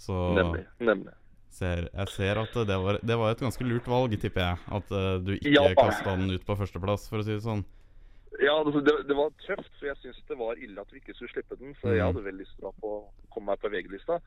Så 0.00 0.16
Nemlig. 0.38 0.62
Nemlig. 0.80 1.12
Ser, 1.54 1.88
jeg 1.92 2.08
ser 2.14 2.38
at 2.40 2.54
det 2.68 2.76
var, 2.84 2.98
det 3.02 3.16
var 3.18 3.34
et 3.34 3.42
ganske 3.42 3.64
lurt 3.66 3.86
valg, 3.90 4.14
tipper 4.22 4.40
jeg. 4.46 4.58
At 4.78 4.90
uh, 4.94 5.18
du 5.24 5.34
ikke 5.36 5.52
Ja. 5.54 5.74
kasta 5.78 6.16
den 6.16 6.30
ut 6.30 6.44
på 6.46 6.56
førsteplass, 6.56 7.08
for 7.10 7.20
å 7.20 7.26
si 7.26 7.34
det 7.36 7.42
sånn. 7.44 7.64
Ja, 8.40 8.54
altså, 8.62 8.80
det, 8.80 8.94
det 9.08 9.16
var 9.18 9.32
tøft, 9.44 9.72
for 9.78 9.90
jeg 9.90 9.98
syns 10.00 10.20
det 10.28 10.38
var 10.38 10.56
ille 10.62 10.80
at 10.80 10.92
vi 10.94 11.00
ikke 11.02 11.14
skulle 11.18 11.32
slippe 11.34 11.58
den. 11.60 11.74
For 11.80 11.92
jeg 11.92 12.00
Mm. 12.00 12.06
hadde 12.14 12.24
veldig 12.24 12.44
lyst 12.46 12.56
til 12.56 12.70
å 12.70 12.92
komme 13.34 13.52
meg 13.52 13.60
på 13.60 13.70
VG-lista. 13.74 14.20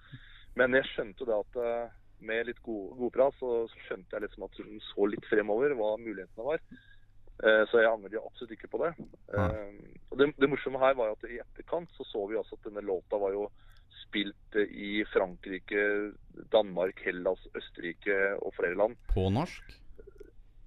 Men 0.56 0.74
jeg 0.78 0.86
skjønte 0.92 1.26
det 1.26 1.34
at 1.40 1.56
eh, 1.64 1.90
med 2.22 2.46
litt 2.52 2.60
god, 2.64 2.92
godprat, 3.00 3.34
så, 3.40 3.64
så 3.72 3.78
skjønte 3.88 4.14
jeg 4.14 4.22
liksom 4.28 4.44
at 4.46 4.60
hun 4.62 4.80
så 4.94 5.08
litt 5.10 5.26
fremover 5.32 5.74
hva 5.80 5.96
mulighetene 5.98 6.46
var. 6.46 6.60
Eh, 7.44 7.64
så 7.72 7.82
jeg 7.82 7.90
angrer 7.90 8.22
absolutt 8.22 8.54
ikke 8.54 8.70
på 8.76 8.84
det. 8.84 8.92
Og 10.12 10.18
det, 10.20 10.30
det 10.38 10.50
morsomme 10.52 10.80
her 10.84 10.94
var 11.00 11.10
jo 11.10 11.18
at 11.18 11.26
i 11.32 11.40
etterkant 11.42 11.90
så 11.98 12.06
så 12.06 12.28
vi 12.30 12.38
også 12.38 12.60
at 12.60 12.68
denne 12.70 12.84
låta 12.86 13.18
var 13.18 13.34
jo 13.34 13.48
i 14.74 15.04
Frankrike, 15.14 15.84
Danmark, 16.54 17.00
Hellas, 17.06 17.42
Østerrike 17.56 18.16
og 18.42 18.54
flere 18.58 18.76
land. 18.80 18.96
På 19.14 19.30
norsk? 19.34 19.76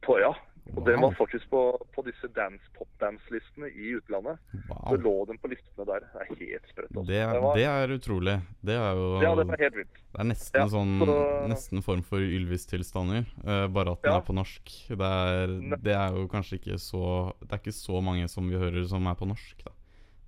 På, 0.06 0.18
ja. 0.22 0.32
Og 0.74 0.80
den 0.82 0.98
var 0.98 1.12
faktisk 1.14 1.46
på, 1.50 1.60
på 1.94 2.02
disse 2.02 2.26
dance, 2.34 2.62
pop-dance-listene 2.74 3.68
i 3.70 3.92
utlandet. 4.00 4.40
Wow. 4.66 4.80
Så 4.88 4.96
lå 4.98 5.12
den 5.30 5.38
på 5.38 5.50
listene 5.52 5.84
der. 5.86 6.02
Det 6.10 6.24
er 6.24 6.40
helt 6.40 6.66
sprøtt. 6.72 6.88
altså. 6.90 7.04
Det, 7.06 7.20
er- 7.22 7.46
det 7.54 7.66
er 7.70 7.94
utrolig. 7.94 8.34
Det 8.66 8.74
er 8.74 8.98
jo 8.98 9.04
ja, 9.22 9.30
det 9.38 9.44
var 9.52 9.62
helt 9.62 9.78
vilt. 9.78 10.00
Det 10.10 10.20
er 10.24 10.28
nesten 10.32 10.58
Ja, 10.58 10.66
sånn 10.72 10.96
så- 11.06 11.46
Nesten 11.52 11.82
form 11.86 12.02
for 12.02 12.18
Ylvis-tilstander, 12.18 13.26
uh, 13.46 13.68
bare 13.70 13.94
at 13.94 14.02
den 14.02 14.10
Ja. 14.12 14.18
er 14.18 14.26
på 14.26 14.34
norsk. 14.34 14.74
Det 14.90 15.10
er, 15.12 15.54
det 15.86 15.94
er 15.94 16.18
jo 16.18 16.26
kanskje 16.34 16.58
ikke 16.58 16.78
så 16.82 17.04
Det 17.46 17.52
er 17.52 17.62
ikke 17.62 17.78
så 17.78 18.02
mange 18.02 18.26
som 18.28 18.48
vi 18.50 18.56
hører 18.58 18.88
som 18.90 19.06
er 19.06 19.14
på 19.14 19.26
norsk, 19.30 19.62
da. 19.64 19.70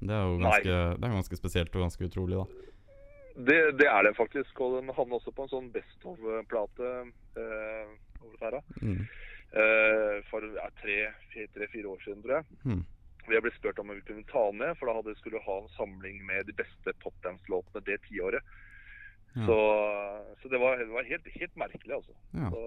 Det 0.00 0.14
er 0.14 0.22
jo 0.22 0.38
ganske, 0.38 0.74
det 1.02 1.04
er 1.10 1.14
ganske 1.18 1.36
spesielt 1.36 1.74
og 1.74 1.82
ganske 1.82 2.06
utrolig, 2.06 2.38
da. 2.38 2.46
Det, 3.38 3.58
det 3.78 3.86
er 3.86 4.02
det 4.08 4.16
faktisk. 4.18 4.60
Og 4.60 4.78
den 4.80 4.90
havner 4.96 5.18
også 5.20 5.30
på 5.34 5.44
en 5.46 5.50
sånn 5.52 5.70
Best 5.74 6.04
of-plate. 6.04 6.92
Eh, 7.38 7.96
over 8.24 8.38
her. 8.42 8.56
Mm. 8.82 9.02
Eh, 9.54 10.16
for 10.28 10.42
ja, 10.56 10.66
tre-fire 10.82 11.86
år 11.88 12.00
siden, 12.04 12.22
tror 12.24 12.34
jeg. 12.40 12.44
Mm. 12.66 12.80
Vi 13.28 13.40
ble 13.44 13.52
spurt 13.54 13.78
om 13.78 13.92
vi 13.92 14.00
kunne 14.08 14.24
ta 14.28 14.42
den 14.50 14.58
med, 14.62 14.74
for 14.80 14.88
da 14.88 14.96
hadde 14.98 15.12
vi 15.14 15.20
skulle 15.20 15.40
ha 15.44 15.56
en 15.62 15.68
samling 15.76 16.18
med 16.26 16.46
de 16.48 16.54
beste 16.58 16.94
popdance-låtene 17.04 17.82
det 17.86 17.98
tiåret. 18.08 18.42
Ja. 19.36 19.44
Så, 19.46 19.56
så 20.42 20.48
det 20.50 20.58
var, 20.62 20.80
det 20.80 20.88
var 20.90 21.04
helt, 21.06 21.26
helt 21.36 21.56
merkelig, 21.60 21.94
altså. 22.00 22.14
Ja. 22.34 22.48
Så, 22.50 22.62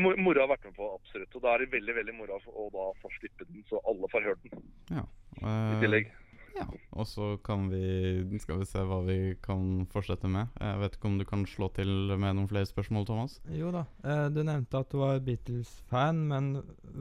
mo- 0.00 0.16
moro 0.16 0.40
har 0.44 0.50
vært 0.54 0.64
med 0.68 0.76
på, 0.78 0.88
absolutt. 0.96 1.34
Og 1.36 1.44
da 1.44 1.54
er 1.54 1.64
det 1.64 1.72
veldig 1.76 1.94
veldig 2.00 2.14
moro 2.16 2.40
å 2.48 2.66
da 2.74 2.86
få 3.02 3.10
slippe 3.18 3.46
den, 3.50 3.62
så 3.68 3.80
alle 3.88 4.08
får 4.12 4.26
hørt 4.30 4.42
den 4.48 4.64
Ja. 4.98 5.04
i 5.38 5.44
Eh, 5.44 5.80
tillegg. 5.84 6.10
Ja, 6.54 6.64
og 6.94 7.06
så 7.10 7.32
kan 7.42 7.64
vi 7.72 8.38
Skal 8.38 8.60
vi 8.60 8.66
se 8.68 8.78
hva 8.86 9.00
vi 9.06 9.16
kan 9.42 9.86
fortsette 9.90 10.28
med. 10.30 10.52
Jeg 10.62 10.78
vet 10.84 10.96
ikke 10.98 11.08
om 11.10 11.16
du 11.18 11.24
kan 11.26 11.42
slå 11.50 11.66
til 11.74 11.88
med 12.14 12.36
noen 12.38 12.46
flere 12.50 12.68
spørsmål, 12.70 13.06
Thomas? 13.08 13.40
Jo 13.50 13.72
da. 13.74 13.82
Eh, 14.06 14.28
du 14.30 14.42
nevnte 14.46 14.78
at 14.84 14.92
du 14.92 15.00
var 15.00 15.18
Beatles-fan, 15.26 16.20
men 16.30 16.52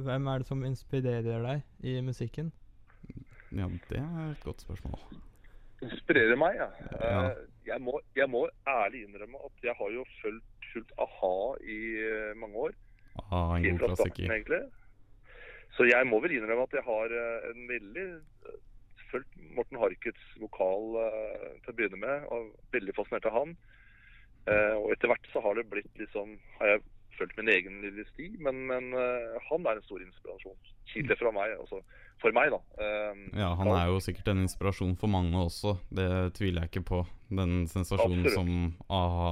hvem 0.08 0.28
er 0.34 0.42
det 0.42 0.50
som 0.50 0.66
inspirerer 0.66 1.46
deg 1.46 1.62
i 1.86 2.00
musikken? 2.02 2.50
Ja, 3.54 3.68
det 3.92 4.02
er 4.02 4.32
et 4.32 4.42
godt 4.44 4.66
spørsmål. 4.66 4.98
Inspirerer 5.86 6.40
meg, 6.40 6.58
ja. 6.58 6.70
Ja. 6.98 7.26
Eh, 7.30 7.44
Jeg, 7.70 7.80
må, 7.80 8.00
jeg 8.16 8.28
må 8.28 8.48
ærlig 8.68 9.06
innrømme 9.06 9.38
at 9.46 9.62
jeg 9.64 9.76
har 9.78 9.92
jo 9.94 10.02
fulgt, 10.20 10.66
fulgt 10.74 10.90
a-ha 11.00 11.36
i 11.64 11.78
eh, 12.02 12.34
mange 12.42 12.56
år. 12.66 12.74
Aha, 13.22 13.44
en 13.62 13.78
god 13.78 13.86
klassiker. 13.94 14.26
starten. 14.26 14.72
Så 15.78 15.86
jeg 15.88 16.06
må 16.10 16.20
vel 16.26 16.34
innrømme 16.40 16.66
at 16.68 16.74
jeg 16.76 16.84
har 16.86 17.14
en 17.54 17.62
veldig 17.70 18.08
fulgt 19.14 19.38
Morten 19.56 19.80
Harkets 19.82 20.26
vokal 20.42 20.98
eh, 21.04 21.48
til 21.64 21.74
å 21.74 21.78
begynne 21.78 22.02
med, 22.02 22.26
og 22.34 22.52
veldig 22.76 22.96
fascinert 22.98 23.28
av 23.30 23.38
han. 23.38 23.54
Eh, 24.50 24.74
og 24.76 24.90
etter 24.96 25.12
hvert 25.12 25.30
så 25.32 25.40
har 25.46 25.56
det 25.56 25.70
blitt 25.72 25.88
liksom 25.96 26.34
Har 26.58 26.74
jeg 26.74 26.82
fulgt 27.16 27.38
min 27.38 27.52
egen 27.54 27.78
lille 27.86 28.04
sti, 28.10 28.26
men, 28.44 28.66
men 28.68 28.90
eh, 28.98 29.38
han 29.48 29.68
er 29.70 29.78
en 29.80 29.86
stor 29.86 30.02
inspirasjon. 30.04 30.58
Kilde 30.92 31.16
fra 31.20 31.32
meg, 31.36 31.54
altså. 31.62 31.80
For 32.22 32.34
meg, 32.36 32.54
da. 32.54 32.60
Ja, 33.36 33.50
han 33.60 33.70
er 33.74 33.90
jo 33.92 34.02
sikkert 34.04 34.30
en 34.32 34.44
inspirasjon 34.46 34.94
for 35.00 35.12
mange 35.12 35.36
også, 35.44 35.76
det 35.92 36.08
tviler 36.38 36.64
jeg 36.64 36.72
ikke 36.72 36.86
på. 36.88 37.00
Den 37.28 37.66
sensasjonen 37.68 38.24
Absolutt. 38.24 38.38
som 38.38 38.94
a-ha 38.94 39.32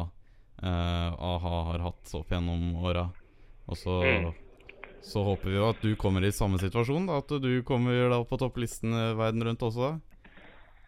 a-ha 0.61 1.53
har 1.71 1.83
hatt 1.87 2.11
opp 2.19 2.29
gjennom 2.33 2.75
åra. 2.83 3.07
Og 3.71 3.77
så, 3.79 4.01
Mm. 4.03 4.33
Så 5.01 5.23
håper 5.25 5.49
vi 5.49 5.57
jo 5.57 5.67
at 5.71 5.81
du 5.83 5.91
kommer 5.99 6.23
i 6.27 6.31
samme 6.35 6.59
situasjon, 6.61 7.07
da. 7.09 7.19
At 7.23 7.31
du 7.41 7.51
kommer 7.67 8.09
da 8.13 8.21
på 8.27 8.37
topplisten 8.41 8.93
eh, 8.93 9.13
verden 9.19 9.43
rundt 9.47 9.63
også. 9.65 9.95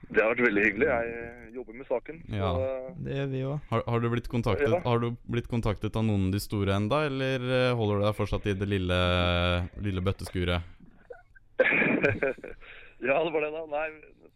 Det 0.10 0.20
har 0.20 0.34
vært 0.34 0.44
veldig 0.50 0.64
hyggelig. 0.66 0.88
Jeg 0.92 1.54
jobber 1.56 1.78
med 1.80 1.88
saken. 1.88 2.18
Ja. 2.36 2.50
Så, 2.54 2.94
Det 3.06 3.16
gjør 3.18 3.30
vi 3.32 3.44
òg. 3.48 3.60
Har, 3.72 3.84
har, 3.88 4.00
du 4.04 4.10
blitt 4.12 4.28
kontaktet, 4.32 4.70
Ja. 4.74 4.82
har 4.84 5.00
du 5.00 5.08
blitt 5.32 5.48
kontaktet 5.48 5.96
av 5.96 6.04
noen 6.06 6.28
av 6.28 6.36
de 6.36 6.42
store 6.44 6.76
enda, 6.76 7.06
eller 7.08 7.46
eh, 7.48 7.76
holder 7.80 8.02
du 8.02 8.06
deg 8.10 8.18
fortsatt 8.20 8.50
i 8.52 8.56
det 8.60 8.68
lille, 8.68 9.00
lille 9.86 10.04
bøtteskuret? 10.04 10.62
ja, 13.08 13.24
det 13.24 13.32
var 13.34 13.42
det, 13.46 13.52
da. 13.56 13.64
Nei, 13.72 13.88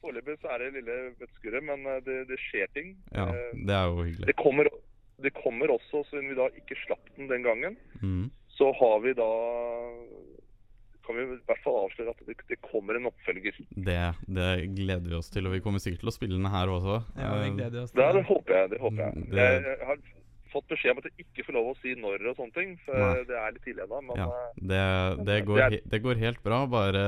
foreløpig 0.01 0.37
så 0.41 0.51
er 0.55 0.63
det 0.63 0.71
lille 0.79 0.97
bøtteskuret, 1.19 1.63
men 1.67 1.85
eh, 1.91 2.01
det, 2.05 2.17
det 2.31 2.39
skjer 2.47 2.71
ting. 2.77 2.93
Ja, 3.11 3.27
Eh, 3.33 3.51
det 3.67 3.75
er 3.75 3.91
jo 3.91 4.05
hyggelig. 4.07 4.27
Det 4.31 4.37
kommer, 4.39 4.69
det 5.25 5.33
kommer 5.37 5.73
også, 5.75 6.03
siden 6.09 6.31
vi 6.31 6.37
da 6.39 6.47
ikke 6.61 6.77
slapp 6.85 7.13
den 7.17 7.27
den 7.31 7.43
gangen, 7.47 7.77
Mm. 8.01 8.27
Så 8.57 8.71
har 8.79 8.99
vi 9.03 9.13
da 9.17 9.27
kan 11.07 11.15
vi 11.15 11.23
i 11.23 11.37
hvert 11.47 11.61
fall 11.63 11.77
avsløre 11.85 12.11
at 12.11 12.21
det, 12.27 12.33
det 12.49 12.57
kommer 12.65 12.97
en 12.99 13.05
oppfølger. 13.07 13.55
Det, 13.79 13.99
det 14.27 14.47
gleder 14.75 15.07
vi 15.07 15.15
oss 15.15 15.29
til, 15.31 15.45
og 15.47 15.53
vi 15.55 15.61
kommer 15.63 15.79
sikkert 15.79 16.01
til 16.03 16.11
å 16.11 16.15
spille 16.15 16.35
den 16.35 16.49
her 16.51 16.67
også. 16.73 16.97
Ja, 17.15 17.29
vi 17.39 17.47
Eh, 17.47 17.55
gleder 17.55 17.85
oss 17.85 17.93
til 17.95 18.01
det 18.03 18.23
håper 18.27 18.57
jeg. 18.57 18.69
det 18.73 18.79
håper 18.81 19.03
jeg. 19.05 19.13
Mm, 19.15 19.29
det- 19.31 19.45
Jeg, 19.45 19.63
jeg 19.63 19.87
har 19.87 19.97
fått 20.51 20.67
beskjed 20.67 20.91
om 20.91 20.97
at 20.97 21.07
jeg 21.07 21.25
ikke 21.25 21.45
får 21.47 21.53
lov 21.55 21.69
å 21.71 21.77
si 21.79 21.95
når 21.95 22.27
og 22.27 22.35
sånne 22.41 22.53
ting, 22.59 22.75
for 22.85 22.99
Nei. 22.99 23.23
det 23.23 23.37
er 23.39 23.51
litt 23.55 23.63
tidlig 23.63 23.83
ennå. 23.87 24.01
Men 24.09 24.19
Ja, 24.19 24.27
eh, 24.27 24.51
det, 24.59 24.83
det, 25.17 25.25
det 25.31 25.39
går, 25.47 25.59
er- 25.69 25.81
det 25.95 26.01
går 26.03 26.15
helt 26.25 26.43
bra. 26.43 26.59
Bare, 26.67 27.05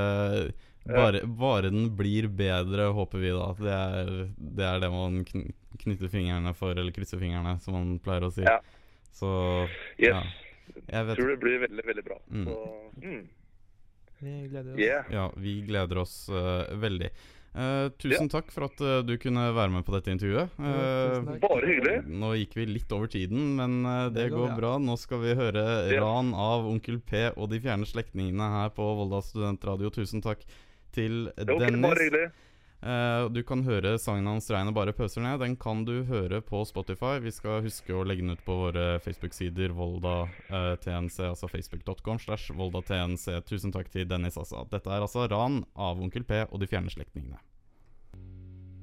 bare, 0.88 1.22
bare 1.28 1.70
den 1.70 1.89
blir 2.00 2.30
bedre, 2.32 2.88
håper 2.95 3.20
vi 3.20 3.36
da. 3.36 3.52
Det 3.60 3.76
er 3.76 4.06
det, 4.39 4.64
er 4.64 4.80
det 4.80 4.91
man 4.95 5.26
knytter 5.26 6.08
fingrene 6.08 6.56
for, 6.56 6.72
eller 6.72 6.91
krysser 6.95 7.20
fingrene, 7.20 7.60
som 7.60 7.74
man 7.76 8.00
pleier 8.00 8.24
å 8.24 8.32
si. 8.32 8.43
Ja. 8.47 8.62
Så 9.12 9.28
yes, 10.00 10.14
ja. 10.16 10.24
Jeg 10.88 11.06
vet 11.10 11.18
tror 11.20 11.30
det 11.34 11.40
blir 11.42 11.60
veldig, 11.66 11.86
veldig 11.90 12.04
bra. 12.06 12.18
Mm. 12.32 12.46
Så, 12.46 12.56
mm, 13.04 13.28
Vi 14.22 14.32
gleder 14.52 14.74
oss. 14.74 14.80
yeah. 14.80 15.06
Ja, 15.12 15.28
vi 15.38 15.62
gleder 15.68 15.98
oss 16.02 16.16
uh, 16.30 16.66
veldig. 16.80 17.10
Uh, 17.50 17.90
tusen 17.98 18.30
takk 18.30 18.52
for 18.54 18.68
at 18.68 18.82
uh, 18.86 19.00
du 19.02 19.16
kunne 19.18 19.48
være 19.56 19.72
med 19.74 19.84
på 19.88 19.94
dette 19.96 20.12
intervjuet. 20.14 20.52
Uh, 20.60 20.68
Eh. 20.70 21.40
Bare 21.42 21.66
hyggelig. 21.66 21.96
nå 22.06 22.34
gikk 22.38 22.54
vi 22.60 22.66
litt 22.70 22.92
over 22.94 23.08
tiden, 23.10 23.56
men 23.58 23.80
det, 24.14 24.14
Det 24.20 24.28
går 24.32 24.50
går 24.52 24.58
bra. 24.60 24.74
Nå 24.78 24.98
skal 25.02 25.20
vi 25.24 25.34
høre 25.40 25.64
Ja. 25.92 26.02
ran 26.04 26.34
av 26.34 26.68
Onkel 26.70 27.00
P 27.02 27.32
og 27.36 27.50
de 27.50 27.60
fjerne 27.60 27.88
slektningene 27.90 28.50
her 28.54 28.70
på 28.70 28.84
Volda 29.00 29.22
studentradio. 29.26 29.90
Tusen 29.90 30.22
takk 30.22 30.44
til 30.94 31.32
Dennis 31.36 31.82
var 31.82 31.90
bare 31.96 32.10
Dennis. 32.10 32.32
Eh, 32.80 33.26
du 33.36 33.42
kan 33.44 33.66
høre 33.68 33.98
sangen 34.00 34.28
hans 34.30 34.48
'Regnet 34.48 34.74
bare 34.74 34.94
pøser 34.96 35.22
ned'. 35.22 35.42
Den 35.42 35.58
kan 35.60 35.84
du 35.84 36.04
høre 36.08 36.40
på 36.42 36.64
Spotify. 36.64 37.20
Vi 37.20 37.32
skal 37.32 37.62
huske 37.66 37.92
å 37.92 38.06
legge 38.08 38.24
den 38.24 38.32
ut 38.32 38.46
på 38.46 38.56
våre 38.56 39.00
Facebook-sider. 39.04 39.76
Volda 39.76 40.30
uh, 40.48 40.76
TNC, 40.80 41.28
altså 41.28 41.52
facebook.com 41.52 42.20
slash 42.20 42.56
Volda 42.56 42.82
Tusen 43.44 43.72
takk 43.76 43.92
til 43.92 44.08
Dennis, 44.08 44.38
altså. 44.38 44.64
Dette 44.72 44.88
er 44.88 45.04
altså 45.04 45.28
'Ran' 45.28 45.66
av 45.76 46.00
Onkel 46.00 46.24
P 46.24 46.46
og 46.48 46.60
de 46.60 46.68
fjerne 46.68 46.90
slektningene. 46.90 47.40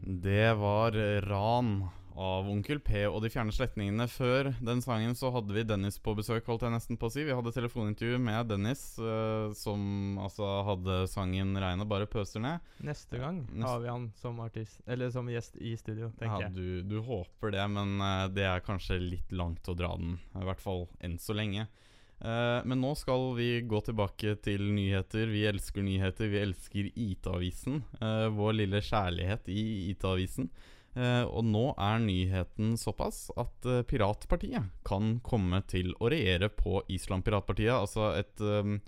Det 0.04 0.52
var 0.60 0.92
'Ran' 0.92 1.88
av 2.16 2.46
Onkel 2.48 2.78
P 2.80 3.02
og 3.06 3.20
de 3.22 3.28
fjerne 3.28 3.52
slektningene. 3.52 4.06
Før 4.08 4.48
den 4.64 4.80
sangen 4.80 5.14
så 5.14 5.28
hadde 5.34 5.52
vi 5.52 5.62
Dennis 5.68 5.98
på 6.00 6.14
besøk, 6.16 6.46
holdt 6.48 6.62
jeg 6.64 6.72
nesten 6.72 6.96
på 6.98 7.06
å 7.08 7.12
si. 7.12 7.24
Vi 7.28 7.34
hadde 7.36 7.52
telefonintervju 7.52 8.18
med 8.24 8.48
Dennis, 8.48 8.82
eh, 8.98 9.52
som 9.52 10.16
altså 10.18 10.48
hadde 10.64 11.06
sangen 11.12 11.54
'Regnet 11.56 11.88
bare 11.88 12.06
pøser 12.06 12.40
ned'. 12.40 12.60
Neste 12.82 13.18
gang 13.20 13.46
Neste- 13.52 13.66
har 13.68 13.80
vi 13.80 13.88
han 13.88 14.12
som 14.16 14.40
artist, 14.40 14.80
eller 14.86 15.10
som 15.10 15.26
gjest 15.28 15.56
i 15.60 15.76
studio, 15.76 16.10
tenker 16.18 16.40
Ja, 16.40 16.48
jeg. 16.48 16.54
du, 16.54 16.82
du 16.82 17.02
håper 17.02 17.50
det, 17.52 17.68
men 17.70 18.00
eh, 18.00 18.28
det 18.28 18.44
er 18.44 18.60
kanskje 18.60 18.98
litt 19.00 19.30
langt 19.32 19.62
å 19.68 19.76
dra 19.76 19.94
den. 19.96 20.18
I 20.34 20.44
hvert 20.44 20.60
fall 20.60 20.88
enn 21.00 21.18
så 21.18 21.34
lenge. 21.34 21.66
Eh, 22.18 22.62
men 22.64 22.80
nå 22.80 22.94
skal 22.96 23.34
vi 23.36 23.60
gå 23.60 23.82
tilbake 23.84 24.40
til 24.40 24.58
nyheter. 24.72 25.26
Vi 25.28 25.44
elsker 25.44 25.82
nyheter. 25.84 26.30
Vi 26.32 26.38
elsker 26.40 26.88
IT-avisen. 26.96 27.82
eh, 28.00 28.28
vår 28.32 28.54
lille 28.56 28.80
kjærlighet 28.80 29.46
i 29.52 29.90
IT-avisen. 29.92 30.48
Eh, 30.96 31.24
og 31.28 31.44
nå 31.44 31.66
er 31.76 32.00
nyheten 32.00 32.76
såpass 32.80 33.26
at 33.36 33.66
eh, 33.68 33.82
Piratpartiet 33.84 34.70
kan 34.86 35.18
komme 35.26 35.60
til 35.68 35.92
å 36.00 36.08
regjere 36.08 36.48
på 36.48 36.80
Island 36.92 37.26
Piratpartiet. 37.26 37.74
Altså 37.74 38.14
et 38.16 38.40
um, 38.40 38.78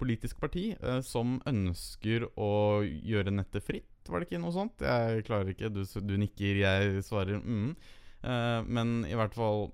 politisk 0.00 0.40
parti 0.40 0.70
uh, 0.80 1.02
som 1.04 1.36
ønsker 1.50 2.24
å 2.40 2.80
gjøre 2.84 3.34
nettet 3.34 3.66
fritt. 3.66 4.08
Var 4.08 4.22
det 4.22 4.30
ikke 4.30 4.40
noe 4.40 4.54
sånt? 4.54 4.80
Jeg 4.80 5.26
klarer 5.28 5.52
ikke. 5.52 5.68
Du, 5.74 5.82
du 5.84 6.14
nikker, 6.20 6.62
jeg 6.64 7.04
svarer 7.06 7.42
mm. 7.42 7.72
Uh, 8.18 8.64
men 8.66 9.04
i 9.06 9.14
hvert 9.14 9.36
fall 9.36 9.68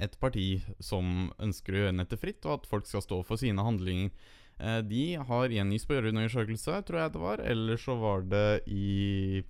et 0.00 0.14
parti 0.22 0.62
som 0.80 1.32
ønsker 1.42 1.74
å 1.74 1.80
gjøre 1.82 1.96
nettet 1.98 2.22
fritt, 2.22 2.46
og 2.46 2.60
at 2.60 2.70
folk 2.70 2.86
skal 2.88 3.02
stå 3.04 3.18
for 3.26 3.40
sine 3.40 3.64
handlinger. 3.66 4.14
Uh, 4.62 4.78
de 4.86 5.18
har 5.18 5.50
i 5.50 5.58
en 5.60 5.68
ny 5.72 5.80
tror 5.82 7.00
jeg 7.02 7.12
det 7.12 7.20
var, 7.26 7.42
eller 7.42 7.82
så 7.82 7.98
var 7.98 8.22
det 8.22 8.62
i 8.70 9.42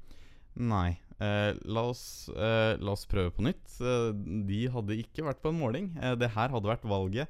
Nei. 0.53 1.02
Eh, 1.23 1.53
la, 1.71 1.83
oss, 1.93 2.05
eh, 2.35 2.75
la 2.83 2.93
oss 2.97 3.07
prøve 3.07 3.31
på 3.37 3.45
nytt. 3.47 3.77
Eh, 3.81 4.11
de 4.49 4.61
hadde 4.75 4.99
ikke 4.99 5.27
vært 5.29 5.43
på 5.45 5.51
en 5.53 5.61
måling. 5.61 5.87
Eh, 6.01 6.15
det 6.19 6.31
her 6.35 6.49
hadde 6.55 6.71
vært 6.71 6.87
valget. 6.89 7.27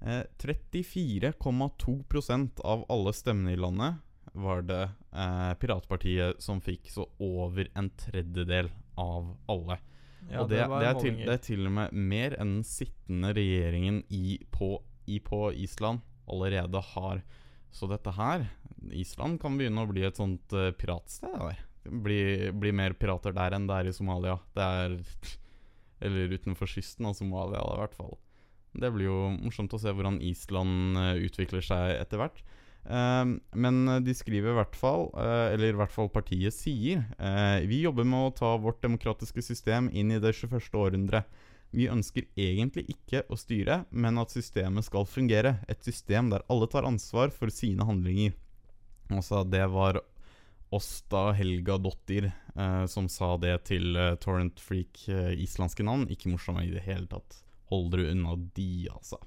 Eh, 0.00 0.24
34,2% 0.42 2.60
av 2.64 2.84
alle 2.92 3.12
stemmene 3.16 3.52
i 3.54 3.60
landet 3.60 3.92
var 4.32 4.62
det 4.62 4.90
eh, 5.12 5.54
Piratpartiet 5.60 6.42
som 6.42 6.60
fikk, 6.62 6.90
så 6.92 7.06
over 7.20 7.68
en 7.76 7.90
tredjedel 8.00 8.70
av 9.00 9.36
alle. 9.50 9.78
Ja, 10.30 10.42
og 10.42 10.48
det, 10.50 10.58
det, 10.60 10.68
det, 10.68 10.86
er 10.86 10.94
til, 11.00 11.16
det 11.24 11.34
er 11.34 11.44
til 11.44 11.66
og 11.66 11.72
med 11.78 11.92
mer 11.96 12.30
enn 12.38 12.50
den 12.58 12.66
sittende 12.66 13.32
regjeringen 13.36 14.02
i, 14.12 14.38
på, 14.52 14.82
i, 15.08 15.18
på 15.24 15.52
Island 15.56 16.00
allerede 16.30 16.80
har. 16.92 17.16
Så 17.74 17.86
dette 17.90 18.10
her 18.14 18.46
Island 18.96 19.40
kan 19.42 19.58
begynne 19.58 19.82
å 19.84 19.90
bli 19.90 20.02
et 20.06 20.16
sånt 20.18 20.52
uh, 20.56 20.70
piratsted. 20.76 21.34
Der. 21.40 21.58
Bli, 21.84 22.50
bli 22.52 22.72
mer 22.76 22.92
pirater 22.98 23.34
der 23.36 23.56
enn 23.56 23.68
det 23.68 23.78
er 23.78 23.90
i 23.90 23.94
Somalia. 23.96 24.38
Det 24.56 24.66
er 24.84 24.98
Eller 26.04 26.32
utenfor 26.32 26.70
kysten 26.70 27.04
av 27.04 27.12
Somalia, 27.18 27.60
da, 27.60 27.74
i 27.76 27.80
hvert 27.82 27.96
fall. 27.98 28.14
Det 28.80 28.88
blir 28.94 29.10
jo 29.10 29.18
morsomt 29.34 29.74
å 29.76 29.80
se 29.82 29.92
hvordan 29.92 30.20
Island 30.24 30.96
eh, 30.96 31.26
utvikler 31.26 31.64
seg 31.64 31.98
etter 31.98 32.22
hvert. 32.22 32.40
Eh, 32.88 33.32
men 33.64 33.80
de 34.04 34.14
skriver 34.16 34.54
i 34.54 34.56
hvert 34.56 34.78
fall, 34.78 35.10
eh, 35.20 35.52
eller 35.54 35.74
i 35.74 35.78
hvert 35.80 35.92
fall 35.92 36.08
partiet 36.12 36.56
sier, 36.56 37.04
eh, 37.18 37.66
vi 37.68 37.82
jobber 37.84 38.08
med 38.08 38.30
å 38.30 38.34
ta 38.38 38.54
vårt 38.56 38.80
demokratiske 38.80 39.44
system 39.44 39.90
inn 39.92 40.14
i 40.14 40.20
det 40.22 40.32
21. 40.32 40.72
århundre. 40.80 41.24
Vi 41.70 41.86
ønsker 41.86 42.26
egentlig 42.34 42.88
ikke 42.90 43.22
å 43.30 43.38
styre, 43.38 43.84
men 43.90 44.18
at 44.18 44.32
systemet 44.34 44.88
skal 44.88 45.06
fungere. 45.06 45.60
Et 45.68 45.84
system 45.84 46.30
der 46.32 46.42
alle 46.50 46.66
tar 46.66 46.88
ansvar 46.88 47.30
for 47.30 47.52
sine 47.54 47.86
handlinger. 47.86 48.34
Altså, 49.10 49.44
det 49.46 49.68
var 49.70 50.00
Åsta 50.70 51.32
Helga 51.34 51.78
Dottir 51.82 52.30
eh, 52.30 52.84
som 52.86 53.08
sa 53.10 53.34
det 53.42 53.56
til 53.70 53.96
eh, 53.98 54.14
Torrent 54.22 54.60
Freak, 54.62 55.02
eh, 55.10 55.32
islandske 55.42 55.86
navn. 55.86 56.06
Ikke 56.12 56.30
morsomme 56.30 56.62
i 56.66 56.70
det 56.70 56.84
hele 56.86 57.10
tatt. 57.10 57.40
Hold 57.72 57.90
dere 57.94 58.12
unna 58.14 58.36
de, 58.54 58.86
altså. 58.92 59.18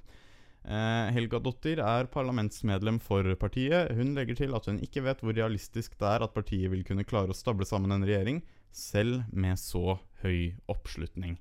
Eh, 0.64 1.12
Helga 1.12 1.42
Dottir 1.44 1.82
er 1.84 2.08
parlamentsmedlem 2.12 2.96
for 3.04 3.28
partiet. 3.36 3.92
Hun 3.92 4.14
legger 4.16 4.38
til 4.38 4.56
at 4.56 4.70
hun 4.70 4.80
ikke 4.84 5.04
vet 5.04 5.20
hvor 5.20 5.36
realistisk 5.36 5.98
det 6.00 6.08
er 6.08 6.24
at 6.24 6.36
partiet 6.36 6.72
vil 6.72 6.84
kunne 6.88 7.04
klare 7.04 7.34
å 7.34 7.36
stable 7.36 7.68
sammen 7.68 7.92
en 7.92 8.06
regjering, 8.08 8.40
selv 8.72 9.28
med 9.30 9.60
så 9.60 9.98
høy 10.24 10.54
oppslutning. 10.72 11.36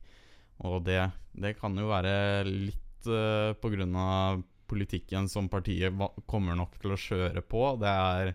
Og 0.67 0.83
det, 0.85 0.99
det 1.39 1.55
kan 1.61 1.79
jo 1.79 1.87
være 1.89 2.43
litt 2.45 3.07
uh, 3.07 3.55
på 3.57 3.71
grunn 3.73 3.95
av 3.97 4.43
politikken 4.69 5.25
som 5.31 5.49
partiet 5.51 5.95
kommer 6.29 6.59
nok 6.59 6.75
til 6.81 6.93
å 6.93 6.99
kjøre 6.99 7.43
på. 7.47 7.63
Det 7.81 7.89
er 7.89 8.33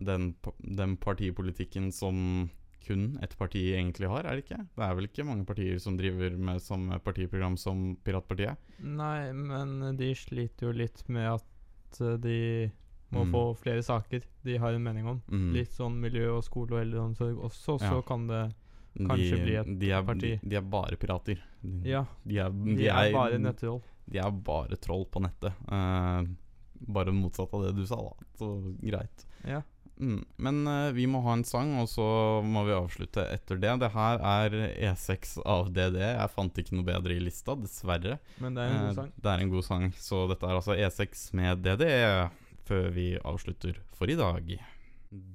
den, 0.00 0.34
den 0.58 0.96
partipolitikken 0.96 1.90
som 1.92 2.48
kun 2.82 3.18
ett 3.22 3.36
parti 3.38 3.60
egentlig 3.76 4.08
har, 4.10 4.24
er 4.26 4.36
det 4.40 4.44
ikke? 4.46 4.56
Det 4.74 4.82
er 4.84 4.94
vel 4.98 5.06
ikke 5.06 5.24
mange 5.28 5.44
partier 5.46 5.78
som 5.78 5.96
driver 5.96 6.34
med 6.36 6.58
samme 6.64 6.98
partiprogram 7.04 7.54
som 7.56 7.92
Piratpartiet? 8.02 8.56
Nei, 8.82 9.30
men 9.32 9.96
de 9.96 10.08
sliter 10.18 10.66
jo 10.66 10.72
litt 10.72 11.04
med 11.08 11.28
at 11.36 12.00
eh, 12.00 12.16
de 12.18 12.38
må 13.12 13.26
Mm. 13.26 13.30
få 13.34 13.40
flere 13.60 13.82
saker 13.84 14.22
de 14.42 14.56
har 14.56 14.72
en 14.72 14.82
mening 14.82 15.06
om. 15.06 15.18
Mm. 15.28 15.52
Litt 15.52 15.68
sånn 15.76 15.98
miljø 16.00 16.30
og 16.38 16.44
skole 16.46 16.72
og 16.72 16.80
eldreomsorg 16.80 17.36
også, 17.44 17.78
så 17.78 17.98
Ja. 17.98 18.02
kan 18.08 18.26
det 18.26 18.54
kanskje 18.96 19.36
de, 19.36 19.42
bli 19.44 19.54
et 19.60 19.78
de 19.78 19.90
er, 19.92 20.02
parti. 20.02 20.30
De, 20.40 20.48
de 20.48 20.56
er 20.56 20.62
bare 20.62 20.96
pirater. 20.96 21.38
Ja. 21.84 22.06
de 22.24 22.38
er, 22.38 22.50
De 22.50 22.88
er 22.88 23.12
bare 23.12 23.38
nettroll. 23.38 23.82
De 24.08 24.18
er 24.18 24.30
bare 24.30 24.76
troll 24.80 25.04
på 25.12 25.20
nettet. 25.22 25.52
Uh, 25.68 26.24
bare 26.88 27.12
motsatt 27.12 27.52
av 27.54 27.66
det 27.66 27.76
du 27.76 27.84
sa, 27.86 27.96
da. 27.96 28.26
Så 28.40 28.48
greit. 28.80 29.26
Ja. 29.46 29.60
Mm. 30.02 30.20
Men 30.42 30.60
uh, 30.66 30.90
vi 30.96 31.06
må 31.06 31.20
ha 31.22 31.36
en 31.38 31.46
sang, 31.46 31.76
og 31.78 31.86
så 31.90 32.04
må 32.42 32.64
vi 32.66 32.74
avslutte 32.74 33.22
etter 33.30 33.60
det. 33.62 33.76
Det 33.84 33.92
her 33.94 34.22
er 34.26 34.58
E6 34.90 35.38
av 35.46 35.70
DD. 35.74 36.00
Jeg 36.02 36.34
fant 36.34 36.58
ikke 36.58 36.76
noe 36.76 36.88
bedre 36.88 37.14
i 37.14 37.22
lista, 37.22 37.54
dessverre. 37.58 38.18
Men 38.42 38.58
det 38.58 38.66
er 38.66 38.74
en 38.74 38.82
god 38.82 38.86
sang. 38.98 39.00
sang. 39.00 39.16
Det 39.22 39.32
er 39.32 39.46
en 39.46 39.56
god 39.56 39.68
sang. 39.68 39.88
Så 40.10 40.22
dette 40.32 40.48
er 40.48 40.58
altså 40.58 40.78
E6 40.78 41.26
med 41.38 41.64
DD 41.64 41.88
før 42.66 42.92
vi 42.94 43.08
avslutter 43.18 43.78
for 43.96 44.10
i 44.10 44.18
dag. 44.18 44.54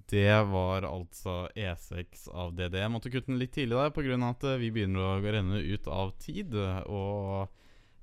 Det 0.09 0.43
var 0.49 0.88
altså 0.89 1.45
E6 1.53 2.28
av 2.34 2.55
DD. 2.57 2.80
Jeg 2.82 2.91
måtte 2.91 3.11
kutte 3.13 3.30
den 3.30 3.38
litt 3.38 3.53
tidlig 3.53 3.78
der 3.78 3.93
pga. 3.93 4.18
at 4.30 4.45
eh, 4.49 4.59
vi 4.63 4.72
begynner 4.74 5.03
å 5.05 5.22
renne 5.22 5.61
ut 5.61 5.88
av 5.88 6.15
tid. 6.18 6.55
Og 6.89 7.47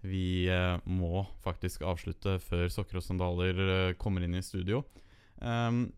vi 0.04 0.46
uh, 0.52 0.78
må 0.84 1.24
faktisk 1.42 1.82
avslutte 1.88 2.36
før 2.44 2.68
sokker 2.70 3.00
og 3.00 3.06
sandaler 3.06 3.62
eh, 3.64 3.96
kommer 3.98 4.22
inn 4.22 4.36
i 4.36 4.44
studio. 4.44 4.84
Ehm, 5.40 5.88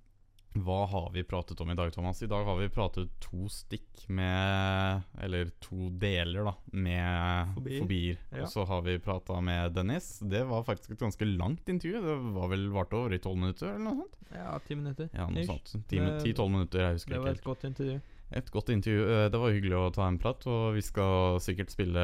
Hva 0.64 0.86
har 0.88 1.10
vi 1.12 1.22
pratet 1.26 1.60
om 1.60 1.70
i 1.70 1.74
dag, 1.76 1.92
Thomas? 1.92 2.22
I 2.22 2.28
dag 2.30 2.44
har 2.48 2.56
vi 2.56 2.68
pratet 2.72 3.10
to 3.20 3.48
stikk 3.52 4.06
med 4.08 5.02
Eller 5.20 5.50
to 5.60 5.90
deler, 6.00 6.44
da, 6.48 6.54
med 6.72 7.52
Fobier. 7.56 7.80
fobier. 7.82 8.18
Ja. 8.32 8.42
Og 8.46 8.48
så 8.54 8.64
har 8.64 8.82
vi 8.86 8.96
prata 9.02 9.40
med 9.44 9.74
Dennis. 9.76 10.18
Det 10.24 10.44
var 10.48 10.64
faktisk 10.64 10.94
et 10.96 11.02
ganske 11.04 11.28
langt 11.28 11.68
intervju. 11.68 12.00
Det 12.06 12.16
var 12.38 12.48
vel 12.54 12.68
varte 12.72 12.96
over 12.96 13.12
i 13.16 13.20
tolv 13.22 13.40
minutter, 13.42 13.74
eller 13.74 13.84
noe 13.84 14.04
sånt? 14.04 14.16
Ja, 14.32 14.58
ti 14.64 14.74
minutter. 14.78 15.10
Ja, 15.12 15.28
noe 15.28 15.44
ish. 15.44 15.50
sånt. 15.52 15.74
Ti-tolv 15.90 16.50
minutter, 16.56 16.86
jeg 16.86 17.00
husker 17.00 17.18
ikke 17.18 17.26
helt. 17.26 17.26
Det 17.26 17.32
var 17.34 17.40
et 17.42 17.50
godt 17.50 17.68
intervju. 17.70 18.00
Et 18.34 18.48
godt 18.50 18.68
intervju. 18.74 19.02
Eh, 19.06 19.28
Det 19.30 19.38
var 19.38 19.52
hyggelig 19.54 19.76
å 19.78 19.92
ta 19.94 20.06
en 20.08 20.18
prat, 20.18 20.42
og 20.50 20.74
vi 20.74 20.82
skal 20.82 21.38
sikkert 21.40 21.70
spille 21.70 22.02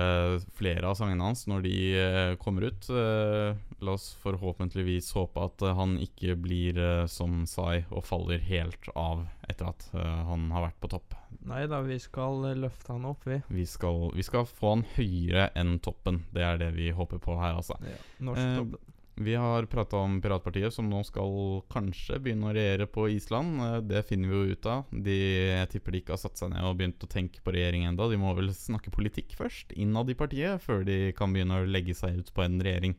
flere 0.55 0.87
av 0.87 0.95
sangene 0.95 1.25
hans 1.27 1.47
når 1.51 1.63
de 1.67 1.75
eh, 1.99 2.35
kommer 2.39 2.69
ut. 2.71 2.87
Eh, 2.91 3.57
La 3.83 3.97
oss 3.97 4.13
forhåpentligvis 4.23 5.09
håpe 5.19 5.43
at 5.43 5.63
eh, 5.67 5.75
han 5.75 5.97
ikke 5.99 6.37
blir 6.39 6.79
eh, 6.79 7.07
som 7.11 7.43
Sai 7.51 7.81
og 7.91 8.05
faller 8.07 8.39
helt 8.39 8.87
av 8.95 9.25
etter 9.51 9.67
at 9.73 9.89
eh, 9.99 10.21
han 10.29 10.47
har 10.55 10.69
vært 10.69 10.79
på 10.85 10.93
topp. 10.95 11.17
Nei 11.49 11.65
da, 11.67 11.81
vi 11.83 11.99
skal 11.99 12.45
eh, 12.53 12.55
løfte 12.63 12.95
han 12.95 13.09
opp, 13.11 13.27
vi. 13.27 13.41
Vi 13.51 13.67
skal, 13.67 14.13
vi 14.15 14.23
skal 14.23 14.47
få 14.47 14.77
han 14.77 14.87
høyere 14.95 15.49
enn 15.59 15.81
toppen. 15.83 16.23
Det 16.31 16.47
er 16.47 16.63
det 16.63 16.71
vi 16.79 16.93
håper 16.95 17.19
på 17.19 17.35
her, 17.43 17.59
altså. 17.59 17.75
Ja, 17.83 17.99
norsk 18.23 18.47
Eh, 18.47 18.57
toppen. 18.63 18.92
Vi 19.23 19.35
har 19.35 19.67
prata 19.71 19.97
om 19.97 20.21
Piratpartiet, 20.23 20.75
som 20.75 20.89
nå 20.91 21.03
skal 21.07 21.63
kanskje 21.73 22.19
begynne 22.23 22.49
å 22.51 22.55
regjere 22.57 22.89
på 22.91 23.07
Island. 23.13 23.61
Eh, 23.61 23.79
Det 23.93 24.03
finner 24.09 24.29
vi 24.29 24.35
jo 24.35 24.57
ut 24.57 24.67
av. 24.67 24.85
De, 24.91 25.17
jeg 25.53 25.71
tipper 25.75 25.93
de 25.93 26.03
ikke 26.03 26.17
har 26.17 26.23
satt 26.23 26.41
seg 26.41 26.53
ned 26.53 26.67
og 26.67 26.77
begynt 26.81 27.05
å 27.05 27.11
tenke 27.11 27.43
på 27.45 27.55
regjering 27.55 27.87
enda 27.89 28.09
De 28.11 28.19
må 28.21 28.35
vel 28.39 28.53
snakke 28.57 28.95
politikk 28.95 29.37
først, 29.39 29.73
innad 29.73 30.11
i 30.11 30.19
partiet, 30.19 30.63
før 30.63 30.85
de 30.89 31.13
kan 31.17 31.33
begynne 31.33 31.63
å 31.63 31.69
legge 31.69 31.95
seg 31.95 32.19
ut 32.19 32.33
på 32.35 32.45
en 32.45 32.61
regjering. 32.63 32.97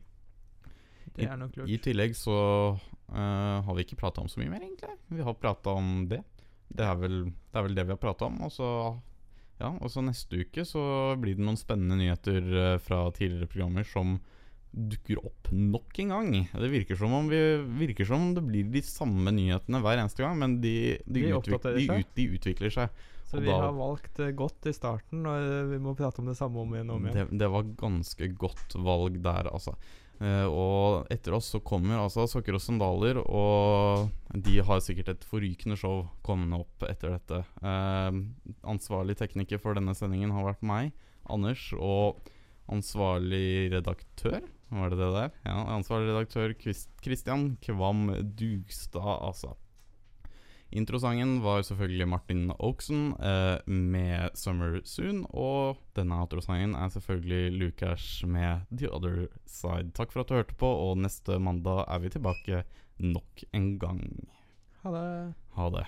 Det 1.14 1.28
er 1.28 1.38
nok 1.38 1.56
lurt. 1.56 1.70
I 1.70 1.78
tillegg 1.78 2.14
så 2.18 2.36
uh, 2.74 3.58
har 3.62 3.74
vi 3.76 3.84
ikke 3.84 4.00
prata 4.00 4.22
om 4.22 4.30
så 4.30 4.40
mye 4.40 4.50
mer, 4.50 4.64
egentlig. 4.64 4.96
Vi 5.14 5.22
har 5.22 5.36
prata 5.38 5.76
om 5.78 6.08
det. 6.10 6.24
Det 6.74 6.86
er 6.86 6.96
vel 6.98 7.18
det, 7.28 7.58
er 7.58 7.66
vel 7.68 7.76
det 7.76 7.84
vi 7.86 7.94
har 7.94 8.02
prata 8.02 8.26
om. 8.26 8.40
Og 8.46 8.50
så 8.54 8.70
ja, 9.60 9.70
og 9.70 9.90
så 9.92 10.02
neste 10.02 10.42
uke 10.42 10.64
så 10.66 10.82
blir 11.20 11.36
det 11.38 11.44
noen 11.46 11.58
spennende 11.58 12.00
nyheter 12.00 12.48
eh, 12.58 12.78
fra 12.82 13.04
tidligere 13.14 13.50
programmer 13.50 13.86
som 13.86 14.16
dukker 14.74 15.20
opp 15.22 15.50
nok 15.54 15.98
en 16.02 16.08
gang. 16.10 16.30
Det 16.50 16.68
virker 16.72 16.98
som 16.98 17.12
om, 17.14 17.28
vi, 17.30 17.40
virker 17.86 18.08
som 18.08 18.22
om 18.28 18.34
det 18.34 18.42
blir 18.42 18.70
de 18.74 18.82
samme 18.82 19.30
nyhetene 19.34 19.80
hver 19.84 20.00
eneste 20.02 20.24
gang, 20.24 20.38
men 20.40 20.56
de, 20.62 20.98
de, 21.06 21.20
De 21.28 21.34
utvik, 21.38 21.62
de, 21.62 21.84
ut, 22.02 22.22
utvikler 22.38 22.74
seg. 22.74 23.04
Så 23.24 23.38
og 23.38 23.44
vi 23.46 23.50
da- 23.52 23.60
har 23.62 23.74
valgt 23.76 24.18
eh, 24.20 24.32
godt 24.36 24.66
i 24.68 24.74
starten, 24.76 25.22
og 25.26 25.36
eh, 25.46 25.68
vi 25.70 25.78
må 25.82 25.94
prate 25.98 26.20
om 26.22 26.26
det 26.30 26.36
samme 26.38 26.60
om 26.60 26.74
igjen 26.74 26.90
og 26.90 26.98
om 26.98 27.06
igjen. 27.06 27.20
Det, 27.30 27.38
det 27.44 27.50
var 27.54 27.68
ganske 27.80 28.28
godt 28.40 28.74
valg 28.84 29.20
der, 29.24 29.48
altså. 29.54 29.76
Eh, 30.22 30.46
og 30.46 31.08
etter 31.10 31.34
oss 31.34 31.48
så 31.54 31.58
kommer 31.66 31.98
altså 31.98 32.26
Sokker 32.30 32.54
og 32.58 32.62
sandaler, 32.62 33.18
og 33.24 34.10
de 34.34 34.58
har 34.62 34.82
sikkert 34.84 35.14
et 35.14 35.24
forrykende 35.26 35.78
show 35.78 36.04
kommende 36.26 36.60
opp 36.62 36.84
etter 36.86 37.14
dette. 37.16 37.40
Eh, 37.62 38.20
ansvarlig 38.74 39.16
tekniker 39.22 39.62
for 39.62 39.74
denne 39.78 39.94
sendingen 39.98 40.34
har 40.34 40.50
vært 40.50 40.66
meg, 40.66 40.92
Anders, 41.30 41.70
og 41.78 42.20
ansvarlig 42.72 43.70
redaktør 43.72 44.42
Var 44.70 44.90
det 44.90 44.98
det 44.98 45.10
der? 45.14 45.34
Ja, 45.44 45.58
ansvarlig 45.76 46.12
redaktør 46.12 46.54
Kristian 47.02 47.56
Kvam 47.62 48.08
Dugstad, 48.38 49.20
altså. 49.20 49.54
Introsangen 50.74 51.36
var 51.42 51.62
selvfølgelig 51.62 52.08
Martin 52.08 52.50
Oakson 52.58 53.12
eh, 53.22 53.58
med 53.70 54.30
'Summer 54.34 54.80
Soon'. 54.82 55.22
Og 55.30 55.76
denne 55.94 56.18
outrosangen 56.18 56.74
er 56.74 56.88
selvfølgelig 56.88 57.52
Lukas 57.52 58.24
med 58.26 58.66
'The 58.70 58.90
Other 58.90 59.26
Side'. 59.46 59.92
Takk 59.94 60.12
for 60.12 60.20
at 60.20 60.28
du 60.28 60.34
hørte 60.34 60.54
på, 60.54 60.66
og 60.66 60.98
neste 60.98 61.38
mandag 61.38 61.84
er 61.88 61.98
vi 61.98 62.08
tilbake 62.08 62.64
nok 62.98 63.44
en 63.52 63.78
gang. 63.78 64.28
Ha 64.82 64.90
det. 64.90 65.34
Ha 65.54 65.70
det. 65.70 65.86